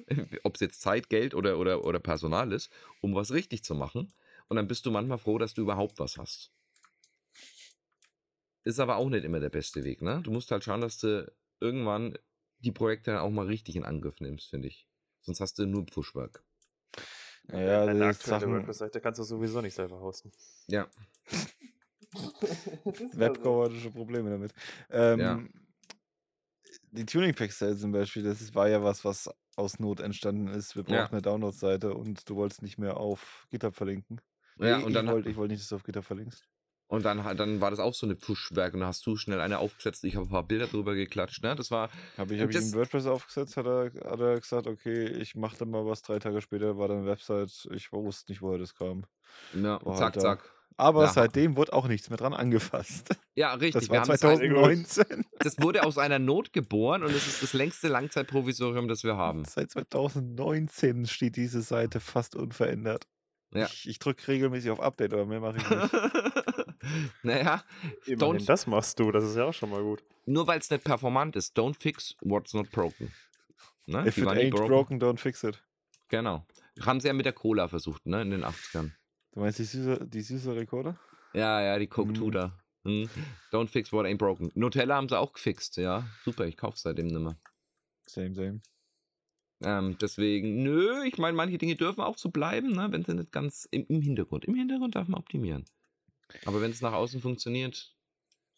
ob 0.45 0.55
es 0.55 0.61
jetzt 0.61 0.81
Zeit, 0.81 1.11
Geld 1.11 1.35
oder, 1.35 1.59
oder, 1.59 1.85
oder 1.85 1.99
Personal 1.99 2.53
ist, 2.53 2.71
um 3.01 3.15
was 3.15 3.33
richtig 3.33 3.65
zu 3.65 3.75
machen. 3.75 4.13
Und 4.49 4.57
dann 4.57 4.67
bist 4.67 4.87
du 4.87 4.91
manchmal 4.91 5.19
froh, 5.19 5.39
dass 5.39 5.55
du 5.55 5.63
überhaupt 5.63 5.99
was 5.99 6.17
hast. 6.17 6.51
Ist 8.65 8.81
aber 8.81 8.97
auch 8.97 9.09
nicht 9.09 9.25
immer 9.25 9.41
der 9.41 9.51
beste 9.51 9.85
Weg, 9.85 10.03
ne? 10.03 10.21
Du 10.23 10.31
musst 10.31 10.51
halt 10.51 10.65
schauen, 10.65 10.81
dass 10.81 10.99
du 10.99 11.31
irgendwann 11.63 12.19
die 12.59 12.73
Projekte 12.73 13.21
auch 13.23 13.31
mal 13.31 13.47
richtig 13.47 13.77
in 13.77 13.85
Angriff 13.85 14.21
nimmst, 14.21 14.51
finde 14.51 14.69
ich. 14.69 14.89
Sonst 15.21 15.41
hast 15.41 15.59
du 15.59 15.67
nur 15.67 15.87
Pushwork. 15.87 16.43
Ja, 17.49 17.83
Eine 17.85 18.07
aktuelle 18.07 18.15
Sachen, 18.15 18.53
WordPress-Seite 18.53 19.01
kannst 19.01 19.19
du 19.19 19.25
sowieso 19.25 19.61
nicht 19.61 19.75
selber 19.75 20.01
hosten. 20.01 20.31
Ja. 20.69 20.89
Webgrammatische 23.15 23.91
Probleme 23.91 24.31
damit. 24.31 24.53
Ähm, 24.91 25.21
Ja. 25.21 25.43
Die 26.91 27.07
Tuning 27.07 27.35
Packs 27.35 27.59
zum 27.59 27.93
Beispiel, 27.93 28.23
das 28.23 28.55
war 28.55 28.69
ja 28.69 28.83
was, 28.83 29.05
was 29.05 29.31
aus 29.57 29.79
Not 29.79 30.01
entstanden 30.01 30.49
ist. 30.49 30.77
Wir 30.77 30.83
brauchen 30.83 30.95
Ja. 30.95 31.11
eine 31.11 31.23
Download-Seite 31.23 31.95
und 31.95 32.29
du 32.29 32.37
wolltest 32.37 32.63
nicht 32.63 32.79
mehr 32.79 32.97
auf 32.97 33.47
GitHub 33.51 33.75
verlinken. 33.75 34.21
Ja, 34.59 34.79
Nee, 34.79 34.85
und 34.85 34.91
ich 34.91 34.95
dann, 34.95 35.07
wollte 35.09 35.31
ich 35.31 35.37
wollt 35.37 35.51
nicht, 35.51 35.63
dass 35.63 35.69
du 35.69 35.77
auf 35.77 35.85
GitHub 35.85 36.05
verlinkst. 36.05 36.49
Und 36.93 37.05
dann, 37.05 37.37
dann 37.37 37.61
war 37.61 37.71
das 37.71 37.81
auch 37.81 37.95
so 37.95 38.07
eine 38.07 38.15
Pushwerk 38.17 38.75
und 38.75 38.81
da 38.81 38.87
hast 38.87 39.07
du 39.07 39.17
schnell 39.17 39.41
eine 39.41 39.59
aufgesetzt. 39.59 40.05
Ich 40.05 40.15
habe 40.17 40.27
ein 40.27 40.31
paar 40.31 40.43
Bilder 40.43 40.67
drüber 40.67 40.95
geklatscht. 40.95 41.43
Ne? 41.43 41.55
Das 41.57 41.71
war, 41.71 41.89
Habe 42.19 42.35
ich, 42.35 42.41
hab 42.43 42.51
ich 42.51 42.57
das- 42.57 42.67
ihm 42.71 42.75
WordPress 42.75 43.07
aufgesetzt, 43.07 43.57
hat 43.57 43.67
er, 43.67 43.91
hat 44.11 44.21
er 44.21 44.39
gesagt, 44.39 44.67
okay, 44.67 45.07
ich 45.07 45.35
mache 45.35 45.57
dann 45.59 45.71
mal 45.71 45.87
was. 45.87 46.03
Drei 46.03 46.19
Tage 46.19 46.41
später 46.43 46.77
war 46.77 46.89
dann 46.89 47.07
Website. 47.07 47.67
Ich 47.73 47.93
wusste 47.93 48.31
nicht, 48.31 48.43
woher 48.43 48.59
das 48.59 48.75
kam. 48.75 49.05
ja, 49.55 49.85
War 49.85 49.95
zack, 49.97 50.03
halt 50.05 50.17
da. 50.17 50.21
zack. 50.21 50.53
Aber 50.79 51.05
Ja. 51.05 51.13
seitdem 51.13 51.57
wurde 51.57 51.73
auch 51.75 51.87
nichts 51.87 52.09
mehr 52.11 52.17
dran 52.17 52.33
angefasst. 52.35 53.15
Ja, 53.35 53.53
richtig. 53.55 53.73
Das 53.75 53.83
wir 53.85 53.91
war 53.91 54.01
haben 54.01 54.09
das, 54.11 54.23
halt, 54.23 54.39
2019. 54.41 55.25
das 55.39 55.59
wurde 55.61 55.85
aus 55.85 55.97
einer 55.99 56.19
Not 56.19 56.53
geboren 56.53 57.03
und 57.03 57.11
es 57.11 57.27
ist 57.27 57.43
das 57.43 57.53
längste 57.55 57.89
Langzeitprovisorium, 57.89 58.89
das 58.89 59.03
wir 59.05 59.17
haben. 59.17 59.45
Seit 59.45 59.71
2019 59.71 61.07
steht 61.07 61.37
diese 61.37 61.63
Seite 61.63 62.01
fast 62.01 62.37
unverändert. 62.37 63.07
Ja. 63.55 63.67
Ich, 63.67 63.87
ich 63.87 63.99
drücke 63.99 64.29
regelmäßig 64.29 64.71
auf 64.71 64.81
Update, 64.81 65.13
aber 65.13 65.27
mehr 65.27 65.41
mache 65.41 65.59
ich 65.59 65.69
nicht. 65.71 65.93
naja, 67.23 67.63
Immerhin 68.07 68.45
das 68.47 68.67
machst 68.67 68.99
du, 68.99 69.11
das 69.13 69.25
ist 69.25 69.37
ja 69.37 69.45
auch 69.45 69.55
schon 69.55 69.71
mal 69.71 69.83
gut. 69.83 70.03
nur 70.27 70.47
weil 70.47 70.59
es 70.59 70.71
nicht 70.71 70.85
performant 70.85 71.37
ist. 71.37 71.57
Don't 71.57 71.77
fix 71.81 72.17
what's 72.23 72.55
not 72.55 72.71
broken. 72.71 73.13
Ne? 73.87 74.07
If 74.07 74.15
Die 74.17 74.23
it 74.23 74.29
ain't 74.29 74.51
broken, 74.51 75.01
don't 75.01 75.19
fix 75.19 75.43
it. 75.45 75.63
Genau. 76.09 76.47
Haben 76.81 77.01
sie 77.01 77.09
ja 77.09 77.13
mit 77.15 77.27
der 77.27 77.33
Cola 77.33 77.69
versucht, 77.69 78.07
ne, 78.07 78.23
in 78.23 78.31
den 78.31 78.45
80ern. 78.45 78.91
Du 79.33 79.41
meinst 79.41 79.59
die 79.59 79.65
süße, 79.65 80.07
die 80.07 80.21
süße 80.21 80.55
Rekorder? 80.55 80.99
Ja, 81.35 81.61
ja, 81.63 81.79
die 81.79 81.87
Coke 81.87 82.13
Mm. 82.13 82.15
Tudor. 82.15 82.53
Hm. 82.85 83.09
Don't 83.53 83.69
fix 83.69 83.93
what 83.93 84.05
ain't 84.07 84.19
broken. 84.19 84.51
Nutella 84.55 84.97
haben 84.97 85.09
sie 85.09 85.19
auch 85.19 85.33
gefixt, 85.33 85.77
ja. 85.77 86.07
Super, 86.25 86.47
ich 86.47 86.57
kauf's 86.57 86.83
seitdem 86.83 87.07
nimmer. 87.07 87.37
Same, 88.07 88.35
same. 88.35 88.61
Ähm, 89.63 89.97
deswegen, 90.01 90.63
nö, 90.63 91.05
ich 91.05 91.19
meine, 91.19 91.37
manche 91.37 91.57
Dinge 91.59 91.77
dürfen 91.77 92.01
auch 92.01 92.19
so 92.19 92.31
bleiben, 92.31 92.73
ne, 92.75 92.89
wenn 92.91 93.05
sie 93.05 93.15
nicht 93.15 93.31
ganz 93.33 93.67
im, 93.71 93.87
im 93.89 94.03
Hintergrund. 94.03 94.45
Im 94.45 94.55
Hintergrund 94.55 94.97
darf 94.97 95.09
man 95.09 95.21
optimieren. 95.21 95.65
Aber 96.47 96.61
wenn 96.61 96.71
es 96.71 96.81
nach 96.81 96.93
außen 96.93 97.21
funktioniert, 97.21 97.93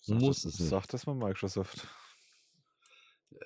Sag 0.00 0.20
muss 0.20 0.42
das, 0.42 0.54
es 0.54 0.60
nicht. 0.60 0.70
Sag 0.70 0.86
das 0.88 1.06
mal 1.06 1.14
Microsoft. 1.14 1.86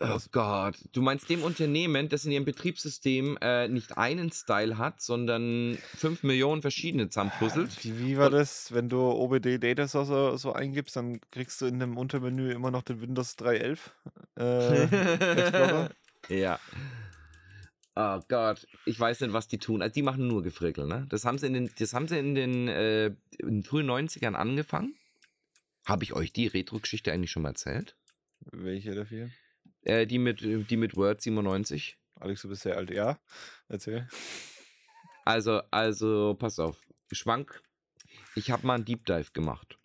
Oh? 0.00 0.18
Gott, 0.32 0.76
du 0.92 1.00
meinst 1.02 1.28
dem 1.30 1.42
Unternehmen, 1.42 2.08
das 2.10 2.24
in 2.26 2.30
ihrem 2.30 2.44
Betriebssystem 2.44 3.38
äh, 3.40 3.68
nicht 3.68 3.96
einen 3.96 4.30
Style 4.30 4.76
hat, 4.78 5.00
sondern 5.00 5.78
5 5.96 6.22
Millionen 6.24 6.60
verschiedene 6.62 7.08
zusammenpuzzelt? 7.08 7.84
Wie, 7.84 7.98
wie 7.98 8.18
war 8.18 8.26
Und- 8.26 8.32
das, 8.34 8.72
wenn 8.72 8.88
du 8.90 9.00
OBD 9.00 9.58
Data 9.58 9.88
Source 9.88 10.08
so, 10.08 10.36
so 10.36 10.52
eingibst, 10.52 10.94
dann 10.94 11.20
kriegst 11.32 11.60
du 11.62 11.66
in 11.66 11.80
dem 11.80 11.96
Untermenü 11.96 12.52
immer 12.52 12.70
noch 12.70 12.82
den 12.82 13.00
Windows 13.00 13.36
3.11 13.38 13.78
äh, 14.36 14.82
Explorer? 15.40 15.90
ja. 16.28 16.60
Oh 18.00 18.20
Gott, 18.28 18.64
ich 18.84 19.00
weiß 19.00 19.22
nicht, 19.22 19.32
was 19.32 19.48
die 19.48 19.58
tun. 19.58 19.82
Also 19.82 19.92
die 19.92 20.02
machen 20.02 20.28
nur 20.28 20.44
Gefrickel, 20.44 20.87
ne? 20.87 21.04
Das 21.08 21.24
haben 21.24 21.37
sie 21.37 21.48
in 21.48 21.54
den, 21.54 21.70
das 21.80 21.94
haben 21.94 22.06
sie 22.06 22.16
in 22.16 22.37
den, 22.37 22.68
äh, 22.68 23.06
in 23.38 23.48
den 23.48 23.62
frühen 23.64 23.90
90ern 23.90 24.34
angefangen. 24.34 24.94
Habe 25.84 26.04
ich 26.04 26.12
euch 26.12 26.32
die 26.32 26.46
Retro-Geschichte 26.46 27.11
eigentlich 27.11 27.32
schon 27.32 27.42
mal 27.42 27.48
erzählt? 27.48 27.96
Welche 28.52 28.94
dafür? 28.94 29.30
Äh, 29.82 30.06
die, 30.06 30.20
mit, 30.20 30.42
die 30.42 30.76
mit 30.76 30.94
Word 30.94 31.20
97. 31.20 31.98
Alex, 32.20 32.42
du 32.42 32.48
bist 32.48 32.62
sehr 32.62 32.76
alt. 32.76 32.92
Ja, 32.92 33.18
erzähl. 33.66 34.06
Also, 35.24 35.62
also, 35.72 36.37
pass 36.38 36.61
auf. 36.61 36.80
Schwank. 37.11 37.64
Ich 38.37 38.52
habe 38.52 38.64
mal 38.64 38.74
einen 38.74 38.84
Deep 38.84 39.06
Dive 39.06 39.32
gemacht. 39.32 39.76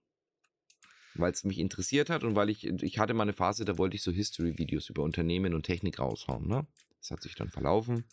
Weil 1.15 1.31
es 1.31 1.43
mich 1.45 1.57
interessiert 1.57 2.11
hat 2.11 2.23
und 2.23 2.35
weil 2.35 2.51
ich, 2.51 2.67
ich 2.67 2.99
hatte 2.99 3.15
mal 3.15 3.23
eine 3.23 3.33
Phase, 3.33 3.65
da 3.65 3.79
wollte 3.79 3.95
ich 3.95 4.03
so 4.03 4.11
History-Videos 4.11 4.89
über 4.89 5.01
Unternehmen 5.01 5.55
und 5.55 5.63
Technik 5.63 5.97
raushauen. 5.97 6.47
Ne? 6.47 6.67
Das 7.03 7.11
hat 7.11 7.21
sich 7.21 7.35
dann 7.35 7.49
verlaufen. 7.49 8.05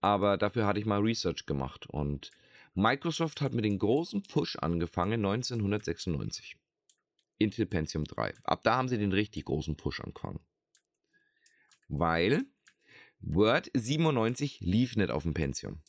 Aber 0.00 0.36
dafür 0.36 0.66
hatte 0.66 0.78
ich 0.78 0.86
mal 0.86 1.00
Research 1.00 1.46
gemacht. 1.46 1.86
Und 1.88 2.30
Microsoft 2.74 3.40
hat 3.40 3.54
mit 3.54 3.64
dem 3.64 3.76
großen 3.76 4.22
Push 4.22 4.54
angefangen 4.56 5.14
1996. 5.24 6.56
Intel 7.38 7.66
Pentium 7.66 8.04
3. 8.04 8.34
Ab 8.44 8.62
da 8.62 8.76
haben 8.76 8.88
sie 8.88 8.98
den 8.98 9.10
richtig 9.12 9.46
großen 9.46 9.76
Push 9.76 10.00
angefangen. 10.00 10.38
Weil 11.88 12.44
Word 13.18 13.68
97 13.74 14.60
lief 14.60 14.94
nicht 14.94 15.10
auf 15.10 15.24
dem 15.24 15.34
Pentium. 15.34 15.82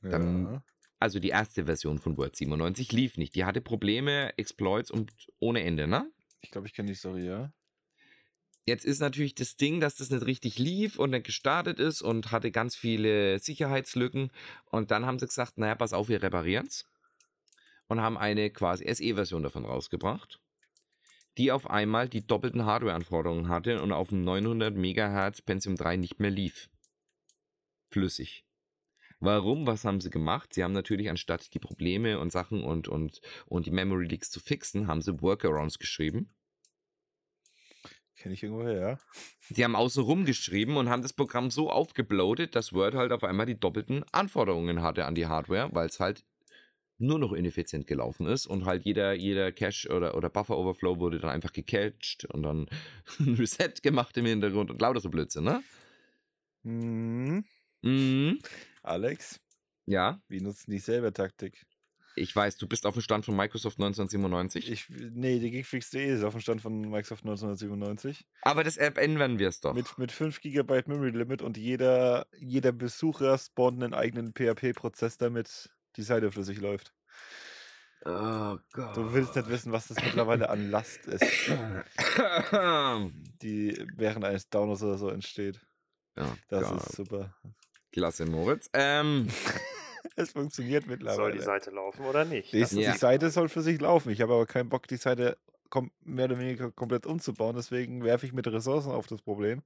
Dann- 0.00 0.44
ja. 0.44 0.62
Also 1.00 1.18
die 1.18 1.30
erste 1.30 1.64
Version 1.66 1.98
von 1.98 2.16
Word 2.16 2.36
97 2.36 2.92
lief 2.92 3.16
nicht. 3.16 3.34
Die 3.34 3.44
hatte 3.44 3.60
Probleme, 3.60 4.36
Exploits 4.38 4.92
und 4.92 5.12
ohne 5.40 5.62
Ende, 5.62 5.88
ne? 5.88 6.08
Ich 6.40 6.52
glaube, 6.52 6.68
ich 6.68 6.72
kenne 6.72 6.88
die 6.88 6.94
Story, 6.94 7.24
ja. 7.26 7.52
Jetzt 8.68 8.84
ist 8.84 9.00
natürlich 9.00 9.34
das 9.34 9.56
Ding, 9.56 9.80
dass 9.80 9.96
das 9.96 10.10
nicht 10.10 10.26
richtig 10.26 10.58
lief 10.58 10.98
und 10.98 11.10
dann 11.10 11.22
gestartet 11.22 11.80
ist 11.80 12.02
und 12.02 12.32
hatte 12.32 12.50
ganz 12.50 12.76
viele 12.76 13.38
Sicherheitslücken. 13.38 14.30
Und 14.66 14.90
dann 14.90 15.06
haben 15.06 15.18
sie 15.18 15.24
gesagt, 15.24 15.56
naja, 15.56 15.74
pass 15.74 15.94
auf, 15.94 16.10
wir 16.10 16.22
reparieren's. 16.22 16.86
Und 17.86 18.02
haben 18.02 18.18
eine 18.18 18.50
quasi 18.50 18.84
SE-Version 18.86 19.42
davon 19.42 19.64
rausgebracht, 19.64 20.38
die 21.38 21.50
auf 21.50 21.70
einmal 21.70 22.10
die 22.10 22.26
doppelten 22.26 22.66
Hardware-Anforderungen 22.66 23.48
hatte 23.48 23.80
und 23.80 23.90
auf 23.90 24.10
dem 24.10 24.22
900 24.24 24.76
MHz 24.76 25.40
Pentium 25.40 25.76
3 25.76 25.96
nicht 25.96 26.20
mehr 26.20 26.30
lief. 26.30 26.68
Flüssig. 27.90 28.44
Warum? 29.18 29.66
Was 29.66 29.86
haben 29.86 30.02
sie 30.02 30.10
gemacht? 30.10 30.52
Sie 30.52 30.62
haben 30.62 30.74
natürlich 30.74 31.08
anstatt 31.08 31.54
die 31.54 31.58
Probleme 31.58 32.20
und 32.20 32.32
Sachen 32.32 32.62
und, 32.62 32.86
und, 32.86 33.22
und 33.46 33.64
die 33.64 33.70
Memory 33.70 34.08
Leaks 34.08 34.30
zu 34.30 34.40
fixen, 34.40 34.88
haben 34.88 35.00
sie 35.00 35.22
Workarounds 35.22 35.78
geschrieben. 35.78 36.34
Kenne 38.18 38.34
ich 38.34 38.42
irgendwoher, 38.42 38.78
ja. 38.80 38.98
Die 39.50 39.64
haben 39.64 39.76
außenrum 39.76 40.24
geschrieben 40.24 40.76
und 40.76 40.88
haben 40.90 41.02
das 41.02 41.12
Programm 41.12 41.50
so 41.50 41.70
aufgebloatet, 41.70 42.54
dass 42.54 42.72
Word 42.72 42.94
halt 42.94 43.12
auf 43.12 43.24
einmal 43.24 43.46
die 43.46 43.58
doppelten 43.58 44.04
Anforderungen 44.12 44.82
hatte 44.82 45.06
an 45.06 45.14
die 45.14 45.26
Hardware, 45.26 45.70
weil 45.72 45.86
es 45.86 46.00
halt 46.00 46.24
nur 46.98 47.18
noch 47.18 47.32
ineffizient 47.32 47.86
gelaufen 47.86 48.26
ist 48.26 48.46
und 48.46 48.66
halt 48.66 48.84
jeder, 48.84 49.14
jeder 49.14 49.52
Cache 49.52 49.88
oder, 49.90 50.16
oder 50.16 50.30
Buffer-Overflow 50.30 50.98
wurde 51.00 51.20
dann 51.20 51.30
einfach 51.30 51.52
gecached 51.52 52.26
und 52.26 52.42
dann 52.42 52.68
ein 53.20 53.34
Reset 53.34 53.74
gemacht 53.82 54.16
im 54.16 54.26
Hintergrund 54.26 54.70
und 54.70 54.80
lauter 54.82 55.00
so 55.00 55.10
Blödsinn, 55.10 55.44
ne? 55.44 55.62
Mhm. 56.64 57.44
Mhm. 57.82 58.38
Alex, 58.82 59.40
Ja, 59.86 60.20
wie 60.28 60.40
nutzen 60.40 60.70
die 60.70 60.78
selber 60.80 61.12
Taktik? 61.12 61.66
Ich 62.18 62.34
weiß, 62.34 62.56
du 62.58 62.66
bist 62.66 62.84
auf 62.86 62.94
dem 62.94 63.02
Stand 63.02 63.24
von 63.24 63.34
Microsoft 63.36 63.78
1997. 63.78 64.70
Ich, 64.70 64.88
nee, 64.90 65.38
die 65.38 65.50
Geekfreaks.de 65.50 66.04
ist 66.14 66.22
auf 66.24 66.34
dem 66.34 66.40
Stand 66.40 66.60
von 66.60 66.80
Microsoft 66.80 67.24
1997. 67.24 68.26
aber 68.42 68.64
das 68.64 68.76
App 68.76 68.98
ändern 68.98 69.38
wir 69.38 69.48
es 69.48 69.60
doch. 69.60 69.74
Mit, 69.74 69.96
mit 69.98 70.12
5 70.12 70.40
GB 70.40 70.82
Memory 70.86 71.10
Limit 71.10 71.42
und 71.42 71.56
jeder, 71.56 72.26
jeder 72.38 72.72
Besucher 72.72 73.38
spawnt 73.38 73.82
einen 73.82 73.94
eigenen 73.94 74.32
PHP-Prozess, 74.34 75.16
damit 75.18 75.70
die 75.96 76.02
Seite 76.02 76.30
flüssig 76.30 76.58
läuft. 76.60 76.92
oh 78.04 78.56
Gott. 78.72 78.96
Du 78.96 79.12
willst 79.12 79.34
nicht 79.36 79.48
wissen, 79.48 79.72
was 79.72 79.88
das 79.88 80.02
mittlerweile 80.04 80.48
an 80.50 80.70
Last 80.70 81.06
ist, 81.06 81.24
die 83.42 83.86
während 83.96 84.24
eines 84.24 84.48
Downloads 84.48 84.82
oder 84.82 84.98
so 84.98 85.08
entsteht. 85.08 85.60
oh 86.16 86.24
Das 86.48 86.68
Gott. 86.68 86.80
ist 86.82 86.92
super. 86.96 87.34
Klasse, 87.92 88.26
Moritz. 88.26 88.68
Ähm, 88.74 89.28
Es 90.16 90.32
funktioniert 90.32 90.84
Soll 90.84 90.90
mittlerweile. 90.96 91.32
die 91.36 91.42
Seite 91.42 91.70
laufen 91.70 92.04
oder 92.04 92.24
nicht? 92.24 92.52
Die, 92.52 92.60
Das 92.60 92.72
Ja. 92.72 92.92
die 92.92 92.98
Seite 92.98 93.30
soll 93.30 93.48
für 93.48 93.62
sich 93.62 93.80
laufen. 93.80 94.10
Ich 94.10 94.20
habe 94.20 94.32
aber 94.34 94.46
keinen 94.46 94.68
Bock, 94.68 94.86
die 94.88 94.96
Seite 94.96 95.36
mehr 96.04 96.24
oder 96.26 96.38
weniger 96.38 96.70
komplett 96.70 97.04
umzubauen. 97.06 97.54
Deswegen 97.56 98.02
werfe 98.02 98.24
ich 98.26 98.32
mit 98.32 98.46
Ressourcen 98.48 98.90
auf 98.90 99.06
das 99.06 99.20
Problem, 99.22 99.62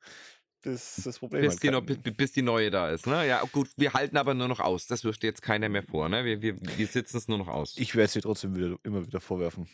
bis 0.63 1.01
das 1.05 1.19
Problem 1.21 1.43
bis, 1.43 1.57
die 1.61 1.71
no, 1.71 1.81
kein- 1.83 2.03
bis, 2.03 2.15
bis 2.17 2.33
die 2.33 2.43
neue 2.43 2.71
da 2.71 2.91
ist, 2.91 3.07
ne? 3.07 3.27
Ja, 3.27 3.43
gut, 3.53 3.69
wir 3.77 3.93
halten 3.93 4.17
aber 4.17 4.35
nur 4.35 4.49
noch 4.49 4.61
aus. 4.61 4.87
Das 4.89 5.05
wirft 5.05 5.23
jetzt 5.23 5.43
keiner 5.43 5.69
mehr 5.69 5.83
vor, 5.85 6.09
ne? 6.09 6.25
Wir, 6.25 6.43
wir, 6.43 6.57
wir 6.61 6.87
sitzen 6.87 7.17
es 7.19 7.29
nur 7.29 7.39
noch 7.39 7.49
aus. 7.49 7.77
Ich 7.79 7.95
werde 7.95 8.07
es 8.07 8.13
dir 8.15 8.23
trotzdem 8.23 8.57
wieder, 8.57 8.77
immer 8.83 9.07
wieder 9.07 9.21
vorwerfen. 9.21 9.69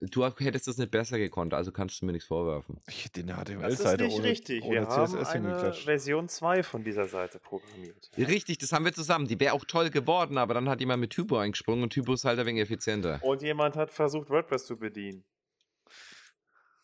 Du 0.00 0.24
hättest 0.38 0.68
es 0.68 0.76
nicht 0.78 0.90
besser 0.90 1.18
gekonnt, 1.18 1.54
also 1.54 1.72
kannst 1.72 2.00
du 2.02 2.06
mir 2.06 2.12
nichts 2.12 2.26
vorwerfen. 2.28 2.80
Ich 2.88 3.04
hätte 3.04 3.20
eine 3.20 3.32
Das 3.32 3.48
ist 3.48 3.80
HTML-Seite 3.80 4.04
nicht 4.04 4.14
ohne, 4.18 4.24
richtig. 4.28 4.62
ohne 4.64 4.72
Wir 4.72 4.86
haben 4.86 5.06
CSS 5.08 5.28
eine 5.30 5.48
hingeklatscht. 5.48 5.84
Version 5.84 6.28
2 6.28 6.62
von 6.62 6.84
dieser 6.84 7.06
Seite 7.08 7.38
programmiert. 7.38 8.10
Richtig, 8.18 8.58
das 8.58 8.72
haben 8.72 8.84
wir 8.84 8.92
zusammen. 8.92 9.26
Die 9.28 9.38
wäre 9.40 9.54
auch 9.54 9.64
toll 9.64 9.90
geworden, 9.90 10.36
aber 10.38 10.54
dann 10.54 10.68
hat 10.68 10.80
jemand 10.80 11.00
mit 11.00 11.10
Typo 11.10 11.36
eingesprungen 11.38 11.84
und 11.84 11.90
Typo 11.90 12.12
ist 12.14 12.24
halt 12.24 12.38
ein 12.38 12.46
wenig 12.46 12.62
effizienter. 12.62 13.18
Und 13.22 13.42
jemand 13.42 13.76
hat 13.76 13.90
versucht, 13.92 14.30
WordPress 14.30 14.66
zu 14.66 14.76
bedienen. 14.76 15.24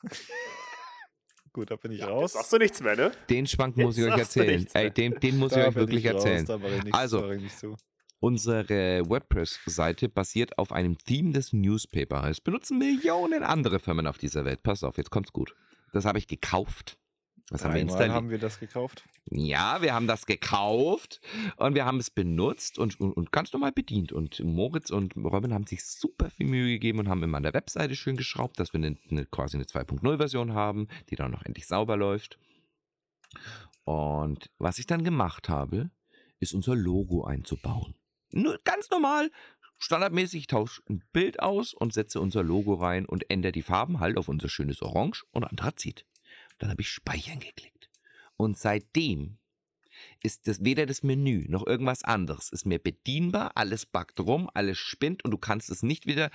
Gut, 1.52 1.70
da 1.70 1.76
bin 1.76 1.90
ich 1.90 1.98
Ja, 1.98 2.06
raus. 2.06 2.22
jetzt 2.22 2.32
sagst 2.34 2.52
du 2.52 2.58
nichts 2.58 2.80
mehr, 2.80 2.94
ne? 2.94 3.11
Den 3.28 3.44
Schwank 3.46 3.76
muss 3.76 3.98
ich 3.98 4.04
Jetzt 4.04 4.12
euch 4.14 4.18
erzählen. 4.20 4.66
Ey, 4.72 4.90
den, 4.90 5.18
den 5.18 5.36
muss 5.36 5.50
ich 5.52 5.58
Da 5.58 5.66
euch 5.66 5.74
bin 5.74 5.88
wirklich 5.88 6.06
raus, 6.06 6.14
erzählen. 6.24 6.46
Da 6.46 6.58
mache 6.58 6.76
ich 6.76 6.84
nichts, 6.84 6.98
Also, 6.98 7.18
Unsere 8.20 9.08
WordPress-Seite 9.08 10.10
basiert 10.10 10.58
auf 10.58 10.72
einem 10.72 10.98
Theme 10.98 11.32
des 11.32 11.54
Newspaper. 11.54 12.28
Es 12.28 12.42
benutzen 12.42 12.78
Millionen 12.78 13.42
andere 13.42 13.78
Firmen 13.78 14.06
auf 14.06 14.18
dieser 14.18 14.44
Welt. 14.44 14.62
Pass 14.62 14.84
auf, 14.84 14.98
jetzt 14.98 15.10
kommt's 15.10 15.32
gut. 15.32 15.56
Das 15.94 16.04
habe 16.04 16.18
ich 16.18 16.28
gekauft. 16.28 16.98
Was 17.50 17.64
haben 17.64 17.74
wir 17.74 17.80
installiert? 17.80 18.14
haben 18.14 18.30
wir 18.30 18.38
das 18.38 18.60
gekauft. 18.60 19.08
Ja, 19.30 19.82
wir 19.82 19.92
haben 19.94 20.06
das 20.06 20.26
gekauft 20.26 21.20
und 21.56 21.74
wir 21.74 21.84
haben 21.84 21.98
es 21.98 22.10
benutzt 22.10 22.78
und, 22.78 23.00
und, 23.00 23.12
und 23.12 23.32
ganz 23.32 23.52
normal 23.52 23.72
bedient. 23.72 24.12
Und 24.12 24.38
Moritz 24.44 24.90
und 24.90 25.16
Robin 25.16 25.52
haben 25.52 25.66
sich 25.66 25.84
super 25.84 26.30
viel 26.30 26.46
Mühe 26.46 26.68
gegeben 26.68 27.00
und 27.00 27.08
haben 27.08 27.22
immer 27.22 27.38
an 27.38 27.42
der 27.42 27.54
Webseite 27.54 27.96
schön 27.96 28.16
geschraubt, 28.16 28.60
dass 28.60 28.72
wir 28.72 28.78
eine, 28.78 28.98
eine, 29.10 29.26
quasi 29.26 29.56
eine 29.56 29.64
2.0-Version 29.64 30.52
haben, 30.52 30.86
die 31.08 31.16
dann 31.16 31.32
noch 31.32 31.44
endlich 31.44 31.66
sauber 31.66 31.96
läuft. 31.96 32.38
Und 33.84 34.50
was 34.58 34.78
ich 34.78 34.86
dann 34.86 35.02
gemacht 35.02 35.48
habe, 35.48 35.90
ist 36.38 36.54
unser 36.54 36.76
Logo 36.76 37.24
einzubauen. 37.24 37.94
Ganz 38.64 38.90
normal, 38.90 39.30
standardmäßig, 39.78 40.40
ich 40.40 40.46
tausche 40.46 40.82
ein 40.88 41.02
Bild 41.12 41.40
aus 41.40 41.74
und 41.74 41.92
setze 41.92 42.20
unser 42.20 42.42
Logo 42.42 42.74
rein 42.74 43.06
und 43.06 43.30
ändere 43.30 43.52
die 43.52 43.62
Farben 43.62 44.00
halt 44.00 44.16
auf 44.16 44.28
unser 44.28 44.48
schönes 44.48 44.82
Orange 44.82 45.24
und 45.32 45.44
Anthrazit. 45.44 46.06
Dann 46.58 46.70
habe 46.70 46.82
ich 46.82 46.90
Speichern 46.90 47.40
geklickt. 47.40 47.90
Und 48.36 48.58
seitdem 48.58 49.38
ist 50.22 50.46
das 50.46 50.64
weder 50.64 50.86
das 50.86 51.02
Menü 51.02 51.46
noch 51.48 51.66
irgendwas 51.66 52.04
anderes 52.04 52.50
ist 52.50 52.64
mehr 52.64 52.78
bedienbar, 52.78 53.52
alles 53.54 53.86
backt 53.86 54.20
rum, 54.20 54.48
alles 54.54 54.78
spinnt 54.78 55.24
und 55.24 55.30
du 55.30 55.38
kannst 55.38 55.70
es 55.70 55.82
nicht 55.82 56.06
wieder 56.06 56.30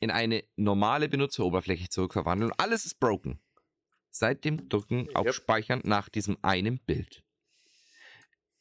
in 0.00 0.10
eine 0.10 0.44
normale 0.56 1.08
Benutzeroberfläche 1.08 1.88
zurückverwandeln. 1.88 2.52
Alles 2.58 2.84
ist 2.84 3.00
broken. 3.00 3.40
Seit 4.10 4.44
dem 4.44 4.68
Drücken 4.68 5.14
auf 5.14 5.26
Yep. 5.26 5.34
Speichern 5.34 5.80
nach 5.84 6.08
diesem 6.08 6.36
einen 6.42 6.78
Bild. 6.78 7.22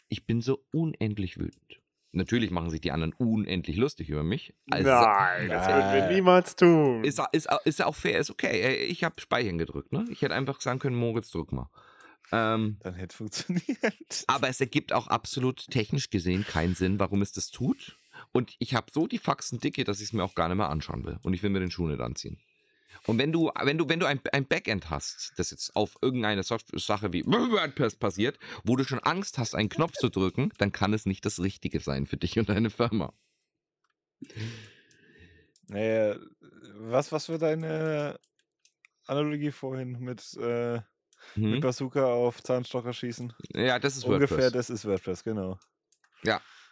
Ich 0.10 0.26
bin 0.26 0.42
so 0.42 0.66
unendlich 0.72 1.38
wütend. 1.40 1.82
Natürlich 2.16 2.50
machen 2.52 2.70
sich 2.70 2.82
die 2.82 2.92
anderen 2.92 3.14
unendlich 3.14 3.76
lustig 3.78 4.10
über 4.10 4.24
mich. 4.24 4.54
Also, 4.72 4.90
Nein, 4.90 5.50
das 5.50 5.68
würden 5.68 5.94
wir 5.94 6.00
Nein. 6.02 6.14
niemals 6.14 6.56
tun. 6.56 7.04
ist, 7.04 7.22
ist, 7.32 7.48
ist 7.66 7.80
ja 7.80 7.86
auch 7.86 7.96
fair, 7.96 8.20
ist 8.20 8.30
okay. 8.32 8.62
Äh, 8.62 8.86
Ich 8.86 9.04
habe 9.04 9.20
Speichern 9.20 9.58
gedrückt, 9.58 9.92
ne? 9.92 10.06
Ich 10.10 10.22
hätte 10.22 10.34
einfach 10.34 10.62
sagen 10.62 10.80
können, 10.80 10.96
Moritz, 10.96 11.30
drück 11.32 11.52
mal. 11.52 11.70
Ähm, 12.32 12.78
Dann 12.82 12.96
hätte 12.96 13.16
funktioniert. 13.16 14.24
aber 14.28 14.50
es 14.50 14.60
ergibt 14.60 14.94
auch 14.94 15.08
absolut 15.08 15.70
technisch 15.70 16.10
gesehen 16.10 16.46
keinen 16.48 16.74
Sinn, 16.74 17.00
warum 17.00 17.22
es 17.22 17.32
das 17.32 17.52
tut. 17.52 17.98
Und 18.32 18.56
ich 18.60 18.74
habe 18.74 18.88
so 18.92 19.08
die 19.08 19.20
Faxen 19.20 19.60
dicke, 19.60 19.84
dass 19.84 20.00
ich 20.00 20.06
es 20.08 20.14
mir 20.14 20.24
auch 20.24 20.36
gar 20.36 20.48
nicht 20.48 20.58
mehr 20.58 20.70
anschauen 20.70 21.04
will. 21.06 21.20
Und 21.22 21.34
ich 21.34 21.44
will 21.44 21.50
mir 21.50 21.60
den 21.60 21.70
Schuh 21.72 21.88
nicht 21.88 22.00
anziehen. 22.02 22.40
Und 23.08 23.20
wenn 23.20 23.32
du, 23.32 23.52
wenn 23.62 23.78
du, 23.78 23.88
wenn 23.90 24.00
du 24.00 24.06
ein, 24.08 24.20
ein 24.32 24.48
Backend 24.48 24.90
hast, 24.90 25.34
das 25.38 25.52
jetzt 25.52 25.76
auf 25.76 25.96
irgendeine 26.02 26.44
Software 26.44 26.80
Sache 26.80 27.14
wie 27.14 27.26
WordPress 27.26 27.96
passiert, 27.98 28.40
wo 28.64 28.76
du 28.76 28.84
schon 28.84 29.00
Angst 29.00 29.38
hast, 29.38 29.56
einen 29.56 29.70
Knopf 29.70 29.94
zu 29.94 30.10
drücken, 30.10 30.52
dann 30.58 30.72
kann 30.72 30.94
es 30.94 31.06
nicht 31.06 31.26
das 31.26 31.40
Richtige 31.40 31.80
sein 31.80 32.06
für 32.08 32.18
dich 32.18 32.40
und 32.40 32.50
deine 32.50 32.70
Firma. 32.70 33.14
Naja, 35.68 36.18
was, 36.74 37.12
was 37.12 37.26
für 37.28 37.38
deine 37.38 38.20
Analogie 39.08 39.52
vorhin 39.52 40.00
mit, 40.00 40.34
äh, 40.38 40.76
mit 40.76 40.84
Hm? 41.34 41.60
Bazooka 41.62 42.06
auf 42.06 42.42
Zahnstocher 42.44 42.94
schießen? 42.94 43.34
Ja, 43.54 43.80
das 43.80 43.98
ist 43.98 44.06
Ungefähr, 44.06 44.52
WordPress. 44.52 44.52
das 44.54 44.70
ist 44.70 44.86
WordPress, 44.86 45.24
genau. 45.24 45.60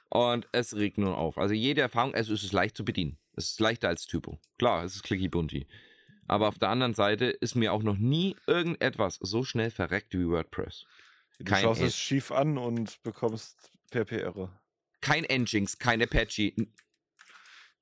Und 0.09 0.47
es 0.51 0.75
regt 0.75 0.99
nur 0.99 1.17
auf. 1.17 1.37
Also 1.39 1.55
jede 1.55 1.81
Erfahrung, 1.81 2.13
also 2.13 2.33
es 2.35 2.43
ist 2.43 2.53
leicht 2.53 2.77
zu 2.77 2.85
bedienen. 2.85 3.17
Es 3.35 3.49
ist 3.51 3.59
leichter 3.59 3.87
als 3.87 4.05
Typo. 4.05 4.39
Klar, 4.59 4.83
es 4.83 4.95
ist 4.95 5.03
clicky 5.03 5.27
bunty. 5.27 5.67
Aber 6.27 6.47
auf 6.47 6.57
der 6.57 6.69
anderen 6.69 6.93
Seite 6.93 7.25
ist 7.25 7.55
mir 7.55 7.73
auch 7.73 7.83
noch 7.83 7.97
nie 7.97 8.35
irgendetwas 8.47 9.15
so 9.21 9.43
schnell 9.43 9.71
verreckt 9.71 10.13
wie 10.13 10.27
WordPress. 10.27 10.85
Du 11.39 11.45
Kein 11.45 11.63
schaust 11.63 11.81
Ed- 11.81 11.87
es 11.87 11.97
schief 11.97 12.31
an 12.31 12.57
und 12.57 13.01
bekommst 13.03 13.71
PHP-Error. 13.91 14.51
Kein 15.01 15.23
Nginx, 15.25 15.77
kein 15.79 16.01
Apache. 16.01 16.53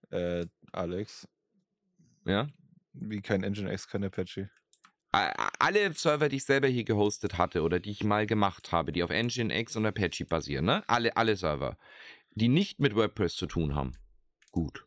Äh, 0.10 0.46
Alex, 0.72 1.28
Ja? 2.26 2.48
wie 2.94 3.22
kein 3.22 3.42
Nginx, 3.42 3.88
kein 3.88 4.04
Apache. 4.04 4.50
Alle 5.14 5.94
Server, 5.94 6.30
die 6.30 6.38
ich 6.38 6.46
selber 6.46 6.68
hier 6.70 6.86
gehostet 6.86 7.38
hatte 7.38 7.64
oder 7.64 7.80
die 7.82 7.92
ich 7.92 8.04
mal 8.04 8.26
gemacht 8.26 8.72
habe, 8.72 8.92
die 8.94 9.04
auf 9.04 9.10
Nginx 9.10 9.76
und 9.76 9.86
Apache 9.86 10.26
basieren, 10.26 10.66
ne? 10.66 10.84
Alle, 10.88 11.16
alle 11.18 11.36
Server, 11.36 11.78
die 12.32 12.48
nicht 12.48 12.80
mit 12.80 12.96
WordPress 12.96 13.36
zu 13.36 13.46
tun 13.46 13.76
haben. 13.76 13.92
Gut. 14.52 14.86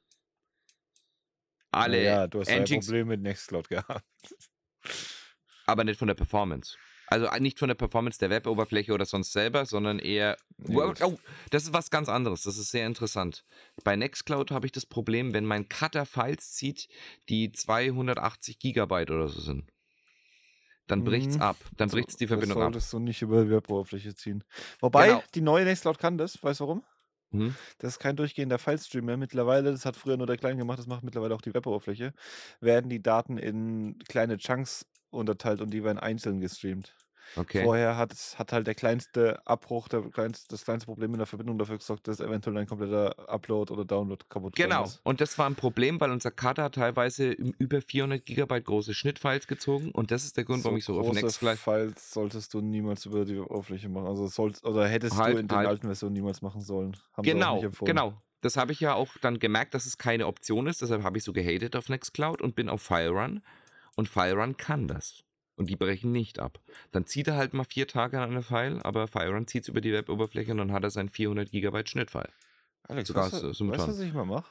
Alle 1.75 2.03
ja, 2.05 2.27
du 2.27 2.41
hast 2.41 2.49
ein 2.49 2.62
Nginx, 2.64 2.87
Problem 2.87 3.09
mit 3.09 3.20
Nextcloud 3.20 3.68
gehabt. 3.68 4.05
aber 5.66 5.85
nicht 5.85 5.99
von 5.99 6.09
der 6.09 6.14
Performance. 6.14 6.77
Also 7.07 7.27
äh, 7.27 7.41
nicht 7.41 7.59
von 7.59 7.68
der 7.68 7.75
Performance 7.75 8.18
der 8.18 8.31
Web-Oberfläche 8.31 8.93
oder 8.93 9.05
sonst 9.05 9.33
selber, 9.33 9.66
sondern 9.66 9.99
eher. 9.99 10.37
Gut. 10.62 11.03
oh, 11.03 11.18
das 11.51 11.64
ist 11.64 11.72
was 11.72 11.91
ganz 11.91 12.09
anderes. 12.09 12.43
Das 12.43 12.57
ist 12.57 12.70
sehr 12.70 12.87
interessant. 12.87 13.45
Bei 13.85 13.95
Nextcloud 13.95 14.51
habe 14.51 14.66
ich 14.66 14.72
das 14.72 14.87
Problem, 14.87 15.35
wenn 15.35 15.45
mein 15.45 15.68
Cutter 15.68 16.07
Files 16.07 16.53
zieht, 16.53 16.89
die 17.29 17.53
280 17.53 18.59
Gigabyte 18.59 19.11
oder 19.11 19.29
so 19.29 19.41
sind. 19.41 19.70
Dann 20.87 21.05
bricht's 21.05 21.37
Mhm. 21.37 21.43
ab. 21.43 21.57
Dann 21.77 21.89
So, 21.89 21.97
bricht's 21.97 22.16
die 22.16 22.27
Verbindung 22.27 22.59
das 22.59 22.66
ab. 22.66 22.72
solltest 22.72 22.93
du 22.93 22.99
nicht 22.99 23.22
über 23.22 23.45
die 23.45 23.51
Web-Oberfläche 23.51 24.14
ziehen. 24.14 24.45
Wobei, 24.81 25.09
Genau. 25.09 25.22
die 25.35 25.41
neue 25.41 25.64
Nextcloud 25.64 25.99
kann 25.99 26.18
das. 26.18 26.43
Weißt 26.43 26.61
du 26.61 26.64
warum? 26.64 26.85
Mhm. 27.35 27.57
Das 27.78 27.95
ist 27.95 27.99
kein 27.99 28.16
durchgehender 28.16 28.59
Filestream 28.59 29.05
mehr. 29.07 29.16
Mittlerweile, 29.16 29.72
das 29.72 29.85
hat 29.87 29.97
früher 29.97 30.16
nur 30.16 30.26
der 30.26 30.37
Klein 30.39 30.59
gemacht, 30.59 30.78
das 30.78 30.87
macht 30.87 31.03
mittlerweile 31.05 31.35
auch 31.35 31.43
die 31.43 31.55
Web-Oberfläche, 31.55 32.12
werden 32.61 32.91
die 32.91 33.03
Daten 33.03 33.39
in 33.39 33.99
kleine 34.09 34.39
Chunks 34.39 34.87
unterteilt 35.11 35.61
und 35.61 35.70
die 35.70 35.85
werden 35.85 35.99
einzeln 35.99 36.41
gestreamt. 36.41 36.95
Okay. 37.37 37.64
Vorher 37.64 37.97
hat, 37.97 38.12
es, 38.12 38.39
hat 38.39 38.53
halt 38.53 38.66
der 38.66 38.75
kleinste 38.75 39.45
Abbruch, 39.47 39.89
der 39.89 40.03
kleinste, 40.03 40.47
das 40.49 40.64
kleinste 40.64 40.87
Problem 40.87 41.12
in 41.12 41.18
der 41.18 41.27
Verbindung 41.27 41.59
dafür 41.59 41.79
gesorgt, 41.79 42.07
dass 42.09 42.20
eventuell 42.20 42.57
ein 42.59 42.66
kompletter 42.66 43.29
Upload 43.29 43.72
oder 43.72 43.85
Download 43.85 44.25
kaputt 44.29 44.55
Genau. 44.57 44.85
ist. 44.85 45.01
Und 45.03 45.20
das 45.20 45.37
war 45.39 45.47
ein 45.47 45.55
Problem, 45.55 46.01
weil 46.01 46.11
unser 46.11 46.33
hat 46.41 46.75
teilweise 46.75 47.31
über 47.31 47.81
400 47.81 48.25
Gigabyte 48.25 48.64
große 48.64 48.95
Schnittfiles 48.95 49.47
gezogen. 49.47 49.91
Und 49.91 50.11
das 50.11 50.25
ist 50.25 50.37
der 50.37 50.45
Grund, 50.45 50.64
warum 50.64 50.79
ich 50.79 50.85
so 50.85 50.99
auf 50.99 51.12
Nextcloud. 51.12 51.59
Files 51.59 52.11
solltest 52.11 52.55
du 52.55 52.61
niemals 52.61 53.07
über 53.07 53.25
die 53.25 53.39
Oberfläche 53.39 53.89
machen. 53.89 54.07
Also 54.07 54.27
sollst, 54.27 54.64
oder 54.64 54.87
hättest 54.87 55.16
Halt, 55.16 55.35
du 55.35 55.41
in 55.41 55.49
den 55.49 55.57
halt. 55.57 55.68
alten 55.68 55.87
Versionen 55.87 56.14
niemals 56.14 56.43
machen 56.43 56.61
sollen. 56.61 56.97
Haben 57.14 57.25
Genau, 57.25 57.62
genau. 57.81 58.14
Das 58.43 58.59
habe 58.59 58.72
ich 58.72 58.81
ja 58.81 58.93
auch 58.95 59.16
dann 59.22 59.39
gemerkt, 59.39 59.72
dass 59.72 59.87
es 59.87 59.97
keine 59.97 60.27
Option 60.27 60.66
ist. 60.66 60.83
Deshalb 60.83 61.03
habe 61.03 61.16
ich 61.16 61.25
so 61.25 61.33
gehatet 61.33 61.77
auf 61.77 61.89
Nextcloud 61.89 62.43
und 62.43 62.55
bin 62.55 62.68
auf 62.68 62.83
FileRun. 62.83 63.43
Und 63.97 64.09
FileRun 64.09 64.57
kann 64.57 64.87
das. 64.87 65.25
Und 65.57 65.71
die 65.71 65.77
brechen 65.77 66.11
nicht 66.11 66.41
ab. 66.41 66.61
Dann 66.91 67.07
zieht 67.07 67.29
er 67.29 67.37
halt 67.37 67.55
mal 67.55 67.65
vier 67.65 67.87
Tage 67.87 68.21
an 68.21 68.31
eine 68.31 68.43
File, 68.43 68.81
aber 68.83 69.07
FileRun 69.07 69.47
zieht 69.47 69.63
es 69.63 69.69
über 69.69 69.81
die 69.81 69.93
Web-Oberfläche 69.93 70.51
und 70.51 70.59
dann 70.59 70.73
hat 70.73 70.83
er 70.83 70.91
sein 70.91 71.09
400 71.09 71.51
Gigabyte 71.51 71.89
Schnittfile. 71.89 72.33
Alex, 72.83 73.09
Sogar 73.09 73.31
weißt, 73.33 73.43
du, 73.43 73.49
weißt 73.69 73.89
was 73.89 74.01
ich 74.01 74.13
mal 74.13 74.25
mache? 74.27 74.49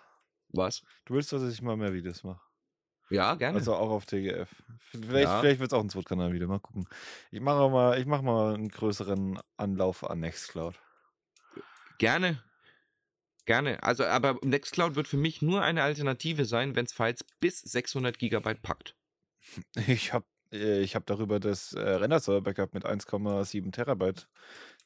Was? 0.49 0.84
Du 1.06 1.16
willst, 1.16 1.34
dass 1.34 1.43
ich 1.43 1.62
mal 1.62 1.76
mehr 1.76 1.93
Videos 1.93 2.24
mache. 2.24 2.41
Ja, 3.10 3.36
gerne. 3.36 3.58
Also 3.58 3.76
auch 3.76 3.89
auf 3.89 4.06
TGF. 4.06 4.49
Vielleicht, 4.91 5.26
Ja. 5.26 5.39
vielleicht 5.41 5.60
wird 5.60 5.72
es 5.72 5.78
auch 5.78 5.84
ein 5.84 5.89
Zweitkanal 5.89 6.32
wieder. 6.34 6.47
Mal 6.47 6.60
gucken. 6.60 6.88
Ich 7.32 7.41
mache 7.41 7.70
mal, 7.70 7.99
ich 7.99 8.06
mache 8.06 8.24
mal 8.24 8.54
einen 8.56 8.70
größeren 8.70 9.39
Anlauf 9.58 10.10
an 10.10 10.22
Nextcloud. 10.22 10.80
Gerne. 11.97 12.41
Gerne. 13.45 13.84
Also, 13.84 14.06
aber 14.06 14.39
Nextcloud 14.41 14.95
wird 14.95 15.08
für 15.08 15.18
mich 15.18 15.41
nur 15.41 15.62
eine 15.62 15.84
Alternative 15.84 16.45
sein, 16.45 16.76
wenn 16.76 16.86
es 16.86 16.93
Files 16.93 17.24
bis 17.39 17.60
600 17.62 18.18
Gigabyte 18.18 18.62
packt. 18.62 18.95
Ich 19.76 20.14
habe 20.14 20.26
ich 20.54 20.95
hab 20.95 21.06
darüber 21.06 21.39
das 21.39 21.74
äh, 21.74 21.80
Render-Server-Backup 21.82 22.74
mit 22.74 22.86
1,7 22.86 23.72
Terabyte 23.72 24.28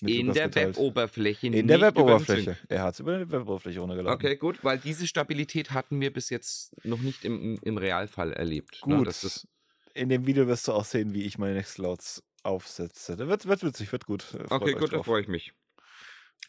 mit 0.01 0.13
In 0.13 0.32
der. 0.34 0.53
Web-Oberfläche. 0.53 1.47
In 1.47 1.68
der 1.68 1.82
Web-Oberfläche. 1.82 2.57
Er 2.70 2.84
hat 2.84 2.93
es 2.93 2.99
über 2.99 3.18
die 3.18 3.30
Web-Oberfläche 3.30 3.80
runtergeladen. 3.80 4.15
Okay, 4.18 4.38
gut, 4.38 4.63
weil 4.63 4.78
diese 4.78 5.07
Stabilität 5.07 5.72
hatten 5.72 5.99
wir 5.99 6.13
bis 6.13 6.30
jetzt 6.30 6.74
noch 6.86 6.99
nicht 6.99 7.26
im, 7.26 7.57
im 7.61 7.78
Realfall 7.78 8.32
erlebt. 8.34 8.82
Ne? 8.86 8.97
Gut. 8.97 9.07
Das 9.07 9.24
ist, 9.24 9.47
In 9.93 10.09
dem 10.09 10.26
Video 10.26 10.47
wirst 10.47 10.68
du 10.68 10.74
auch 10.74 10.86
sehen, 10.86 11.13
wie 11.13 11.24
ich 11.24 11.38
meine 11.38 11.55
Nextclouds 11.55 12.24
aufsetze. 12.43 13.18
Da 13.18 13.28
wird, 13.28 13.45
wird 13.47 13.63
witzig, 13.63 13.91
wird 13.91 14.05
gut. 14.05 14.24
Äh, 14.34 14.47
freut 14.47 14.61
okay, 14.61 14.74
gut, 14.74 14.93
da 14.93 15.03
freue 15.03 15.22
ich 15.22 15.28
mich. 15.28 15.53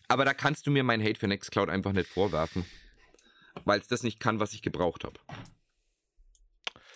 Aber 0.06 0.24
da 0.24 0.32
kannst 0.34 0.66
du 0.66 0.70
mir 0.70 0.84
mein 0.84 1.02
Hate 1.02 1.18
für 1.18 1.26
Nextcloud 1.28 1.68
einfach 1.70 1.92
nicht 1.92 2.08
vorwerfen. 2.08 2.64
Weil 3.64 3.80
es 3.80 3.88
das 3.88 4.02
nicht 4.04 4.20
kann, 4.20 4.38
was 4.38 4.52
ich 4.52 4.62
gebraucht 4.62 5.04
habe. 5.04 5.18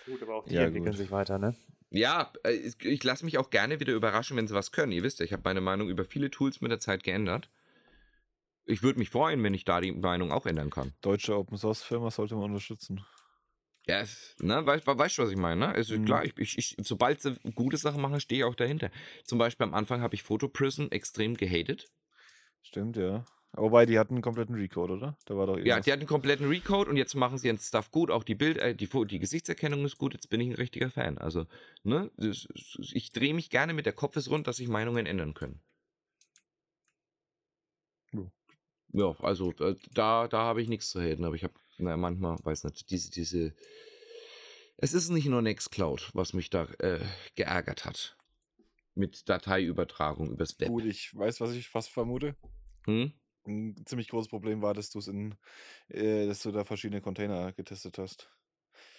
Gut, 0.06 0.22
aber 0.22 0.36
auch 0.36 0.44
die 0.44 0.54
Ja, 0.54 0.62
entwickeln 0.62 0.92
gut. 0.92 0.98
sich 0.98 1.10
weiter, 1.10 1.38
ne? 1.38 1.56
Ja, 1.94 2.32
äh, 2.44 2.52
ich- 2.52 3.04
lasse 3.04 3.24
mich 3.24 3.36
auch 3.38 3.50
gerne 3.50 3.78
wieder 3.80 3.92
überraschen, 3.92 4.36
wenn 4.36 4.48
sie 4.48 4.54
was 4.54 4.72
können. 4.72 4.92
Ihr 4.92 5.02
wisst 5.02 5.18
ja, 5.18 5.24
ich 5.26 5.32
habe 5.32 5.42
meine 5.44 5.60
Meinung 5.60 5.88
über 5.88 6.04
viele 6.04 6.30
Tools 6.30 6.60
mit 6.60 6.70
der 6.70 6.80
Zeit 6.80 7.04
geändert. 7.04 7.50
Ich 8.64 8.82
würde 8.82 8.98
mich 8.98 9.10
freuen, 9.10 9.42
wenn 9.42 9.54
ich 9.54 9.64
da 9.64 9.80
die 9.80 9.92
Meinung 9.92 10.32
auch 10.32 10.46
ändern 10.46 10.70
kann. 10.70 10.94
Deutsche 11.02 11.36
Open-Source-Firma 11.36 12.10
sollte 12.10 12.34
man 12.36 12.44
unterstützen. 12.44 13.04
Ja, 13.86 14.00
es- 14.00 14.36
ne, 14.40 14.64
weißt 14.64 14.86
du, 14.86 14.96
weißt, 14.96 15.18
du, 15.18 15.22
was 15.22 15.30
ich 15.30 15.36
meine? 15.36 15.66
Ne? 15.66 15.68
Also 15.74 15.98
Mhm. 15.98 16.04
klar, 16.04 16.24
ich, 16.24 16.38
ich, 16.38 16.56
ich, 16.58 16.76
sobald 16.86 17.20
sie 17.20 17.34
gute 17.54 17.76
Sachen 17.76 18.00
machen, 18.00 18.20
stehe 18.20 18.40
ich 18.40 18.44
auch 18.44 18.54
dahinter. 18.54 18.90
Zum 19.24 19.38
Beispiel 19.38 19.64
am 19.64 19.74
Anfang 19.74 20.00
habe 20.00 20.14
ich 20.14 20.22
PhotoPrism 20.22 20.86
extrem 20.90 21.36
gehatet. 21.36 21.90
Stimmt, 22.62 22.96
ja. 22.96 23.24
Wobei, 23.54 23.84
die 23.84 23.98
hatten 23.98 24.14
einen 24.14 24.22
kompletten 24.22 24.54
Recode, 24.54 24.94
oder? 24.94 25.18
Da 25.26 25.36
war 25.36 25.46
doch 25.46 25.58
Ja, 25.58 25.78
die 25.78 25.92
hatten 25.92 26.00
einen 26.00 26.08
kompletten 26.08 26.48
Recode 26.48 26.88
und 26.88 26.96
jetzt 26.96 27.14
machen 27.14 27.36
sie 27.36 27.48
ihren 27.48 27.58
Stuff 27.58 27.90
gut. 27.90 28.10
Auch 28.10 28.24
die 28.24 28.34
Bild, 28.34 28.56
äh, 28.56 28.74
die, 28.74 28.88
die 28.88 29.18
Gesichtserkennung 29.18 29.84
ist 29.84 29.98
gut. 29.98 30.14
Jetzt 30.14 30.30
bin 30.30 30.40
ich 30.40 30.48
ein 30.48 30.54
richtiger 30.54 30.90
Fan. 30.90 31.18
Also, 31.18 31.46
ne, 31.82 32.10
ich 32.16 33.12
drehe 33.12 33.34
mich 33.34 33.50
gerne 33.50 33.74
mit 33.74 33.84
der 33.84 33.92
Kopf 33.92 34.16
ist 34.16 34.30
rund, 34.30 34.46
dass 34.46 34.56
sich 34.56 34.68
Meinungen 34.68 35.04
ändern 35.04 35.34
können. 35.34 35.60
Ja, 38.92 39.16
also 39.20 39.52
äh, 39.52 39.76
da, 39.92 40.28
da 40.28 40.38
habe 40.38 40.60
ich 40.60 40.68
nichts 40.68 40.90
zu 40.90 41.00
haten, 41.00 41.24
aber 41.24 41.34
ich 41.34 41.44
habe, 41.44 41.54
naja, 41.78 41.96
manchmal, 41.96 42.36
weiß 42.42 42.64
nicht, 42.64 42.90
diese, 42.90 43.10
diese. 43.10 43.54
Es 44.76 44.92
ist 44.92 45.10
nicht 45.10 45.26
nur 45.26 45.42
Nextcloud, 45.42 46.10
was 46.14 46.34
mich 46.34 46.50
da 46.50 46.64
äh, 46.78 47.00
geärgert 47.34 47.84
hat. 47.84 48.16
Mit 48.94 49.28
Dateiübertragung 49.28 50.30
übers 50.30 50.60
Web. 50.60 50.68
Gut, 50.68 50.84
ich 50.84 51.16
weiß, 51.16 51.40
was 51.40 51.52
ich 51.52 51.68
fast 51.68 51.90
vermute. 51.90 52.36
Hm? 52.84 53.12
Ein 53.46 53.74
ziemlich 53.86 54.08
großes 54.08 54.28
Problem 54.28 54.62
war, 54.62 54.74
dass 54.74 54.90
du's 54.90 55.08
in 55.08 55.34
äh, 55.88 56.26
dass 56.26 56.42
du 56.42 56.52
da 56.52 56.64
verschiedene 56.64 57.00
Container 57.00 57.52
getestet 57.52 57.98
hast. 57.98 58.30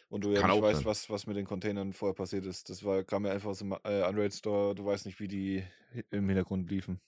Und 0.10 0.24
du 0.26 0.32
ja 0.32 0.42
Kann 0.42 0.52
nicht 0.52 0.62
weißt, 0.62 0.80
sein. 0.80 0.86
was 0.86 1.10
was 1.10 1.26
mit 1.28 1.38
den 1.38 1.46
Containern 1.46 1.94
vorher 1.94 2.14
passiert 2.14 2.46
ist. 2.46 2.70
Das 2.70 2.84
war 2.84 3.04
kam 3.04 3.24
mir 3.24 3.32
einfach 3.32 3.50
aus 3.50 3.60
dem 3.60 3.72
äh, 3.84 4.08
Unraid 4.08 4.34
Store. 4.34 4.76
Du 4.76 4.86
weißt 4.86 5.06
nicht, 5.06 5.20
wie 5.20 5.28
die 5.28 5.64
im 6.12 6.28
Hintergrund 6.28 6.70
liefen. 6.70 7.00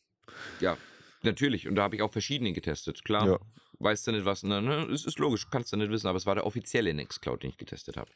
Ja, 0.59 0.77
natürlich. 1.23 1.67
Und 1.67 1.75
da 1.75 1.83
habe 1.83 1.95
ich 1.95 2.01
auch 2.01 2.11
verschiedene 2.11 2.53
getestet. 2.53 3.03
Klar, 3.03 3.27
Ja. 3.27 3.39
weißt 3.79 4.07
du 4.07 4.11
nicht, 4.13 4.25
was. 4.25 4.43
Ne, 4.43 4.61
ne, 4.61 4.86
ist, 4.86 5.05
ist 5.05 5.19
logisch, 5.19 5.49
kannst 5.51 5.71
du 5.73 5.77
nicht 5.77 5.91
wissen, 5.91 6.07
aber 6.07 6.17
es 6.17 6.25
war 6.25 6.36
der 6.36 6.45
offizielle 6.45 6.93
Nextcloud, 6.93 7.43
den 7.43 7.49
ich 7.51 7.57
getestet 7.57 7.97
habe. 7.97 8.11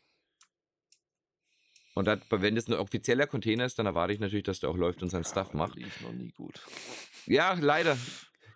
Und 1.96 2.06
dat, 2.06 2.22
wenn 2.32 2.56
das 2.56 2.68
ein 2.68 2.74
offizieller 2.76 3.28
Container 3.28 3.66
ist, 3.66 3.78
dann 3.78 3.86
erwarte 3.86 4.14
ich 4.14 4.20
natürlich, 4.20 4.44
dass 4.46 4.60
der 4.62 4.70
auch 4.70 4.78
läuft 4.78 5.04
und 5.04 5.10
seinen 5.10 5.26
Stuff 5.26 5.50
Aber 5.50 5.58
macht. 5.58 5.76
lief 5.76 6.00
noch 6.02 6.14
nie 6.14 6.32
gut. 6.32 6.62
Ja, 7.26 7.54
leider. 7.60 7.98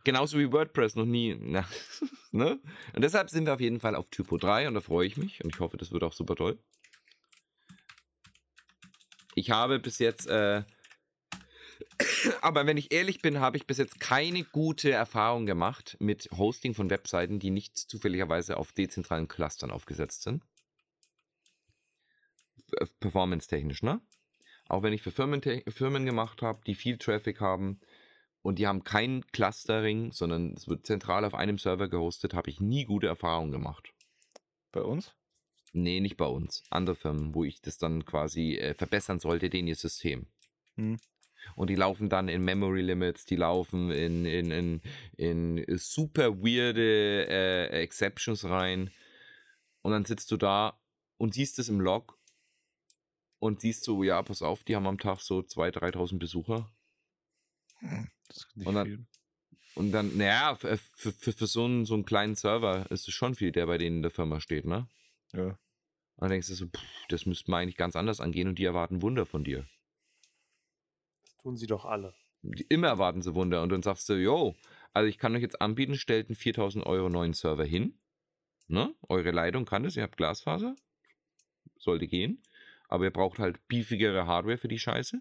Genauso 0.04 0.38
wie 0.38 0.52
WordPress 0.52 0.96
noch 0.96 1.06
nie. 1.06 1.36
Na, 1.40 1.66
ne? 2.32 2.60
Und 2.94 3.02
deshalb 3.04 3.30
sind 3.30 3.46
wir 3.46 3.54
auf 3.54 3.62
jeden 3.62 3.80
Fall 3.80 3.96
auf 3.96 4.10
Typo 4.10 4.38
3 4.38 4.68
und 4.68 4.74
da 4.74 4.82
freue 4.82 5.08
ich 5.08 5.18
mich 5.18 5.44
und 5.44 5.54
ich 5.54 5.60
hoffe, 5.60 5.78
das 5.78 5.92
wird 5.92 6.04
auch 6.04 6.14
super 6.14 6.36
toll. 6.36 6.60
Ich 9.36 9.50
habe 9.50 9.80
bis 9.80 10.00
jetzt, 10.00 10.28
äh, 10.28 10.64
aber 12.42 12.66
wenn 12.68 12.78
ich 12.78 12.92
ehrlich 12.94 13.22
bin, 13.22 13.40
habe 13.40 13.58
ich 13.58 13.66
bis 13.66 13.78
jetzt 13.78 14.00
keine 14.00 14.44
gute 14.44 14.92
Erfahrung 14.92 15.46
gemacht 15.46 15.98
mit 16.00 16.30
Hosting 16.38 16.74
von 16.74 16.90
Webseiten, 16.90 17.40
die 17.40 17.50
nicht 17.50 17.78
zufälligerweise 17.78 18.58
auf 18.58 18.74
dezentralen 18.74 19.28
Clustern 19.28 19.72
aufgesetzt 19.72 20.24
sind. 20.24 20.44
Äh, 22.74 22.86
Performance-technisch, 23.00 23.84
ne? 23.84 24.02
Auch 24.68 24.84
wenn 24.84 24.94
ich 24.94 25.02
für 25.02 25.12
Firmen, 25.12 25.42
Firmen 25.42 26.06
gemacht 26.06 26.42
habe, 26.42 26.62
die 26.66 26.76
viel 26.76 26.98
Traffic 26.98 27.42
haben 27.42 27.80
und 28.44 28.60
die 28.60 28.68
haben 28.68 28.84
kein 28.84 29.26
Clustering, 29.32 30.12
sondern 30.12 30.54
es 30.54 30.68
wird 30.68 30.86
zentral 30.86 31.26
auf 31.26 31.34
einem 31.34 31.58
Server 31.58 31.88
gehostet, 31.88 32.34
habe 32.34 32.50
ich 32.50 32.60
nie 32.60 32.86
gute 32.86 33.08
Erfahrungen 33.08 33.52
gemacht. 33.52 33.94
Bei 34.72 34.82
uns? 34.82 35.16
Nee, 35.72 36.02
nicht 36.02 36.18
bei 36.18 36.26
uns. 36.26 36.64
Andere 36.70 36.96
Firmen, 36.96 37.34
wo 37.34 37.46
ich 37.46 37.62
das 37.62 37.78
dann 37.78 38.06
quasi 38.06 38.56
äh, 38.56 38.76
verbessern 38.76 39.20
sollte, 39.20 39.50
den 39.50 39.68
ihr 39.68 39.76
System. 39.76 40.28
Mhm. 40.76 41.00
Und 41.56 41.70
die 41.70 41.76
laufen 41.76 42.10
dann 42.10 42.28
in 42.28 42.44
Memory 42.44 42.82
Limits, 42.82 43.26
die 43.26 43.36
laufen 43.38 43.92
in, 43.92 44.26
in, 44.26 44.52
in, 44.52 44.82
in 45.18 45.78
super 45.78 46.38
weirde 46.38 47.28
äh, 47.28 47.68
Exceptions 47.82 48.46
rein. 48.46 48.92
Und 49.82 49.94
dann 49.94 50.06
sitzt 50.06 50.32
du 50.32 50.38
da 50.38 50.80
und 51.18 51.34
siehst 51.34 51.60
es 51.60 51.70
im 51.70 51.80
Log 51.80 52.18
und 53.40 53.62
siehst 53.62 53.84
so, 53.84 54.04
ja, 54.04 54.22
pass 54.22 54.42
auf, 54.42 54.64
die 54.64 54.76
haben 54.76 54.88
am 54.88 55.00
Tag 55.00 55.22
so 55.22 55.40
2.000, 55.40 55.80
3.000 55.80 56.20
Besucher. 56.20 56.72
Das 58.28 58.48
nicht 58.56 58.68
Und 58.68 58.76
dann- 58.76 58.88
viel. 58.88 59.06
Und 59.76 59.92
dann, 59.92 60.16
naja, 60.18 60.56
für, 60.56 60.78
für, 60.78 61.12
für, 61.12 61.34
für 61.34 61.48
so, 61.48 61.66
einen, 61.66 61.86
so 61.86 61.96
einen 61.96 62.06
kleinen 62.06 62.36
Server 62.36 62.86
ist 62.92 63.08
es 63.08 63.14
schon 63.16 63.34
viel, 63.34 63.52
der 63.52 63.66
bei 63.66 63.80
denen 63.80 63.98
in 63.98 64.02
der 64.04 64.12
Firma 64.12 64.40
steht, 64.40 64.66
ne? 64.66 64.88
Ja. 65.34 65.46
Und 65.48 65.58
dann 66.20 66.30
denkst 66.30 66.48
du 66.50 66.54
so, 66.54 66.68
pff, 66.68 66.80
das 67.10 67.26
müsste 67.26 67.50
man 67.50 67.64
eigentlich 67.64 67.76
ganz 67.78 67.96
anders 67.96 68.20
angehen 68.22 68.48
und 68.48 68.60
die 68.60 68.66
erwarten 68.66 69.02
Wunder 69.02 69.26
von 69.26 69.44
dir. 69.44 69.66
Das 71.24 71.36
tun 71.38 71.58
sie 71.58 71.66
doch 71.66 71.86
alle. 71.86 72.14
Die- 72.44 72.68
Immer 72.70 72.88
erwarten 72.90 73.24
sie 73.24 73.34
Wunder 73.34 73.64
und 73.64 73.70
dann 73.70 73.82
sagst 73.82 74.08
du, 74.10 74.14
yo, 74.14 74.56
also 74.94 75.08
ich 75.10 75.18
kann 75.18 75.36
euch 75.36 75.42
jetzt 75.42 75.60
anbieten, 75.60 75.96
stellt 75.96 76.28
einen 76.30 76.36
4000 76.36 76.86
Euro 76.86 77.10
neuen 77.10 77.34
Server 77.34 77.66
hin. 77.66 77.98
Ne? 78.68 78.94
Eure 79.10 79.32
Leitung 79.32 79.66
kann 79.66 79.86
es, 79.86 79.96
ihr 79.98 80.04
habt 80.04 80.18
Glasfaser. 80.18 80.76
Sollte 81.78 82.08
gehen. 82.08 82.44
Aber 82.90 83.06
ihr 83.06 83.12
braucht 83.12 83.40
halt 83.40 83.68
beefigere 83.68 84.28
Hardware 84.28 84.60
für 84.60 84.68
die 84.68 84.78
Scheiße. 84.80 85.20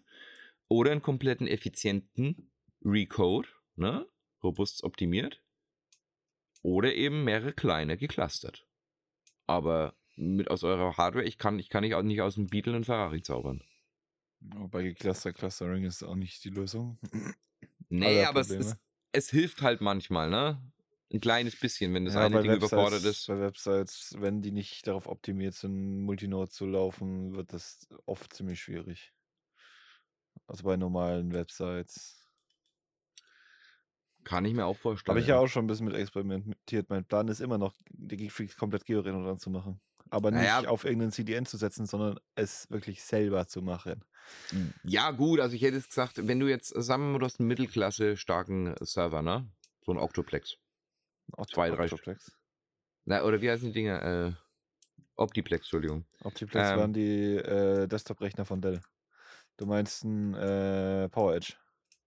Oder 0.69 0.93
einen 0.93 1.01
kompletten 1.03 1.47
effizienten 1.47 2.52
Recode, 2.85 3.49
ne? 3.77 4.07
Robust 4.43 4.85
optimiert. 4.85 5.43
Oder 6.63 6.95
eben 6.95 7.25
mehrere 7.25 7.53
kleine 7.53 7.97
geclustert. 7.97 8.67
Aber 9.47 9.95
mit 10.17 10.51
aus 10.51 10.63
eurer 10.65 10.97
Hardware, 10.97 11.25
ich 11.25 11.39
kann, 11.39 11.59
ich 11.59 11.69
kann 11.69 11.83
nicht, 11.83 11.95
auch 11.95 12.03
nicht 12.03 12.21
aus 12.21 12.35
dem 12.35 12.47
Beetle 12.47 12.75
einen 12.75 12.85
Ferrari 12.85 13.23
zaubern. 13.23 13.63
Wobei 14.41 14.93
Cluster 14.95 15.33
Clustering 15.33 15.85
ist 15.85 16.03
auch 16.03 16.15
nicht 16.15 16.45
die 16.45 16.51
Lösung. 16.51 16.99
Nee, 17.89 18.25
aber 18.25 18.41
es, 18.41 18.49
Probleme. 18.49 18.79
es, 19.13 19.29
hilft 19.29 19.61
halt 19.61 19.83
manchmal, 19.83 20.31
ne? 20.31 20.63
Ein 21.13 21.21
kleines 21.21 21.61
bisschen, 21.61 21.93
wenn 21.93 22.07
das 22.07 22.15
Ja, 22.15 22.25
eine 22.25 22.41
Ding 22.41 22.55
überfordert 22.55 23.03
Websites, 23.03 23.19
ist. 23.19 23.27
bei 23.27 23.39
Websites, 23.39 24.17
wenn 24.19 24.41
die 24.41 24.51
nicht 24.51 24.87
darauf 24.87 25.07
optimiert 25.07 25.53
sind, 25.53 26.01
Multinode 26.01 26.49
zu 26.51 26.65
laufen, 26.65 27.35
wird 27.35 27.53
das 27.53 27.87
oft 28.07 28.33
ziemlich 28.33 28.63
schwierig. 28.63 29.13
Also 30.47 30.65
bei 30.65 30.79
normalen 30.79 31.35
Websites. 31.35 32.22
Kann 34.25 34.45
ich 34.45 34.55
mir 34.55 34.67
auch 34.67 34.77
vorstellen. 34.77 35.13
Habe 35.13 35.21
ich 35.21 35.27
ja 35.27 35.39
auch 35.39 35.49
schon 35.49 35.65
ein 35.65 35.67
bisschen 35.67 35.87
mit 35.87 35.95
experimentiert. 35.97 36.89
Mein 36.91 37.05
Plan 37.05 37.29
ist 37.29 37.41
immer 37.41 37.59
noch, 37.59 37.75
die 37.91 38.17
Geekfreaks 38.17 38.57
komplett 38.57 38.85
georedundant 38.85 39.41
zu 39.41 39.51
machen. 39.51 39.81
Aber 40.11 40.31
nicht 40.31 40.43
Naja. 40.43 40.69
auf 40.69 40.85
irgendeinen 40.85 41.11
CDN 41.13 41.47
zu 41.47 41.57
setzen, 41.57 41.87
sondern 41.87 42.19
es 42.35 42.71
wirklich 42.71 43.03
selber 43.03 43.47
zu 43.47 43.63
machen. 43.63 44.05
Ja, 44.85 45.11
gut, 45.11 45.41
also 45.41 45.57
ich 45.57 45.63
hätte 45.63 45.77
jetzt 45.77 45.89
gesagt, 45.89 46.27
wenn 46.29 46.39
du 46.39 46.49
jetzt, 46.49 46.69
sagen 46.69 47.19
du 47.19 47.25
hast 47.25 47.41
einen 47.41 47.49
Mittelklasse 47.49 48.17
starken 48.17 48.75
Server, 48.81 49.23
ne? 49.23 49.49
So 49.85 49.93
ein 49.93 49.99
Octoplex. 49.99 50.57
Oct- 51.37 51.55
Zwei, 51.55 51.71
drei 51.71 51.85
Octoplex. 51.85 52.31
Na, 53.07 53.23
oder 53.25 53.41
wie 53.41 53.51
heißen 53.51 53.67
die 53.69 53.73
Dinger? 53.73 54.03
Äh, 54.03 54.33
Optiplex, 55.17 55.65
Entschuldigung. 55.67 56.05
Optiplex 56.23 56.71
Ähm. 56.71 56.79
waren 56.79 56.93
die 56.93 57.37
äh, 57.37 57.89
Desktop-Rechner 57.89 58.45
von 58.45 58.61
Dell. 58.61 58.81
Du 59.57 59.67
meinst 59.67 60.05
ein 60.05 60.35
äh, 60.35 61.09
Power 61.09 61.35
Edge. 61.35 61.55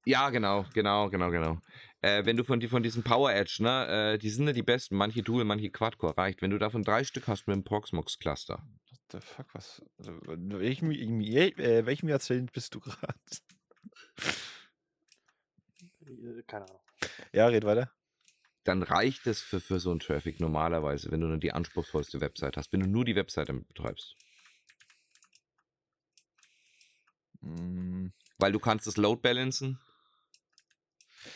Ja, 0.06 0.30
genau, 0.30 0.66
genau, 0.74 1.10
genau, 1.10 1.32
genau. 1.32 1.58
Äh, 2.02 2.26
wenn 2.26 2.38
du 2.38 2.44
von, 2.44 2.60
die, 2.60 2.68
von 2.68 2.84
diesem 2.84 3.02
Power 3.04 3.34
Edge, 3.34 3.58
ne, 3.62 4.14
äh, 4.14 4.18
die 4.20 4.30
sind 4.30 4.46
ja 4.46 4.54
die 4.54 4.62
besten, 4.62 4.96
manche 4.96 5.24
Dual, 5.24 5.46
manche 5.46 5.72
Quad-Core, 5.72 6.16
reicht. 6.18 6.42
Wenn 6.44 6.52
du 6.52 6.60
davon 6.60 6.84
drei 6.84 7.04
Stück 7.04 7.28
hast 7.28 7.48
mit 7.48 7.56
dem 7.56 7.64
Proxmox-Cluster. 7.64 8.60
What 8.60 9.00
the 9.12 9.20
fuck, 9.20 9.48
was? 9.54 9.82
Also, 9.98 10.12
in 10.32 10.60
welchem, 10.60 10.92
in 10.92 11.20
je, 11.22 11.48
äh, 11.58 11.86
welchem 11.88 12.08
Jahrzehnt 12.10 12.52
bist 12.52 12.76
du 12.76 12.80
gerade? 12.82 13.16
Äh, 16.06 16.44
Keine 16.48 16.66
Ahnung. 16.66 16.82
Ja, 17.34 17.48
red 17.48 17.64
weiter. 17.66 17.92
dann 18.64 18.84
reicht 18.84 19.26
es 19.28 19.42
für, 19.42 19.60
für 19.60 19.80
so 19.80 19.92
einen 19.92 20.00
Traffic 20.00 20.40
normalerweise, 20.40 21.12
wenn 21.12 21.22
du 21.22 21.28
nur 21.28 21.38
die 21.40 21.52
anspruchsvollste 21.52 22.22
Website 22.22 22.58
hast, 22.58 22.72
wenn 22.74 22.80
du 22.82 22.88
nur 22.88 23.06
die 23.06 23.16
Website 23.16 23.50
damit 23.50 23.68
betreibst. 23.68 24.16
Mm, 27.42 28.08
Weil 28.40 28.52
du 28.52 28.60
kannst 28.60 28.88
das 28.88 28.98
Load 28.98 29.22
balancen. 29.22 29.80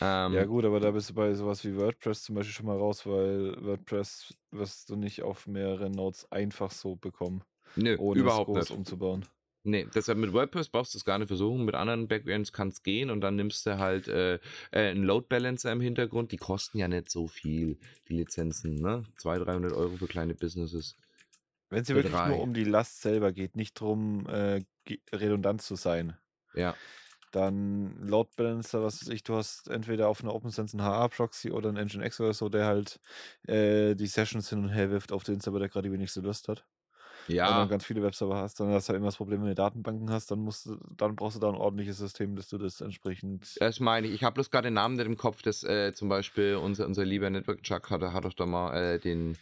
Ähm, 0.00 0.32
ja 0.32 0.44
gut, 0.44 0.64
aber 0.64 0.80
da 0.80 0.90
bist 0.90 1.10
du 1.10 1.14
bei 1.14 1.34
sowas 1.34 1.64
wie 1.64 1.76
WordPress 1.76 2.22
zum 2.24 2.34
Beispiel 2.34 2.54
schon 2.54 2.66
mal 2.66 2.76
raus, 2.78 3.06
weil 3.06 3.56
WordPress 3.64 4.34
wirst 4.50 4.88
du 4.90 4.96
nicht 4.96 5.22
auf 5.22 5.46
mehrere 5.46 5.90
Nodes 5.90 6.30
einfach 6.30 6.70
so 6.70 6.96
bekommen, 6.96 7.42
Nö, 7.76 7.96
ohne 7.98 8.20
überhaupt 8.20 8.48
es 8.50 8.54
groß 8.54 8.70
nicht. 8.70 8.78
umzubauen. 8.78 9.26
Nee, 9.62 9.86
deshalb 9.94 10.16
mit 10.16 10.32
WordPress 10.32 10.70
brauchst 10.70 10.94
du 10.94 10.98
es 10.98 11.04
gar 11.04 11.18
nicht 11.18 11.28
versuchen. 11.28 11.66
Mit 11.66 11.74
anderen 11.74 12.08
Backends 12.08 12.50
kann 12.52 12.68
es 12.68 12.82
gehen 12.82 13.10
und 13.10 13.20
dann 13.20 13.36
nimmst 13.36 13.66
du 13.66 13.78
halt 13.78 14.08
äh, 14.08 14.36
äh, 14.36 14.40
einen 14.70 15.04
Load 15.04 15.26
Balancer 15.28 15.70
im 15.70 15.82
Hintergrund. 15.82 16.32
Die 16.32 16.38
kosten 16.38 16.78
ja 16.78 16.88
nicht 16.88 17.10
so 17.10 17.26
viel, 17.26 17.78
die 18.08 18.14
Lizenzen, 18.16 18.76
ne? 18.76 19.04
200, 19.18 19.48
300 19.48 19.72
Euro 19.74 19.96
für 19.96 20.06
kleine 20.06 20.34
Businesses. 20.34 20.96
Wenn 21.68 21.82
es 21.82 21.88
wirklich 21.90 22.10
drei. 22.10 22.28
nur 22.28 22.40
um 22.40 22.54
die 22.54 22.64
Last 22.64 23.02
selber 23.02 23.32
geht, 23.32 23.54
nicht 23.54 23.80
darum, 23.80 24.26
äh, 24.26 24.62
redundant 25.12 25.60
zu 25.60 25.76
sein, 25.76 26.16
Ja, 26.54 26.74
dann 27.30 27.96
Load 28.00 28.30
Balancer, 28.36 28.82
was 28.82 29.00
weiß 29.00 29.08
ich, 29.08 29.22
du 29.22 29.36
hast 29.36 29.68
entweder 29.68 30.08
auf 30.08 30.22
einer 30.22 30.34
OpenSense 30.34 30.76
einen 30.76 30.86
HA-Proxy 30.86 31.50
oder 31.50 31.68
einen 31.68 31.88
Nginx 31.88 32.20
oder 32.20 32.32
so, 32.32 32.48
der 32.48 32.66
halt 32.66 33.00
äh, 33.46 33.94
die 33.94 34.06
Sessions 34.06 34.50
hin 34.50 34.60
und 34.60 34.70
her 34.70 34.90
wirft 34.90 35.12
auf 35.12 35.24
den 35.24 35.40
Server, 35.40 35.58
der 35.58 35.68
gerade 35.68 35.88
die 35.88 35.92
wenigste 35.92 36.20
Lust 36.20 36.48
hat. 36.48 36.64
Wenn 37.26 37.36
du 37.36 37.42
ja, 37.42 37.58
dann 37.60 37.68
ganz 37.68 37.84
viele 37.84 38.02
Webserver 38.02 38.36
hast, 38.36 38.58
dann 38.58 38.70
hast 38.70 38.88
du 38.88 38.90
halt 38.90 38.98
immer 38.98 39.08
das 39.08 39.16
Problem, 39.16 39.42
wenn 39.42 39.48
du 39.48 39.54
Datenbanken 39.54 40.10
hast, 40.10 40.30
dann 40.30 40.40
musst 40.40 40.66
du, 40.66 40.78
dann 40.96 41.14
brauchst 41.16 41.36
du 41.36 41.40
da 41.40 41.48
ein 41.48 41.54
ordentliches 41.54 41.98
System, 41.98 42.34
dass 42.34 42.48
du 42.48 42.58
das 42.58 42.80
entsprechend. 42.80 43.56
das 43.60 43.78
meine 43.78 44.08
ich. 44.08 44.14
Ich 44.14 44.24
habe 44.24 44.34
bloß 44.34 44.50
gerade 44.50 44.68
den 44.68 44.74
Namen 44.74 44.96
nicht 44.96 45.06
im 45.06 45.16
Kopf, 45.16 45.42
dass 45.42 45.62
äh, 45.62 45.92
zum 45.92 46.08
Beispiel 46.08 46.56
unser, 46.56 46.86
unser 46.86 47.04
lieber 47.04 47.30
Network 47.30 47.62
Chuck 47.62 47.90
hatte, 47.90 48.12
hat 48.12 48.24
doch 48.24 48.32
da 48.32 48.46
mal 48.46 48.74
äh, 48.76 48.98
den, 48.98 49.36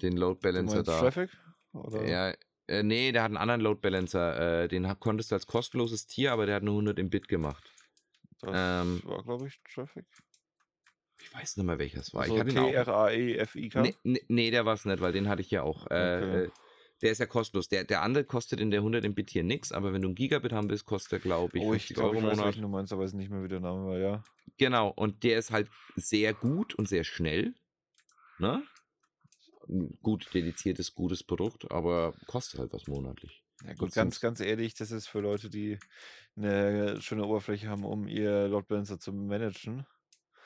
den 0.00 0.16
Load 0.16 0.40
Balancer 0.40 0.82
da. 0.82 0.98
Traffic? 1.00 1.30
Oder? 1.72 2.06
Ja, 2.06 2.32
äh, 2.68 2.82
nee, 2.82 3.12
der 3.12 3.22
hat 3.22 3.28
einen 3.28 3.36
anderen 3.36 3.60
Load 3.60 3.80
Balancer. 3.80 4.62
Äh, 4.64 4.68
den 4.68 4.86
konntest 5.00 5.30
du 5.30 5.34
als 5.34 5.46
kostenloses 5.46 6.06
Tier, 6.06 6.32
aber 6.32 6.46
der 6.46 6.56
hat 6.56 6.62
nur 6.62 6.74
100 6.74 6.98
im 6.98 7.10
Bit 7.10 7.28
gemacht. 7.28 7.72
Das 8.40 8.84
ähm, 8.84 9.00
war, 9.04 9.22
glaube 9.22 9.46
ich, 9.48 9.60
Traffic. 9.72 10.04
Ich 11.22 11.34
weiß 11.34 11.56
nicht 11.56 11.66
mehr, 11.66 11.78
welches 11.78 12.12
war. 12.14 12.26
So. 12.26 12.42
T-R-A-E-F-I-K. 12.42 13.80
Nee, 13.80 13.94
nee, 14.04 14.22
nee, 14.28 14.50
der 14.50 14.66
war 14.66 14.74
es 14.74 14.84
nicht, 14.84 15.00
weil 15.00 15.12
den 15.12 15.28
hatte 15.28 15.42
ich 15.42 15.50
ja 15.50 15.62
auch. 15.62 15.86
Äh, 15.90 15.94
Okay. 16.16 16.44
äh, 16.44 16.50
der 17.02 17.12
ist 17.12 17.18
ja 17.18 17.26
kostenlos. 17.26 17.68
Der, 17.68 17.84
der 17.84 18.02
andere 18.02 18.24
kostet 18.24 18.58
in 18.60 18.70
der 18.70 18.80
100 18.80 19.04
Mbit 19.04 19.30
hier 19.30 19.42
nichts, 19.44 19.70
aber 19.70 19.92
wenn 19.92 20.00
du 20.02 20.08
ein 20.08 20.14
Gigabit 20.14 20.52
haben 20.52 20.70
willst, 20.70 20.86
kostet 20.86 21.12
der, 21.12 21.18
glaube 21.20 21.58
ich, 21.58 21.62
oh, 21.62 21.74
ich 21.74 21.86
50 21.88 21.96
glaube, 21.96 22.08
Euro 22.10 22.18
ich 22.18 22.22
im 22.22 22.30
weiß, 22.30 22.36
Monat. 22.38 22.56
du 22.56 22.68
meinst, 22.68 22.92
aber 22.92 23.02
weiß 23.02 23.12
nicht 23.12 23.30
mehr, 23.30 23.42
wie 23.42 23.48
der 23.48 23.60
Name 23.60 23.86
war, 23.86 23.98
ja. 23.98 24.24
Genau, 24.56 24.88
und 24.88 25.22
der 25.22 25.38
ist 25.38 25.50
halt 25.50 25.68
sehr 25.96 26.32
gut 26.32 26.74
und 26.74 26.88
sehr 26.88 27.04
schnell. 27.04 27.54
Ne? 28.38 28.62
Gut 30.02 30.28
dediziertes, 30.32 30.94
gutes 30.94 31.24
Produkt, 31.24 31.70
aber 31.70 32.14
kostet 32.26 32.60
halt 32.60 32.72
was 32.72 32.86
monatlich. 32.86 33.42
Ja 33.64 33.74
gut, 33.74 33.92
ganz, 33.92 34.20
ganz 34.20 34.40
ehrlich, 34.40 34.74
das 34.74 34.90
ist 34.90 35.06
für 35.06 35.20
Leute, 35.20 35.48
die 35.48 35.78
eine 36.36 37.00
schöne 37.00 37.24
Oberfläche 37.24 37.68
haben, 37.68 37.84
um 37.84 38.06
ihr 38.06 38.48
Load 38.48 38.66
Balancer 38.68 39.00
zu 39.00 39.12
managen. 39.12 39.86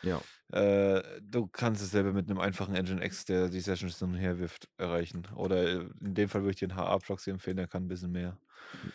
Ja. 0.02 0.22
Äh, 0.52 1.02
du 1.20 1.46
kannst 1.46 1.82
es 1.82 1.90
selber 1.90 2.12
mit 2.12 2.30
einem 2.30 2.38
einfachen 2.38 2.74
Nginx, 2.74 3.24
der 3.26 3.48
die 3.48 3.60
Sessions 3.60 3.98
hin 3.98 4.10
und 4.10 4.14
her 4.14 4.38
wirft, 4.38 4.68
erreichen. 4.78 5.26
Oder 5.34 5.62
äh, 5.64 5.88
in 6.00 6.14
dem 6.14 6.28
Fall 6.28 6.42
würde 6.42 6.52
ich 6.52 6.60
den 6.60 6.76
HA-Proxy 6.76 7.30
empfehlen, 7.30 7.58
der 7.58 7.68
kann 7.68 7.84
ein 7.84 7.88
bisschen 7.88 8.12
mehr. 8.12 8.38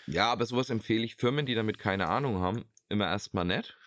Ja, 0.07 0.32
aber 0.32 0.45
sowas 0.45 0.69
empfehle 0.69 1.03
ich 1.03 1.15
Firmen, 1.15 1.45
die 1.45 1.55
damit 1.55 1.78
keine 1.78 2.07
Ahnung 2.07 2.39
haben, 2.39 2.65
immer 2.89 3.05
erstmal 3.05 3.45
nicht. 3.45 3.78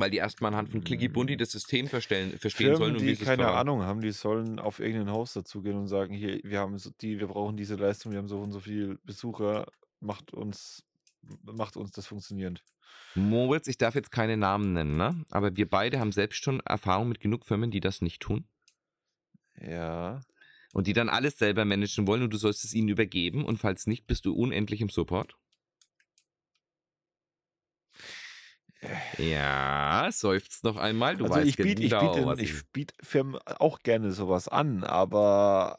Weil 0.00 0.10
die 0.10 0.18
erstmal 0.18 0.52
anhand 0.52 0.68
von 0.68 0.82
Clicky 0.82 1.08
Bundy 1.08 1.36
das 1.36 1.50
System 1.50 1.88
verstehen 1.88 2.30
sollen 2.38 2.50
Firmen, 2.50 2.96
und 2.96 3.02
wie 3.02 3.14
die 3.14 3.24
keine 3.24 3.44
ver- 3.44 3.54
Ahnung 3.54 3.82
haben, 3.82 4.00
die 4.00 4.12
sollen 4.12 4.58
auf 4.58 4.80
irgendeinen 4.80 5.12
Host 5.12 5.36
dazugehen 5.36 5.76
und 5.76 5.88
sagen, 5.88 6.14
hier, 6.14 6.40
wir 6.44 6.60
haben 6.60 6.78
so 6.78 6.90
die, 7.00 7.18
wir 7.20 7.28
brauchen 7.28 7.56
diese 7.56 7.76
Leistung, 7.76 8.12
wir 8.12 8.18
haben 8.18 8.28
so 8.28 8.40
und 8.40 8.52
so 8.52 8.60
viel 8.60 8.98
Besucher, 9.04 9.66
macht 10.00 10.32
uns, 10.32 10.84
macht 11.42 11.76
uns 11.76 11.90
das 11.92 12.06
funktionierend. 12.06 12.62
Moritz, 13.14 13.66
ich 13.68 13.78
darf 13.78 13.94
jetzt 13.94 14.10
keine 14.10 14.36
Namen 14.36 14.72
nennen, 14.72 14.96
ne? 14.96 15.24
Aber 15.30 15.56
wir 15.56 15.68
beide 15.68 15.98
haben 15.98 16.12
selbst 16.12 16.42
schon 16.42 16.60
Erfahrung 16.60 17.08
mit 17.08 17.20
genug 17.20 17.44
Firmen, 17.44 17.70
die 17.70 17.80
das 17.80 18.00
nicht 18.00 18.20
tun. 18.20 18.46
Ja. 19.60 20.20
Und 20.72 20.86
die 20.86 20.92
dann 20.92 21.08
alles 21.08 21.38
selber 21.38 21.64
managen 21.64 22.06
wollen 22.06 22.22
und 22.22 22.32
du 22.32 22.36
sollst 22.36 22.64
es 22.64 22.74
ihnen 22.74 22.88
übergeben 22.88 23.44
und 23.44 23.58
falls 23.58 23.86
nicht, 23.86 24.06
bist 24.06 24.26
du 24.26 24.34
unendlich 24.34 24.80
im 24.80 24.88
Support. 24.90 25.34
Ja, 29.18 30.08
seufzt 30.12 30.62
noch 30.64 30.76
einmal. 30.76 31.16
Du 31.16 31.24
also 31.24 31.36
weißt 31.36 31.48
ich 31.48 31.56
biete 31.56 31.82
ich 31.82 31.90
genau, 31.90 32.12
biete 32.12 32.26
was 32.26 32.38
ich 32.38 32.66
biete 32.72 32.94
Firmen 33.02 33.40
auch 33.44 33.80
gerne 33.80 34.12
sowas 34.12 34.48
an, 34.48 34.84
aber 34.84 35.78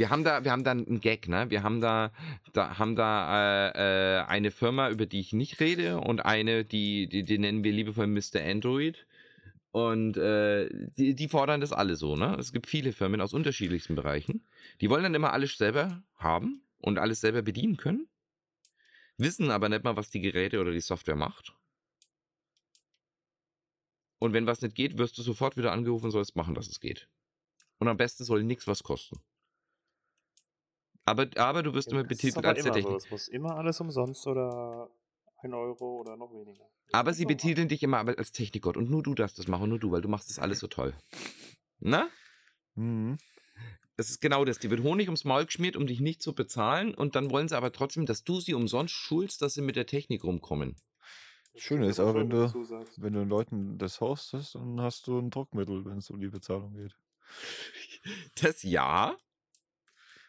Wir 0.00 0.08
haben 0.08 0.24
da, 0.24 0.44
wir 0.44 0.50
haben 0.50 0.64
da 0.64 0.70
einen 0.70 1.00
Gag, 1.00 1.28
ne? 1.28 1.50
Wir 1.50 1.62
haben 1.62 1.82
da, 1.82 2.10
da 2.54 2.78
haben 2.78 2.96
da 2.96 3.68
äh, 3.68 4.20
äh, 4.20 4.24
eine 4.24 4.50
Firma, 4.50 4.88
über 4.88 5.04
die 5.04 5.20
ich 5.20 5.34
nicht 5.34 5.60
rede, 5.60 6.00
und 6.00 6.24
eine, 6.24 6.64
die, 6.64 7.06
die, 7.06 7.22
die 7.22 7.38
nennen 7.38 7.64
wir 7.64 7.72
liebevoll 7.72 8.06
Mr. 8.06 8.40
Android. 8.42 9.06
Und 9.72 10.16
äh, 10.16 10.70
die, 10.96 11.14
die 11.14 11.28
fordern 11.28 11.60
das 11.60 11.72
alle 11.72 11.96
so, 11.96 12.16
ne? 12.16 12.34
Es 12.40 12.52
gibt 12.52 12.66
viele 12.66 12.92
Firmen 12.94 13.20
aus 13.20 13.34
unterschiedlichsten 13.34 13.94
Bereichen. 13.94 14.46
Die 14.80 14.88
wollen 14.88 15.02
dann 15.02 15.14
immer 15.14 15.34
alles 15.34 15.58
selber 15.58 16.02
haben 16.16 16.62
und 16.78 16.98
alles 16.98 17.20
selber 17.20 17.42
bedienen 17.42 17.76
können, 17.76 18.08
wissen 19.20 19.50
aber 19.50 19.68
nicht 19.68 19.84
mal, 19.84 19.96
was 19.96 20.10
die 20.10 20.20
Geräte 20.20 20.60
oder 20.60 20.72
die 20.72 20.80
Software 20.80 21.16
macht. 21.16 21.54
Und 24.18 24.32
wenn 24.32 24.46
was 24.46 24.60
nicht 24.62 24.74
geht, 24.74 24.98
wirst 24.98 25.18
du 25.18 25.22
sofort 25.22 25.56
wieder 25.56 25.72
angerufen 25.72 26.06
und 26.06 26.10
sollst 26.12 26.36
machen, 26.36 26.54
dass 26.54 26.68
es 26.68 26.80
geht. 26.80 27.08
Und 27.78 27.88
am 27.88 27.96
besten 27.96 28.24
soll 28.24 28.42
nichts 28.44 28.66
was 28.66 28.82
kosten. 28.82 29.20
Aber, 31.04 31.28
aber 31.36 31.62
du 31.62 31.74
wirst 31.74 31.90
Ja, 31.90 31.92
immer 31.92 32.04
betitelt 32.04 32.44
aber 32.44 32.48
als 32.48 32.62
der 32.62 32.72
immer 32.72 32.78
so. 32.80 32.88
Technik. 32.88 32.96
Es 32.98 33.10
muss 33.10 33.28
immer 33.28 33.56
alles 33.56 33.80
umsonst 33.80 34.26
oder 34.26 34.90
ein 35.42 35.54
Euro 35.54 36.00
oder 36.00 36.16
noch 36.16 36.32
weniger. 36.32 36.70
Aber 36.92 37.10
Das 37.10 37.16
sie 37.16 37.22
ist 37.22 37.26
normal. 37.26 37.36
betiteln 37.36 37.68
dich 37.68 37.82
immer 37.82 37.98
aber 37.98 38.18
als 38.18 38.32
Technikgott. 38.32 38.76
Und 38.76 38.90
nur 38.90 39.02
du 39.02 39.14
darfst 39.14 39.38
das 39.38 39.48
machen, 39.48 39.68
nur 39.70 39.78
du, 39.78 39.90
weil 39.92 40.02
du 40.02 40.08
machst 40.08 40.30
das 40.30 40.38
alles 40.38 40.58
so 40.60 40.66
toll. 40.68 40.94
Na? 41.80 42.10
mhm. 42.74 43.18
Das 44.00 44.08
ist 44.08 44.22
genau 44.22 44.46
das. 44.46 44.58
Die 44.58 44.70
wird 44.70 44.82
Honig 44.82 45.08
ums 45.08 45.26
Maul 45.26 45.44
geschmiert, 45.44 45.76
um 45.76 45.86
dich 45.86 46.00
nicht 46.00 46.22
zu 46.22 46.34
bezahlen. 46.34 46.94
Und 46.94 47.16
dann 47.16 47.30
wollen 47.30 47.48
sie 47.48 47.54
aber 47.58 47.70
trotzdem, 47.70 48.06
dass 48.06 48.24
du 48.24 48.40
sie 48.40 48.54
umsonst 48.54 48.94
schulst, 48.94 49.42
dass 49.42 49.52
sie 49.52 49.60
mit 49.60 49.76
der 49.76 49.84
Technik 49.84 50.24
rumkommen. 50.24 50.74
Das 51.52 51.60
Schöne 51.60 51.86
ist 51.86 52.00
aber, 52.00 52.14
wenn 52.14 52.30
du- 52.30 52.50
wenn 52.96 53.12
du 53.12 53.18
den 53.18 53.28
Leuten 53.28 53.76
das 53.76 54.00
hostest, 54.00 54.54
dann 54.54 54.80
hast 54.80 55.06
du 55.06 55.18
ein 55.18 55.28
Druckmittel, 55.28 55.84
wenn 55.84 55.98
es 55.98 56.08
um 56.08 56.18
die 56.18 56.28
Bezahlung 56.28 56.72
geht. 56.72 56.96
Das 58.40 58.62
ja. 58.62 59.18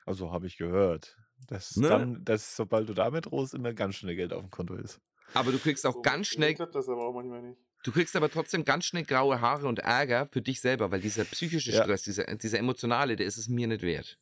Also 0.05 0.33
habe 0.33 0.47
ich 0.47 0.57
gehört. 0.57 1.15
Dass 1.47 1.77
Ne? 1.77 1.87
dann, 1.87 2.25
dass 2.25 2.57
sobald 2.57 2.89
du 2.89 2.93
damit 2.93 3.31
rohst, 3.31 3.53
immer 3.53 3.73
ganz 3.73 3.95
schnell 3.95 4.17
Geld 4.17 4.33
auf 4.33 4.41
dem 4.41 4.51
Konto 4.51 4.73
ist. 4.75 4.99
Aber 5.33 5.53
du 5.53 5.59
kriegst 5.59 5.85
auch 5.85 5.93
So 5.93 6.01
ganz 6.01 6.27
schnell, 6.27 6.55
klappt 6.55 6.75
das 6.75 6.89
aber 6.89 7.07
auch 7.07 7.13
manchmal 7.13 7.41
nicht. 7.41 7.59
Du 7.83 7.91
kriegst 7.91 8.15
aber 8.15 8.29
trotzdem 8.29 8.65
ganz 8.65 8.85
schnell 8.85 9.03
graue 9.03 9.41
Haare 9.41 9.67
und 9.67 9.79
Ärger 9.79 10.27
für 10.31 10.41
dich 10.41 10.61
selber, 10.61 10.91
weil 10.91 11.01
dieser 11.01 11.25
psychische 11.25 11.71
Ja. 11.71 11.83
Stress, 11.83 12.03
dieser, 12.03 12.25
dieser 12.35 12.59
emotionale, 12.59 13.15
der 13.15 13.25
ist 13.25 13.37
es 13.37 13.47
mir 13.47 13.67
nicht 13.67 13.81
wert. 13.81 14.17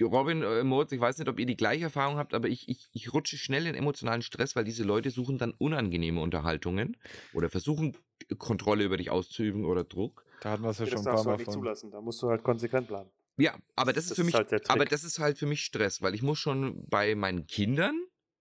Robin, 0.00 0.42
äh, 0.42 0.64
Moritz, 0.64 0.90
ich 0.90 1.00
weiß 1.00 1.18
nicht, 1.18 1.28
ob 1.28 1.38
ihr 1.38 1.46
die 1.46 1.56
gleiche 1.56 1.84
Erfahrung 1.84 2.16
habt, 2.16 2.34
aber 2.34 2.48
ich, 2.48 2.68
ich, 2.68 2.88
ich 2.92 3.12
rutsche 3.12 3.36
schnell 3.36 3.64
in 3.66 3.76
emotionalen 3.76 4.22
Stress, 4.22 4.56
weil 4.56 4.64
diese 4.64 4.82
Leute 4.82 5.10
suchen 5.10 5.38
dann 5.38 5.52
unangenehme 5.52 6.20
Unterhaltungen 6.20 6.96
oder 7.32 7.48
versuchen 7.48 7.96
Kontrolle 8.38 8.82
über 8.84 8.96
dich 8.96 9.10
auszuüben 9.10 9.64
oder 9.64 9.84
Druck. 9.84 10.24
Da 10.40 10.50
hatten 10.50 10.64
wir 10.64 10.70
es 10.70 10.78
ja 10.78 10.86
Ja, 10.86 10.92
schon 10.92 11.04
das 11.04 11.06
ein 11.06 11.14
paar 11.14 11.24
Mal 11.24 11.36
nicht 11.36 11.44
von. 11.44 11.54
zulassen. 11.54 11.90
Da 11.92 12.00
musst 12.00 12.20
du 12.22 12.28
halt 12.28 12.42
konsequent 12.42 12.88
bleiben. 12.88 13.10
Ja, 13.36 13.56
aber 13.76 13.92
das, 13.92 14.06
ist 14.10 14.16
für 14.16 14.24
mich, 14.24 14.34
halt 14.34 14.50
der 14.50 14.60
Trick. 14.60 14.70
aber 14.70 14.84
das 14.84 15.04
ist 15.04 15.20
halt 15.20 15.38
für 15.38 15.46
mich 15.46 15.64
Stress, 15.64 16.02
weil 16.02 16.12
ich 16.16 16.22
muss 16.22 16.40
schon 16.40 16.84
bei 16.88 17.14
meinen 17.14 17.46
Kindern 17.46 17.96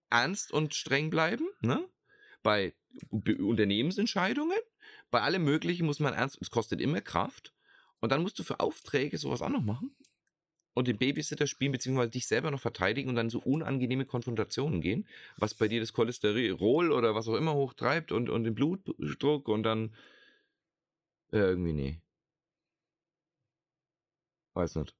ernst 0.09 0.51
und 0.51 0.73
streng 0.73 1.11
bleiben, 1.11 1.47
ne? 1.61 1.85
Bei 2.41 2.69
Be- 2.69 2.73
Unternehmensentscheidungen, 3.11 4.57
bei 5.11 5.21
allem 5.21 5.43
Möglichen 5.43 5.85
muss 5.85 5.99
man 5.99 6.13
ernst, 6.13 6.37
es 6.41 6.51
kostet 6.51 6.81
immer 6.81 7.01
Kraft. 7.01 7.53
Und 7.99 8.11
dann 8.11 8.21
musst 8.21 8.37
du 8.39 8.43
für 8.43 8.59
Aufträge 8.59 9.17
sowas 9.17 9.41
auch 9.41 9.49
noch 9.49 9.63
machen 9.63 9.95
und 10.77 10.87
den 10.87 10.99
Babysitter 10.99 11.47
spielen, 11.47 11.71
beziehungsweise 11.71 12.11
dich 12.11 12.27
selber 12.27 12.51
noch 12.51 12.59
verteidigen 12.59 13.09
und 13.09 13.15
dann 13.15 13.31
so 13.31 13.39
unangenehme 13.39 14.05
Konfrontationen 14.05 14.79
gehen, 14.79 15.07
was 15.37 15.55
bei 15.55 15.67
dir 15.67 15.79
das 15.79 15.91
Cholesterol 15.91 16.91
oder 16.91 17.15
was 17.15 17.27
auch 17.27 17.33
immer 17.33 17.55
hochtreibt 17.55 18.11
und, 18.11 18.29
und 18.29 18.43
den 18.43 18.53
Blutdruck 18.53 19.47
und 19.47 19.63
dann 19.63 19.95
äh, 21.31 21.39
irgendwie 21.39 21.73
nee. 21.73 22.01
Weiß 24.53 24.75
nicht. 24.75 24.95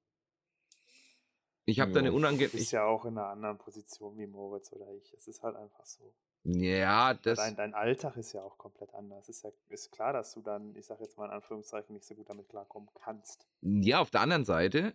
Ich 1.65 1.79
habe 1.79 1.91
da 1.91 1.99
eine 1.99 2.07
Ja. 2.07 2.11
Du 2.11 2.17
unangenehme. 2.17 2.51
bist 2.51 2.71
ja 2.71 2.85
auch 2.85 3.05
in 3.05 3.17
einer 3.17 3.27
anderen 3.27 3.57
Position 3.57 4.17
wie 4.17 4.25
Moritz 4.25 4.71
oder 4.71 4.91
ich. 4.93 5.13
Es 5.13 5.27
ist 5.27 5.43
halt 5.43 5.55
einfach 5.55 5.85
so. 5.85 6.13
Ja, 6.43 7.13
das. 7.13 7.37
Dein, 7.37 7.55
dein 7.55 7.73
Alltag 7.73 8.15
ist 8.15 8.33
ja 8.33 8.41
auch 8.41 8.57
komplett 8.57 8.93
anders. 8.93 9.27
Ist 9.27 9.43
ja 9.43 9.51
ist 9.69 9.91
klar, 9.91 10.13
dass 10.13 10.33
du 10.33 10.41
dann, 10.41 10.75
ich 10.75 10.85
sag 10.85 10.99
jetzt 11.01 11.17
mal 11.17 11.25
in 11.25 11.31
Anführungszeichen, 11.31 11.93
nicht 11.93 12.05
so 12.05 12.15
gut 12.15 12.29
damit 12.29 12.47
klarkommen 12.47 12.89
kannst. 13.03 13.47
Ja, 13.61 13.99
auf 13.99 14.11
der 14.11 14.21
anderen 14.21 14.45
Seite, 14.45 14.93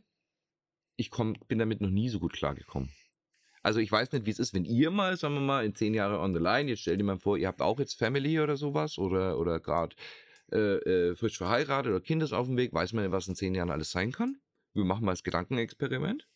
ich 0.97 1.11
komm, 1.11 1.35
bin 1.49 1.59
damit 1.59 1.81
noch 1.81 1.91
nie 1.91 2.09
so 2.09 2.21
gut 2.21 2.33
klargekommen. 2.33 2.91
Also 3.63 3.79
ich 3.81 3.93
weiß 3.93 4.11
nicht, 4.13 4.27
wie 4.27 4.31
es 4.31 4.39
ist, 4.39 4.55
wenn 4.55 4.65
ihr 4.65 4.91
mal, 4.91 5.17
sagen 5.17 5.35
wir 5.35 5.41
mal, 5.41 5.65
in 5.65 5.75
zehn 5.75 5.95
Jahre 5.95 6.19
on 6.19 6.35
the 6.35 6.41
line, 6.41 6.69
jetzt 6.69 6.81
stell 6.81 6.97
dir 6.97 7.05
mal 7.05 7.19
vor, 7.19 7.37
ihr 7.37 7.47
habt 7.47 7.63
auch 7.63 7.79
jetzt 7.79 7.95
Family 7.95 8.41
oder 8.41 8.57
sowas 8.57 8.99
oder, 8.99 9.39
oder 9.39 9.61
gerade 9.61 9.95
äh, 10.51 10.57
äh, 10.57 11.17
frisch 11.17 11.39
verheiratet 11.39 11.91
oder 11.91 12.01
Kind 12.01 12.23
ist 12.23 12.33
auf 12.33 12.47
dem 12.47 12.57
Weg, 12.57 12.73
weiß 12.73 12.93
man 12.93 13.05
nicht, 13.05 13.13
was 13.13 13.29
in 13.29 13.37
zehn 13.37 13.55
Jahren 13.55 13.71
alles 13.71 13.91
sein 13.91 14.11
kann. 14.11 14.41
Wir 14.75 14.85
machen 14.85 15.05
mal 15.05 15.13
das 15.13 15.23
Gedankenexperiment. 15.23 16.27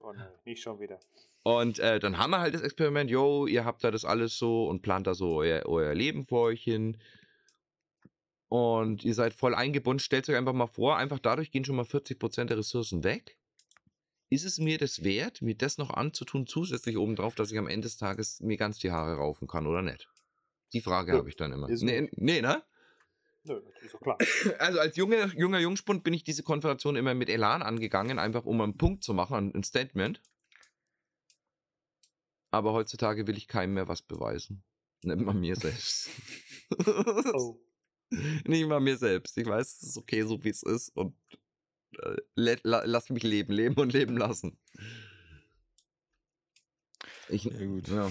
Oh 0.00 0.12
nein, 0.12 0.28
nicht 0.44 0.62
schon 0.62 0.80
wieder. 0.80 0.98
Und 1.46 1.78
äh, 1.78 2.00
dann 2.00 2.18
haben 2.18 2.30
wir 2.30 2.40
halt 2.40 2.54
das 2.54 2.62
Experiment, 2.62 3.08
yo, 3.08 3.46
ihr 3.46 3.64
habt 3.64 3.84
da 3.84 3.92
das 3.92 4.04
alles 4.04 4.36
so 4.36 4.66
und 4.66 4.82
plant 4.82 5.06
da 5.06 5.14
so 5.14 5.36
euer, 5.36 5.64
euer 5.66 5.94
Leben 5.94 6.26
vor 6.26 6.46
euch 6.46 6.60
hin. 6.60 6.96
Und 8.48 9.04
ihr 9.04 9.14
seid 9.14 9.32
voll 9.32 9.54
eingebunden. 9.54 10.00
Stellt 10.00 10.28
euch 10.28 10.34
einfach 10.34 10.54
mal 10.54 10.66
vor, 10.66 10.96
einfach 10.96 11.20
dadurch 11.20 11.52
gehen 11.52 11.64
schon 11.64 11.76
mal 11.76 11.84
40% 11.84 12.46
der 12.46 12.58
Ressourcen 12.58 13.04
weg. 13.04 13.38
Ist 14.28 14.44
es 14.44 14.58
mir 14.58 14.76
das 14.76 15.04
wert, 15.04 15.40
mir 15.40 15.54
das 15.54 15.78
noch 15.78 15.90
anzutun, 15.90 16.48
zusätzlich 16.48 16.96
obendrauf, 16.96 17.36
dass 17.36 17.52
ich 17.52 17.58
am 17.58 17.68
Ende 17.68 17.86
des 17.86 17.96
Tages 17.96 18.40
mir 18.40 18.56
ganz 18.56 18.80
die 18.80 18.90
Haare 18.90 19.14
raufen 19.14 19.46
kann 19.46 19.68
oder 19.68 19.82
nicht? 19.82 20.08
Die 20.72 20.80
Frage 20.80 21.12
habe 21.12 21.28
ich 21.28 21.36
dann 21.36 21.52
immer. 21.52 21.68
Nee, 21.68 22.10
nee, 22.16 22.40
ne? 22.40 22.64
Nö, 23.44 23.62
ist 23.82 23.94
doch 23.94 24.00
klar. 24.00 24.18
Also 24.58 24.80
als 24.80 24.96
junger, 24.96 25.26
junger 25.36 25.60
Jungspund 25.60 26.02
bin 26.02 26.12
ich 26.12 26.24
diese 26.24 26.42
Konfrontation 26.42 26.96
immer 26.96 27.14
mit 27.14 27.28
Elan 27.28 27.62
angegangen, 27.62 28.18
einfach 28.18 28.44
um 28.46 28.60
einen 28.60 28.76
Punkt 28.76 29.04
zu 29.04 29.14
machen, 29.14 29.52
ein 29.54 29.62
Statement. 29.62 30.20
Aber 32.56 32.72
heutzutage 32.72 33.26
will 33.26 33.36
ich 33.36 33.48
keinem 33.48 33.74
mehr 33.74 33.86
was 33.86 34.00
beweisen. 34.00 34.64
Nicht 35.02 35.20
mal 35.20 35.34
mir 35.34 35.56
selbst. 35.56 36.08
Oh. 37.34 37.60
Nicht 38.46 38.66
mal 38.66 38.80
mir 38.80 38.96
selbst. 38.96 39.36
Ich 39.36 39.46
weiß, 39.46 39.82
es 39.82 39.88
ist 39.90 39.98
okay, 39.98 40.22
so 40.22 40.42
wie 40.42 40.48
es 40.48 40.62
ist. 40.62 40.88
Und 40.96 41.14
äh, 41.98 42.16
la, 42.34 42.82
lass 42.86 43.10
mich 43.10 43.22
leben, 43.22 43.52
leben 43.52 43.74
und 43.74 43.92
leben 43.92 44.16
lassen. 44.16 44.58
Ich, 47.28 47.44
Ja, 47.44 47.66
gut. 47.66 47.88
Ja, 47.88 48.10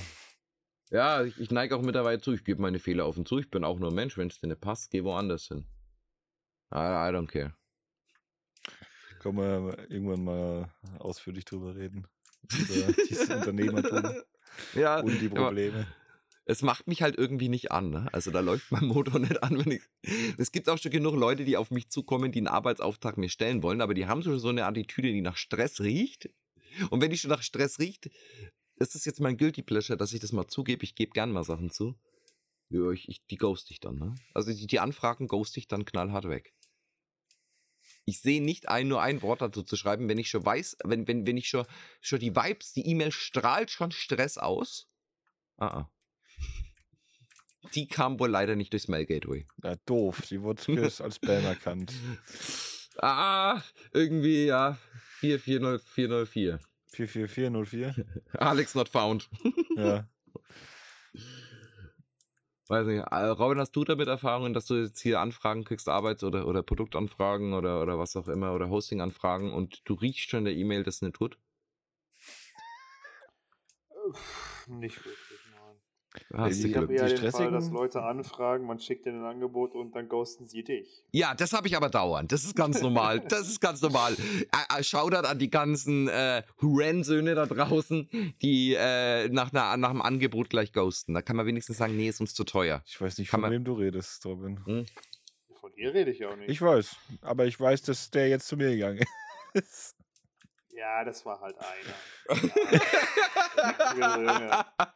ja 0.92 1.24
ich, 1.24 1.40
ich 1.40 1.50
neige 1.50 1.76
auch 1.76 1.82
mittlerweile 1.82 2.22
zu. 2.22 2.32
Ich 2.32 2.44
gebe 2.44 2.62
meine 2.62 2.78
Fehler 2.78 3.08
offen 3.08 3.26
zu. 3.26 3.40
Ich 3.40 3.50
bin 3.50 3.64
auch 3.64 3.80
nur 3.80 3.90
ein 3.90 3.96
Mensch. 3.96 4.16
Wenn 4.16 4.28
es 4.28 4.40
dir 4.40 4.48
nicht 4.48 4.62
passt, 4.62 4.92
geh 4.92 5.04
woanders 5.04 5.48
hin. 5.48 5.66
I, 6.72 7.10
I 7.10 7.12
don't 7.12 7.28
care. 7.28 7.56
Können 9.22 9.38
wir 9.38 9.90
irgendwann 9.90 10.24
mal 10.24 10.74
ausführlich 11.00 11.46
drüber 11.46 11.76
reden. 11.76 12.08
Über 12.54 12.94
dieses 13.10 13.28
Unternehmertum 13.28 14.04
Ja, 14.74 15.00
und 15.00 15.20
die 15.20 15.30
Probleme. 15.30 15.88
es 16.46 16.62
macht 16.62 16.88
mich 16.88 17.02
halt 17.02 17.18
irgendwie 17.18 17.50
nicht 17.50 17.72
an. 17.72 17.90
Ne? 17.90 18.08
Also 18.12 18.32
da 18.32 18.40
läuft 18.40 18.72
mein 18.72 18.86
Motor 18.86 19.20
nicht 19.20 19.44
an, 19.44 19.64
wenn 19.64 19.72
ich. 19.72 19.82
Es 20.38 20.52
gibt 20.52 20.70
auch 20.70 20.78
schon 20.78 20.92
genug 20.92 21.16
Leute, 21.16 21.46
die 21.46 21.58
auf 21.58 21.72
mich 21.72 21.90
zukommen, 21.90 22.32
die 22.32 22.40
einen 22.40 22.48
Arbeitsauftrag 22.48 23.18
mir 23.18 23.30
stellen 23.30 23.64
wollen, 23.64 23.82
aber 23.82 23.94
die 23.94 24.08
haben 24.08 24.24
schon 24.24 24.40
so 24.40 24.50
eine 24.50 24.66
Attitüde, 24.66 25.12
die 25.12 25.22
nach 25.22 25.38
Stress 25.38 25.82
riecht. 25.82 26.30
Und 26.90 27.02
wenn 27.02 27.10
die 27.10 27.18
schon 27.18 27.30
nach 27.30 27.42
Stress 27.42 27.80
riecht, 27.80 28.10
ist 28.78 28.96
das 28.96 29.06
jetzt 29.06 29.22
mein 29.22 29.38
Guilty 29.38 29.64
Pleasure, 29.64 29.98
dass 29.98 30.14
ich 30.14 30.20
das 30.20 30.32
mal 30.32 30.48
zugebe. 30.48 30.84
Ich 30.84 30.96
gebe 30.96 31.12
gern 31.12 31.32
mal 31.32 31.44
Sachen 31.44 31.70
zu. 31.70 31.96
Ja, 32.70 32.92
ich, 32.92 33.08
ich, 33.08 33.26
die 33.28 33.38
ghost 33.38 33.70
ich 33.72 33.80
dann. 33.80 33.98
Ne? 33.98 34.16
Also 34.34 34.52
die, 34.52 34.68
die 34.68 34.80
Anfragen 34.80 35.28
ghost 35.28 35.56
ich 35.58 35.68
dann 35.68 35.86
knallhart 35.86 36.28
weg. 36.28 36.54
Ich 38.06 38.22
sehe 38.22 38.42
nicht 38.42 38.70
ein, 38.70 38.88
nur 38.88 39.02
ein 39.02 39.22
Wort 39.24 39.42
dazu 39.42 39.64
zu 39.64 39.76
schreiben, 39.76 40.08
wenn 40.08 40.20
ich 40.20 40.30
schon 40.30 40.46
weiß, 40.46 40.78
wenn, 40.84 41.08
wenn, 41.08 41.26
wenn 41.26 41.38
ich 41.38 41.50
schon, 41.50 41.66
schon 42.02 42.20
die 42.20 42.36
Vibes, 42.36 42.74
die 42.74 42.88
E-Mail 42.88 43.12
strahlt 43.12 43.72
schon 43.72 43.92
Stress 43.92 44.38
aus. 44.38 44.88
Ah, 45.58 45.68
ah. 45.68 45.92
Die 47.74 47.88
kam 47.88 48.20
wohl 48.20 48.30
leider 48.30 48.56
nicht 48.56 48.74
durchs 48.74 48.88
Mail 48.88 49.08
Gateway. 49.08 49.48
Ja, 49.64 49.76
doof. 49.88 50.22
Die 50.30 50.42
wurde 50.42 50.84
als 50.84 51.16
Spam 51.16 51.46
erkannt. 51.46 51.94
Ah, 52.98 53.62
irgendwie, 53.92 54.46
ja. 54.46 54.78
440404. 55.20 56.60
44404? 56.94 58.06
Alex 58.40 58.74
not 58.74 58.88
found. 58.88 59.30
Ja. 59.76 60.08
Weiß 62.68 62.88
nicht. 62.88 63.06
äh, 63.12 63.16
Robin, 63.28 63.60
hast 63.60 63.76
du 63.76 63.84
damit 63.84 64.08
Erfahrungen, 64.08 64.54
dass 64.54 64.66
du 64.66 64.76
jetzt 64.76 65.00
hier 65.00 65.20
Anfragen 65.20 65.64
kriegst, 65.66 65.88
Arbeits- 65.88 66.24
oder, 66.24 66.48
oder 66.48 66.64
Produktanfragen 66.64 67.54
oder, 67.54 67.82
oder 67.82 68.00
was 68.00 68.16
auch 68.16 68.28
immer 68.28 68.54
oder 68.54 68.70
Hosting-Anfragen 68.70 69.54
und 69.54 69.82
du 69.86 69.94
riechst 69.94 70.30
schon 70.30 70.40
in 70.40 70.46
der 70.46 70.56
E-Mail, 70.56 70.84
dass 70.84 70.96
es 70.96 71.02
nicht 71.04 71.16
tut? 71.16 71.38
Nicht 74.68 74.98
wirklich, 75.06 75.18
nein. 75.18 75.25
Hast 76.34 76.60
du 76.60 76.64
die- 76.64 76.72
Ich 76.72 76.78
habe 76.78 76.88
die 76.88 76.96
den 76.96 77.32
Fall, 77.32 77.52
dass 77.52 77.70
Leute 77.70 78.02
anfragen, 78.04 78.66
man 78.66 78.80
schickt 78.80 79.06
ihnen 79.06 79.24
ein 79.24 79.26
Angebot 79.36 79.76
und 79.76 79.96
dann 79.96 80.08
ghosten 80.10 80.46
sie 80.48 80.64
dich. 80.64 81.04
Ja, 81.12 81.34
das 81.36 81.54
habe 81.54 81.68
ich 81.68 81.76
aber 81.78 81.90
dauernd. 81.90 82.32
Das 82.32 82.44
ist 82.44 82.56
ganz 82.56 82.82
normal. 82.82 83.20
Das 83.30 83.48
ist 83.48 83.62
ganz 83.62 83.82
normal. 83.82 84.16
Äh, 84.76 84.84
Shoutout 84.84 85.28
an 85.28 85.40
die 85.40 85.50
ganzen 85.50 86.08
äh, 86.08 86.44
Hurensöhne 86.62 87.36
da 87.36 87.46
draußen, 87.46 88.10
die 88.42 88.74
äh, 88.78 89.28
nach, 89.30 89.52
einer, 89.54 89.78
nach 89.78 89.90
einem 89.90 90.02
Angebot 90.02 90.50
gleich 90.50 90.74
ghosten. 90.74 91.14
Da 91.14 91.22
kann 91.22 91.36
man 91.36 91.46
wenigstens 91.46 91.78
sagen, 91.78 91.96
nee, 91.96 92.08
ist 92.10 92.20
uns 92.22 92.34
zu 92.34 92.44
teuer. 92.44 92.82
Ich 92.86 93.00
weiß 93.00 93.18
nicht, 93.18 93.30
Kann 93.32 93.40
von 93.40 93.50
man- 93.50 93.52
wem 93.52 93.64
du 93.64 93.74
redest, 93.74 94.26
Robin. 94.26 94.86
Von 95.60 95.72
dir 95.76 95.94
rede 95.94 96.12
ich 96.12 96.26
auch 96.26 96.36
nicht. 96.36 96.50
Ich 96.50 96.62
weiß. 96.62 96.96
Aber 97.22 97.46
ich 97.46 97.60
weiß, 97.60 97.82
dass 97.84 98.10
der 98.12 98.30
jetzt 98.30 98.48
zu 98.48 98.56
mir 98.58 98.70
gegangen 98.72 99.00
ist. 99.54 99.95
Ja, 100.76 101.04
das 101.04 101.26
war 101.26 101.40
halt 101.42 101.56
einer. 101.58 101.94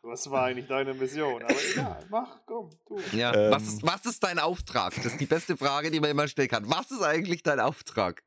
Was 0.02 0.30
war 0.30 0.46
eigentlich 0.46 0.68
deine 0.68 0.94
Mission? 0.94 1.44
Aber 1.44 1.56
egal, 1.72 2.06
mach, 2.10 2.40
komm, 2.46 2.70
tu. 2.86 3.00
Ja, 3.14 3.34
Ähm. 3.34 3.52
was, 3.52 3.64
ist, 3.64 3.84
was 3.84 4.06
ist 4.06 4.24
dein 4.24 4.40
Auftrag? 4.40 4.96
Das 4.96 5.06
ist 5.06 5.20
die 5.20 5.26
beste 5.26 5.58
Frage, 5.58 5.92
die 5.92 6.00
man 6.00 6.10
immer 6.10 6.28
stellen 6.28 6.50
kann. 6.50 6.70
Was 6.70 6.92
ist 6.92 7.02
eigentlich 7.02 7.44
dein 7.44 7.60
Auftrag? 7.60 8.24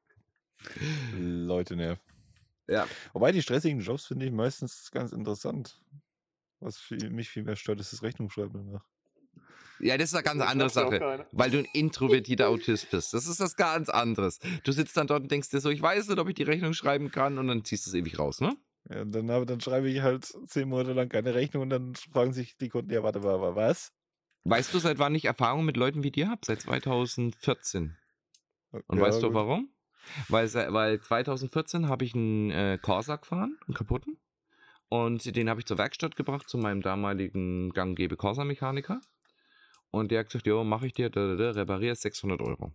Leute 1.19 1.77
nerven. 1.77 2.03
Ja. 2.69 2.87
Wobei 3.13 3.33
die 3.33 3.43
stressigen 3.43 3.81
Jobs 3.81 4.07
finde 4.07 4.27
ich 4.27 4.33
meistens 4.33 4.91
ganz 4.91 5.13
interessant. 5.13 5.81
Was 6.61 6.79
viel, 6.79 7.11
mich 7.11 7.29
viel 7.29 7.43
mehr 7.43 7.57
stört, 7.57 7.81
ist 7.81 7.93
das 7.93 8.03
Rechnungsschreiben 8.03 8.53
danach. 8.53 8.85
Ja, 9.83 9.99
das 9.99 10.11
ist 10.11 10.15
eine 10.15 10.23
ganz 10.23 10.39
Das 10.39 10.49
andere 10.49 10.71
Sache. 10.71 11.27
Weil 11.33 11.51
du 11.51 11.59
ein 11.59 11.67
introvertierter 11.73 12.49
Autist 12.49 12.91
bist. 12.91 13.13
Das 13.13 13.27
ist 13.27 13.41
was 13.41 13.57
ganz 13.57 13.89
anderes. 13.89 14.39
Du 14.65 14.73
sitzt 14.73 14.97
dann 14.97 15.09
dort 15.09 15.23
und 15.23 15.31
denkst 15.31 15.51
dir 15.51 15.61
so, 15.61 15.71
ich 15.71 15.83
weiß 15.83 16.09
nicht, 16.09 16.19
ob 16.19 16.29
ich 16.29 16.35
die 16.35 16.45
Rechnung 16.45 16.73
schreiben 16.73 17.11
kann 17.11 17.39
und 17.39 17.49
dann 17.49 17.65
ziehst 17.65 17.87
du 17.87 17.91
es 17.91 17.95
ewig 17.95 18.19
raus, 18.19 18.41
ne? 18.41 18.57
Ja, 18.89 19.05
dann, 19.05 19.27
dann 19.27 19.61
schreibe 19.61 19.89
ich 19.89 20.01
halt 20.03 20.25
zehn 20.47 20.69
Monate 20.69 20.93
lang 20.93 21.09
keine 21.09 21.35
Rechnung 21.35 21.65
und 21.65 21.71
dann 21.71 21.95
fragen 21.95 22.33
sich 22.33 22.57
die 22.57 22.69
Kunden, 22.69 22.93
ja, 22.93 23.03
warte 23.03 23.21
mal, 23.21 23.35
aber 23.35 23.55
was? 23.57 23.93
Weißt 24.45 24.73
du, 24.75 24.79
seit 24.79 24.99
wann 24.99 25.15
ich 25.15 25.25
Erfahrung 25.27 25.65
mit 25.65 25.77
Leuten 25.77 26.03
wie 26.03 26.11
dir 26.11 26.29
habe? 26.29 26.41
Seit 26.45 26.63
2014. 26.63 27.97
Und 28.73 28.97
Ja, 28.97 29.03
weißt 29.03 29.23
du 29.23 29.29
gut. 29.29 29.35
warum? 29.35 29.69
Weil, 30.29 30.53
weil 30.53 31.01
2014 31.01 31.89
habe 31.89 32.05
ich 32.05 32.15
einen 32.15 32.51
äh, 32.51 32.79
Corsa 32.81 33.17
gefahren, 33.17 33.59
einen 33.67 33.75
kaputten. 33.75 34.19
Und 34.89 35.37
den 35.37 35.49
habe 35.49 35.61
ich 35.61 35.67
zur 35.67 35.79
Werkstatt 35.79 36.17
gebracht, 36.17 36.49
zu 36.49 36.59
meinem 36.59 36.83
damaligen 36.83 37.71
ganggebe 37.71 38.17
Corsa-Mechaniker. 38.17 39.01
Und 39.93 40.11
der 40.11 40.21
hat 40.21 40.27
gesagt, 40.27 40.47
jo, 40.47 40.65
mache 40.65 40.87
ich 40.87 40.95
dir, 40.95 41.11
da, 41.11 41.29
da, 41.29 41.37
da, 41.37 41.51
reparier 41.51 41.95
600 41.95 42.41
Euro. 42.41 42.73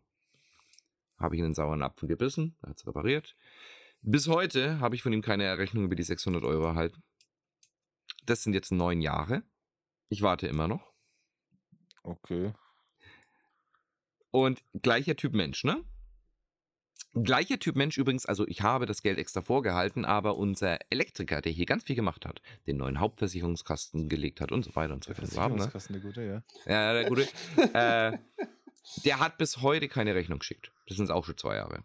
Habe 1.17 1.35
ich 1.35 1.39
in 1.39 1.45
den 1.45 1.55
sauren 1.55 1.81
Apfel 1.81 2.07
gebissen, 2.07 2.55
er 2.61 2.69
hat 2.69 2.77
es 2.77 2.87
repariert. 2.87 3.35
Bis 4.01 4.27
heute 4.27 4.79
habe 4.79 4.95
ich 4.95 5.01
von 5.01 5.11
ihm 5.11 5.23
keine 5.23 5.57
Rechnung 5.57 5.83
über 5.83 5.95
die 5.95 6.03
600 6.03 6.43
Euro 6.43 6.65
erhalten. 6.65 7.03
Das 8.25 8.43
sind 8.43 8.53
jetzt 8.53 8.71
neun 8.71 9.01
Jahre. 9.01 9.41
Ich 10.09 10.21
warte 10.21 10.47
immer 10.47 10.67
noch. 10.67 10.93
Okay. 12.03 12.53
Und 14.29 14.63
gleicher 14.83 15.15
Typ 15.15 15.33
Mensch, 15.33 15.63
ne? 15.63 15.83
Gleicher 17.23 17.59
Typ 17.59 17.75
Mensch 17.75 17.97
übrigens, 17.97 18.25
also 18.25 18.47
ich 18.47 18.61
habe 18.61 18.85
das 18.85 19.01
Geld 19.01 19.17
extra 19.17 19.41
vorgehalten, 19.41 20.05
aber 20.05 20.37
unser 20.37 20.79
Elektriker, 20.89 21.41
der 21.41 21.51
hier 21.51 21.65
ganz 21.65 21.83
viel 21.83 21.95
gemacht 21.95 22.25
hat, 22.25 22.41
den 22.67 22.77
neuen 22.77 22.99
Hauptversicherungskasten 22.99 24.09
gelegt 24.09 24.41
hat 24.41 24.51
und 24.51 24.63
so 24.63 24.75
weiter 24.75 24.93
und 24.93 25.03
so 25.03 25.13
Der 25.13 25.15
fort. 25.15 25.27
Ne? 25.29 25.35
Versicherungskasten, 25.35 25.93
der 25.93 26.01
gute, 26.01 26.21
ja. 26.23 26.43
Ja, 26.65 26.93
der 26.93 27.05
gute. 27.05 27.27
äh, 27.73 28.17
der 29.05 29.19
hat 29.19 29.37
bis 29.37 29.61
heute 29.61 29.87
keine 29.87 30.15
Rechnung 30.15 30.39
geschickt. 30.39 30.71
Das 30.87 30.97
sind 30.97 31.11
auch 31.11 31.25
schon 31.25 31.37
zwei 31.37 31.55
Jahre. 31.55 31.83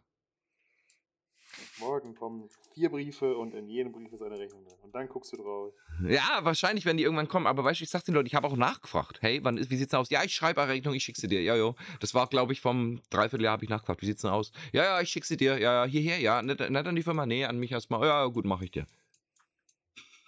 Morgen 1.82 2.14
kommen 2.14 2.48
vier 2.74 2.90
Briefe 2.90 3.36
und 3.36 3.54
in 3.54 3.68
jedem 3.68 3.92
Brief 3.92 4.12
ist 4.12 4.22
eine 4.22 4.38
Rechnung 4.38 4.64
drin. 4.64 4.78
Und 4.82 4.94
dann 4.94 5.08
guckst 5.08 5.32
du 5.32 5.36
drauf. 5.36 5.72
Ja, 6.06 6.40
wahrscheinlich 6.42 6.84
werden 6.84 6.96
die 6.96 7.02
irgendwann 7.02 7.28
kommen, 7.28 7.46
aber 7.46 7.64
weißt 7.64 7.80
du, 7.80 7.84
ich 7.84 7.90
sag 7.90 8.04
den 8.04 8.14
Leuten, 8.14 8.26
ich 8.26 8.34
habe 8.34 8.46
auch 8.46 8.56
nachgefragt. 8.56 9.18
Hey, 9.20 9.40
wann 9.42 9.56
ist, 9.56 9.70
wie 9.70 9.76
sieht's 9.76 9.90
denn 9.90 10.00
aus? 10.00 10.10
Ja, 10.10 10.22
ich 10.22 10.34
schreibe 10.34 10.62
eine 10.62 10.72
Rechnung, 10.72 10.94
ich 10.94 11.04
schick 11.04 11.16
sie 11.16 11.28
dir. 11.28 11.42
Ja, 11.42 11.56
jo. 11.56 11.74
Das 12.00 12.14
war, 12.14 12.28
glaube 12.28 12.52
ich, 12.52 12.60
vom 12.60 13.00
Dreivierteljahr 13.10 13.52
habe 13.52 13.64
ich 13.64 13.70
nachgefragt. 13.70 14.00
Wie 14.02 14.06
sieht's 14.06 14.22
denn 14.22 14.30
aus? 14.30 14.52
Ja, 14.72 14.84
ja, 14.84 15.00
ich 15.00 15.10
schick 15.10 15.24
sie 15.24 15.36
dir. 15.36 15.58
Ja, 15.58 15.84
ja, 15.84 15.90
hierher, 15.90 16.18
ja. 16.20 16.42
Nicht, 16.42 16.60
nicht 16.60 16.86
an 16.86 16.94
die 16.94 17.02
Firma, 17.02 17.26
nee, 17.26 17.44
an 17.44 17.58
mich 17.58 17.72
erstmal. 17.72 18.06
Ja, 18.06 18.26
gut, 18.26 18.44
mache 18.44 18.64
ich 18.64 18.70
dir. 18.70 18.86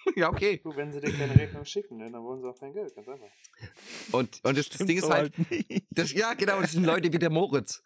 ja, 0.17 0.29
okay. 0.29 0.61
Du, 0.63 0.75
wenn 0.77 0.93
sie 0.93 1.01
dir 1.01 1.13
keine 1.13 1.35
Rechnung 1.35 1.65
schicken, 1.65 1.97
ne, 1.97 2.11
dann 2.11 2.23
wollen 2.23 2.41
sie 2.41 2.49
auch 2.49 2.59
kein 2.59 2.73
Geld, 2.73 2.95
ganz 2.95 3.09
einfach. 3.09 3.29
Und, 4.13 4.45
und 4.45 4.59
das, 4.59 4.69
das 4.69 4.87
Ding 4.87 4.99
ist 4.99 5.09
halt, 5.09 5.33
nicht. 5.51 5.87
das, 5.91 6.13
ja, 6.13 6.35
genau, 6.35 6.61
das 6.61 6.73
sind 6.73 6.85
Leute 6.85 7.13
wie 7.13 7.19
der 7.19 7.31
Moritz. 7.31 7.83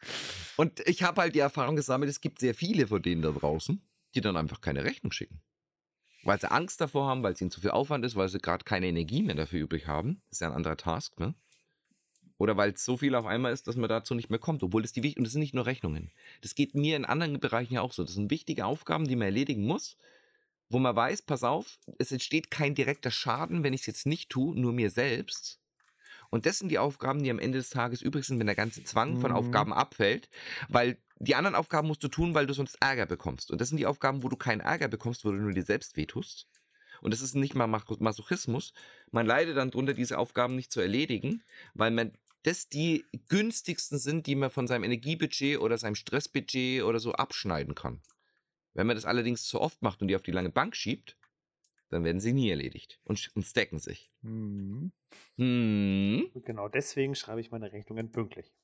Und 0.56 0.80
ich 0.88 1.02
habe 1.02 1.20
halt 1.20 1.34
die 1.34 1.40
Erfahrung 1.40 1.76
gesammelt, 1.76 2.10
es 2.10 2.20
gibt 2.20 2.40
sehr 2.40 2.54
viele 2.54 2.86
von 2.86 3.02
denen 3.02 3.22
da 3.22 3.30
draußen, 3.30 3.80
die 4.14 4.20
dann 4.20 4.36
einfach 4.36 4.60
keine 4.60 4.84
Rechnung 4.84 5.12
schicken. 5.12 5.40
Weil 6.24 6.40
sie 6.40 6.50
Angst 6.50 6.80
davor 6.80 7.06
haben, 7.06 7.22
weil 7.22 7.32
es 7.32 7.40
ihnen 7.40 7.50
zu 7.50 7.60
viel 7.60 7.70
Aufwand 7.70 8.04
ist, 8.04 8.16
weil 8.16 8.28
sie 8.28 8.38
gerade 8.38 8.64
keine 8.64 8.86
Energie 8.86 9.22
mehr 9.22 9.36
dafür 9.36 9.60
übrig 9.60 9.86
haben. 9.86 10.20
Das 10.28 10.38
ist 10.38 10.40
ja 10.40 10.48
ein 10.48 10.54
anderer 10.54 10.76
Task, 10.76 11.18
ne? 11.20 11.34
Oder 12.38 12.56
weil 12.56 12.70
es 12.70 12.84
so 12.84 12.96
viel 12.96 13.14
auf 13.16 13.26
einmal 13.26 13.52
ist, 13.52 13.66
dass 13.66 13.74
man 13.74 13.88
dazu 13.88 14.14
nicht 14.14 14.30
mehr 14.30 14.38
kommt. 14.38 14.62
Obwohl 14.62 14.84
es 14.84 14.92
die 14.92 15.02
wichtig 15.02 15.18
und 15.18 15.24
das 15.24 15.32
sind 15.32 15.40
nicht 15.40 15.54
nur 15.54 15.66
Rechnungen. 15.66 16.12
Das 16.40 16.54
geht 16.54 16.74
mir 16.74 16.96
in 16.96 17.04
anderen 17.04 17.40
Bereichen 17.40 17.74
ja 17.74 17.82
auch 17.82 17.92
so. 17.92 18.04
Das 18.04 18.14
sind 18.14 18.30
wichtige 18.30 18.64
Aufgaben, 18.64 19.08
die 19.08 19.16
man 19.16 19.26
erledigen 19.26 19.64
muss, 19.66 19.96
wo 20.70 20.78
man 20.78 20.94
weiß, 20.94 21.22
pass 21.22 21.44
auf, 21.44 21.78
es 21.98 22.12
entsteht 22.12 22.50
kein 22.50 22.74
direkter 22.74 23.10
Schaden, 23.10 23.62
wenn 23.64 23.72
ich 23.72 23.82
es 23.82 23.86
jetzt 23.86 24.06
nicht 24.06 24.28
tue, 24.30 24.58
nur 24.58 24.72
mir 24.72 24.90
selbst. 24.90 25.60
Und 26.30 26.44
das 26.44 26.58
sind 26.58 26.68
die 26.68 26.78
Aufgaben, 26.78 27.22
die 27.22 27.30
am 27.30 27.38
Ende 27.38 27.56
des 27.58 27.70
Tages 27.70 28.02
übrig 28.02 28.26
sind, 28.26 28.38
wenn 28.38 28.46
der 28.46 28.54
ganze 28.54 28.84
Zwang 28.84 29.18
von 29.18 29.30
Mhm. 29.30 29.36
Aufgaben 29.36 29.72
abfällt. 29.72 30.28
Weil 30.68 30.98
die 31.20 31.34
anderen 31.34 31.54
Aufgaben 31.56 31.88
musst 31.88 32.04
du 32.04 32.08
tun, 32.08 32.34
weil 32.34 32.46
du 32.46 32.52
sonst 32.52 32.76
Ärger 32.80 33.06
bekommst. 33.06 33.50
Und 33.50 33.60
das 33.62 33.68
sind 33.70 33.78
die 33.78 33.86
Aufgaben, 33.86 34.22
wo 34.22 34.28
du 34.28 34.36
keinen 34.36 34.60
Ärger 34.60 34.88
bekommst, 34.88 35.24
wo 35.24 35.30
du 35.30 35.38
nur 35.38 35.52
dir 35.52 35.62
selbst 35.62 35.96
wehtust. 35.96 36.46
Und 37.00 37.12
das 37.14 37.22
ist 37.22 37.34
nicht 37.34 37.54
mal 37.54 37.66
Mas- 37.66 37.84
Masochismus. 37.98 38.74
Man 39.10 39.24
leidet 39.24 39.56
dann 39.56 39.70
drunter, 39.70 39.94
diese 39.94 40.18
Aufgaben 40.18 40.54
nicht 40.54 40.70
zu 40.70 40.80
erledigen, 40.80 41.42
weil 41.72 41.92
man 41.92 42.12
das 42.42 42.68
die 42.68 43.04
günstigsten 43.28 43.98
sind, 43.98 44.26
die 44.26 44.34
man 44.34 44.50
von 44.50 44.66
seinem 44.68 44.84
Energiebudget 44.84 45.58
oder 45.58 45.78
seinem 45.78 45.94
Stressbudget 45.94 46.82
oder 46.82 46.98
so 47.00 47.12
abschneiden 47.12 47.74
kann. 47.74 48.02
Wenn 48.74 48.86
man 48.86 48.96
das 48.96 49.04
allerdings 49.04 49.44
zu 49.44 49.60
oft 49.60 49.82
macht 49.82 50.02
und 50.02 50.08
die 50.08 50.16
auf 50.16 50.22
die 50.22 50.30
lange 50.32 50.50
Bank 50.50 50.76
schiebt, 50.76 51.16
dann 51.90 52.04
werden 52.04 52.20
sie 52.20 52.32
nie 52.32 52.50
erledigt 52.50 53.00
und, 53.04 53.30
und 53.34 53.44
stacken 53.44 53.78
sich. 53.78 54.10
Hm. 54.22 54.92
Hm, 55.36 56.30
Und 56.32 56.44
genau 56.46 56.68
deswegen 56.68 57.14
schreibe 57.14 57.40
ich 57.42 57.50
meine 57.50 57.70
Rechnungen 57.72 58.10
pünktlich. 58.12 58.54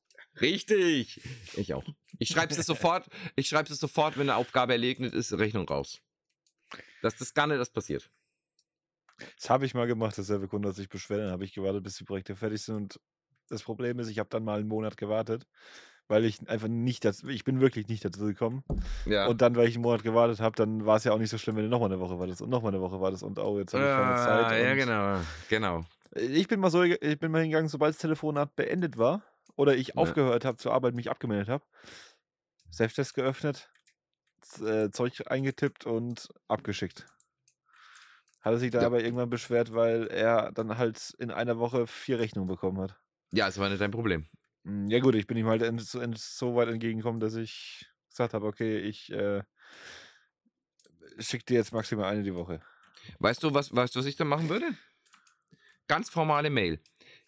richtig. 0.40 1.20
Ich 1.57 1.74
auch. 1.74 1.84
Ich 2.18 2.28
schreibe 2.28 2.55
es 2.55 2.66
sofort, 2.66 3.09
ich 3.36 3.48
schreibe 3.48 3.72
es 3.72 3.78
sofort, 3.78 4.16
wenn 4.16 4.28
eine 4.28 4.36
Aufgabe 4.36 4.72
erledigt 4.72 5.00
ist, 5.14 5.32
Rechnung 5.32 5.68
raus. 5.68 6.00
Dass 7.02 7.16
das 7.16 7.34
gar 7.34 7.46
nicht 7.46 7.61
das 7.61 7.70
passiert. 7.70 8.11
Das 9.36 9.48
habe 9.50 9.64
ich 9.66 9.74
mal 9.74 9.86
gemacht, 9.86 10.18
dasselbe 10.18 10.48
Kunde 10.48 10.68
hat 10.68 10.76
sich 10.76 10.88
beschwert, 10.88 11.20
dann 11.20 11.30
habe 11.30 11.44
ich 11.44 11.52
gewartet, 11.55 11.84
bis 11.84 11.96
die 11.96 12.05
Projekte 12.05 12.34
fertig 12.34 12.62
sind. 12.62 12.76
Und 12.76 13.00
das 13.48 13.62
Problem 13.62 13.98
ist, 14.00 14.09
ich 14.09 14.18
habe 14.18 14.28
dann 14.28 14.44
mal 14.44 14.59
einen 14.59 14.68
Monat 14.68 14.96
gewartet, 14.96 15.46
weil 16.09 16.24
ich 16.24 16.46
einfach 16.48 16.68
nicht 16.68 17.05
dazu, 17.05 17.28
ich 17.28 17.44
bin 17.44 17.61
wirklich 17.61 17.88
nicht 17.88 18.05
dazu 18.05 18.24
gekommen. 18.26 18.64
Ja. 19.07 19.26
Und 19.26 19.40
dann, 19.42 19.57
weil 19.57 19.68
ich 19.68 19.74
einen 19.74 19.82
Monat 19.82 20.02
gewartet 20.02 20.40
habe, 20.40 20.55
dann 20.57 20.84
war 20.86 20.96
es 20.96 21.05
ja 21.05 21.12
auch 21.12 21.18
nicht 21.18 21.30
so 21.30 21.38
schlimm, 21.38 21.57
wenn 21.57 21.64
du 21.64 21.70
nochmal 21.70 21.90
eine 21.90 22.00
Woche 22.00 22.18
wartest 22.18 22.42
und 22.42 22.50
nochmal 22.50 22.72
eine 22.72 22.80
Woche 22.82 23.00
wartest 23.00 23.22
und 23.22 23.38
oh, 23.38 23.59
jetzt 23.59 23.74
habe 23.74 23.84
ich 23.84 23.90
keine 23.90 24.14
Zeit. 24.16 24.46
Ah, 24.46 24.57
ja, 24.57 24.74
genau. 24.74 25.20
Genau. 25.48 25.84
Ich 26.14 26.46
bin 26.48 26.61
mal 26.61 26.70
so, 26.70 26.82
ich 26.82 27.18
bin 27.18 27.32
mal 27.32 27.40
hingegangen, 27.40 27.68
sobald 27.68 27.94
das 27.94 28.00
Telefonat 28.00 28.55
beendet 28.57 28.98
war 28.98 29.22
oder 29.57 29.74
ich 29.76 29.88
Ja. 29.88 29.94
aufgehört 29.96 30.44
habe 30.44 30.59
zur 30.59 30.72
Arbeit, 30.72 30.94
mich 30.94 31.11
abgemeldet 31.11 31.48
habe, 31.48 31.64
Safetest 32.70 33.14
geöffnet, 33.14 33.70
äh, 34.64 34.90
Zeug 34.90 35.22
eingetippt 35.26 35.86
und 35.86 36.28
abgeschickt. 36.48 37.07
Hat 38.42 38.52
er 38.52 38.59
sich 38.59 38.70
dann 38.70 38.82
Ja. 38.82 38.88
aber 38.88 39.02
irgendwann 39.02 39.30
beschwert, 39.30 39.72
weil 39.72 40.07
er 40.09 40.52
dann 40.52 40.76
halt 40.76 41.14
in 41.18 41.30
einer 41.30 41.59
Woche 41.59 41.86
vier 41.86 42.18
Rechnungen 42.18 42.48
bekommen 42.48 42.78
hat. 42.80 43.00
Ja, 43.32 43.48
es 43.48 43.59
war 43.59 43.68
nicht 43.70 43.80
dein 43.80 43.90
Problem. 43.90 44.26
Hm, 44.65 44.89
Ja 44.89 44.99
gut, 45.01 45.15
ich 45.15 45.27
bin 45.27 45.37
ihm 45.37 45.47
halt 45.47 45.62
so, 45.81 46.01
so 46.17 46.55
weit 46.57 46.69
entgegengekommen, 46.69 47.21
dass 47.21 47.35
ich 47.35 47.87
gesagt 48.11 48.35
habe, 48.35 48.47
okay, 48.47 48.79
ich 48.79 49.11
äh, 49.12 49.43
schicke 51.19 51.45
dir 51.47 51.55
jetzt 51.55 51.73
maximal 51.73 52.12
eine 52.12 52.23
die 52.23 52.35
Woche. 52.35 52.61
Weißt 53.19 53.43
du, 53.43 53.53
was, 53.53 53.75
weißt 53.75 53.95
du, 53.95 53.99
was 54.01 54.07
ich 54.07 54.17
dann 54.17 54.29
machen 54.29 54.49
würde? 54.49 54.67
Ganz 55.89 56.09
formale 56.09 56.51
Mail. 56.51 56.81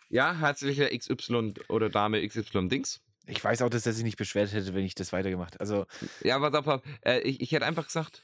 Ja, 0.09 0.35
herzlicher 0.35 0.93
XY 0.93 1.53
oder 1.69 1.91
Dame 1.91 2.23
XY 2.27 2.69
Dings. 2.69 3.03
Ich 3.27 3.43
weiß 3.43 3.63
auch, 3.63 3.69
dass 3.71 3.85
er 3.87 3.93
sich 3.93 4.05
nicht 4.05 4.17
beschwert 4.17 4.53
hätte, 4.53 4.73
wenn 4.75 4.85
ich 4.85 4.95
das 4.95 5.13
weitergemacht. 5.13 5.61
Also, 5.61 5.87
Ja, 6.23 6.39
pass 6.39 6.55
auf. 6.55 6.83
Äh, 7.05 7.21
ich, 7.21 7.41
ich 7.41 7.51
hätte 7.53 7.67
einfach 7.67 7.87
gesagt, 7.87 8.23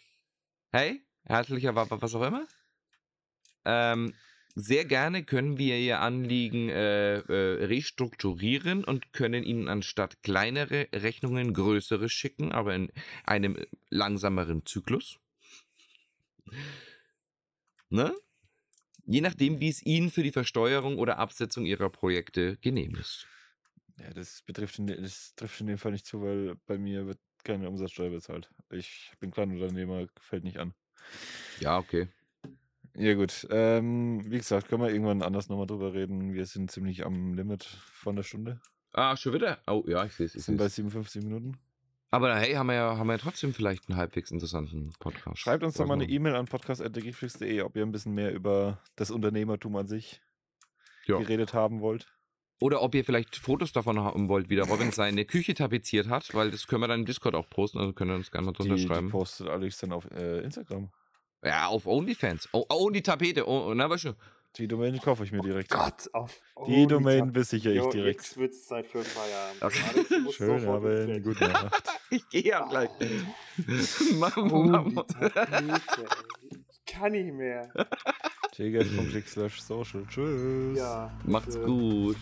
hey, 0.71 1.03
herzlicher 1.25 1.75
wa- 1.75 1.87
was 1.91 2.15
auch 2.15 2.23
immer. 2.23 2.47
Ähm, 3.65 4.15
sehr 4.55 4.84
gerne 4.84 5.24
können 5.24 5.59
wir 5.59 5.78
Ihr 5.78 6.00
Anliegen 6.00 6.68
äh, 6.68 7.18
äh, 7.18 7.64
restrukturieren 7.64 8.84
und 8.84 9.12
können 9.12 9.44
Ihnen 9.44 9.68
anstatt 9.68 10.22
kleinere 10.22 10.88
Rechnungen 10.92 11.55
größere 11.55 12.09
schicken, 12.09 12.53
aber 12.53 12.74
in 12.74 12.92
einem 13.24 13.57
langsameren 13.88 14.66
Zyklus. 14.66 15.18
Ne? 17.88 18.14
Je 19.05 19.20
nachdem, 19.20 19.61
wie 19.61 19.68
es 19.68 19.82
Ihnen 19.82 20.11
für 20.11 20.22
die 20.22 20.32
Versteuerung 20.32 20.98
oder 20.98 21.18
Absetzung 21.18 21.66
Ihrer 21.66 21.90
Projekte 21.90 22.57
genehm 22.59 22.94
ist. 22.94 23.26
ja, 23.98 24.11
das 24.12 24.42
betrifft 24.42 24.78
das 24.78 25.34
trifft 25.34 25.61
in 25.61 25.66
dem 25.66 25.78
Fall 25.78 25.92
nicht 25.92 26.07
zu, 26.07 26.22
weil 26.22 26.57
bei 26.66 26.78
mir 26.78 27.07
wird 27.07 27.18
keine 27.42 27.68
Umsatzsteuer 27.68 28.11
bezahlt. 28.11 28.50
Ich 28.70 29.12
bin 29.18 29.30
Kleinunternehmer, 29.30 30.07
fällt 30.20 30.44
nicht 30.44 30.59
an. 30.59 30.74
Ja, 31.61 31.78
okay. 31.78 32.09
Ja, 32.95 33.14
gut. 33.14 33.47
Ähm, 33.51 34.20
wie 34.30 34.36
gesagt, 34.38 34.68
können 34.68 34.82
wir 34.82 34.90
irgendwann 34.90 35.22
anders 35.22 35.49
nochmal 35.49 35.66
drüber 35.66 35.95
reden. 35.95 36.34
Wir 36.34 36.45
sind 36.47 36.70
ziemlich 36.70 37.07
am 37.07 37.34
Limit 37.34 37.64
von 37.64 38.16
der 38.16 38.22
Stunde. 38.22 38.61
Ah, 38.93 39.16
schon 39.16 39.32
wieder? 39.32 39.59
Oh, 39.66 39.82
ja, 39.86 40.05
ich 40.05 40.12
sehe 40.12 40.26
es. 40.26 40.34
Wir 40.34 40.43
sind 40.43 40.57
bei 40.59 40.64
seh's. 40.64 40.76
57 40.76 41.24
Minuten. 41.24 41.57
Aber 42.11 42.34
hey, 42.36 42.53
haben 42.53 42.66
wir 42.66 42.74
ja, 42.74 42.99
haben 42.99 43.07
wir 43.07 43.14
ja 43.14 43.18
trotzdem 43.18 43.55
vielleicht 43.55 43.88
einen 43.88 43.97
halbwegs 43.97 44.30
interessanten 44.30 44.93
Podcast. 44.99 45.38
Schreibt 45.38 45.64
uns 45.64 45.76
doch 45.76 45.86
mal 45.86 45.95
eine 45.95 46.05
E-Mail 46.07 46.34
an 46.36 46.45
podcast.dergeflix.de, 46.45 47.62
ob 47.62 47.74
ihr 47.74 47.82
ein 47.82 47.93
bisschen 47.93 48.12
mehr 48.12 48.34
über 48.34 48.82
das 48.97 49.11
Unternehmertum 49.11 49.74
an 49.76 49.86
sich 49.86 50.20
Ja. 51.07 51.16
geredet 51.18 51.55
haben 51.55 51.80
wollt. 51.80 52.07
Oder 52.61 52.82
ob 52.82 52.95
ihr 52.95 53.05
vielleicht 53.05 53.36
Fotos 53.36 53.72
davon 53.72 53.99
haben 53.99 54.28
wollt, 54.28 54.51
wie 54.51 54.57
der 54.57 54.66
Robin 54.68 54.93
seine 54.93 55.24
Küche 55.24 55.55
tapeziert 55.55 56.09
hat, 56.11 56.32
weil 56.34 56.51
das 56.51 56.66
können 56.66 56.82
wir 56.82 56.88
dann 56.88 57.01
im 57.01 57.07
Discord 57.07 57.34
auch 57.34 57.49
posten, 57.49 57.78
also 57.78 57.95
können 57.95 58.11
wir 58.11 58.16
uns 58.16 58.30
gerne 58.30 58.45
mal 58.45 58.53
drunter 58.53 58.74
Die, 58.74 58.82
die 58.82 58.86
schreiben. 58.86 59.09
postet 59.09 59.49
Alex 59.49 59.78
dann 59.78 59.93
auf 59.93 60.09
äh, 60.12 60.40
Instagram. 60.43 60.90
Ja, 61.45 61.66
auf 61.66 61.86
OnlyFans. 61.86 62.49
Oh, 62.53 62.64
oh 62.68 62.86
und 62.86 62.95
die 62.95 63.03
Tapete. 63.03 63.49
Oh, 63.49 63.72
na, 63.74 63.90
weißt 63.90 64.05
du. 64.05 64.12
Die 64.57 64.68
Domain 64.68 64.99
kaufe 65.01 65.24
ich 65.24 65.32
mir 65.32 65.40
direkt. 65.40 65.70
Gott, 65.70 66.11
auf. 66.12 66.38
Die 66.66 66.84
oh, 66.84 66.86
Domain 66.86 67.32
besichere 67.32 67.72
ich 67.72 67.86
direkt. 67.86 68.20
Jetzt 68.20 68.36
wird's 68.36 68.66
Zeit 68.66 68.86
für 68.86 69.03
Feierabend. 69.03 69.62
Okay. 69.62 70.32
Schönen 70.32 70.68
Abend, 70.68 71.24
gute 71.24 71.49
Nacht. 71.49 71.82
Ich 72.11 72.28
gehe 72.28 72.43
ja 72.43 72.68
gleich. 72.68 72.90
Oh. 74.36 75.03
Tapete, 75.03 75.53
ey. 75.53 75.72
Ich 76.68 76.84
kann 76.84 77.12
nicht 77.12 77.32
mehr. 77.32 77.72
jgf.click 78.55 79.26
slash 79.26 79.62
social. 79.62 80.05
Tschüss. 80.07 80.76
Ja. 80.76 81.11
Macht's 81.24 81.59
gut. 81.59 82.18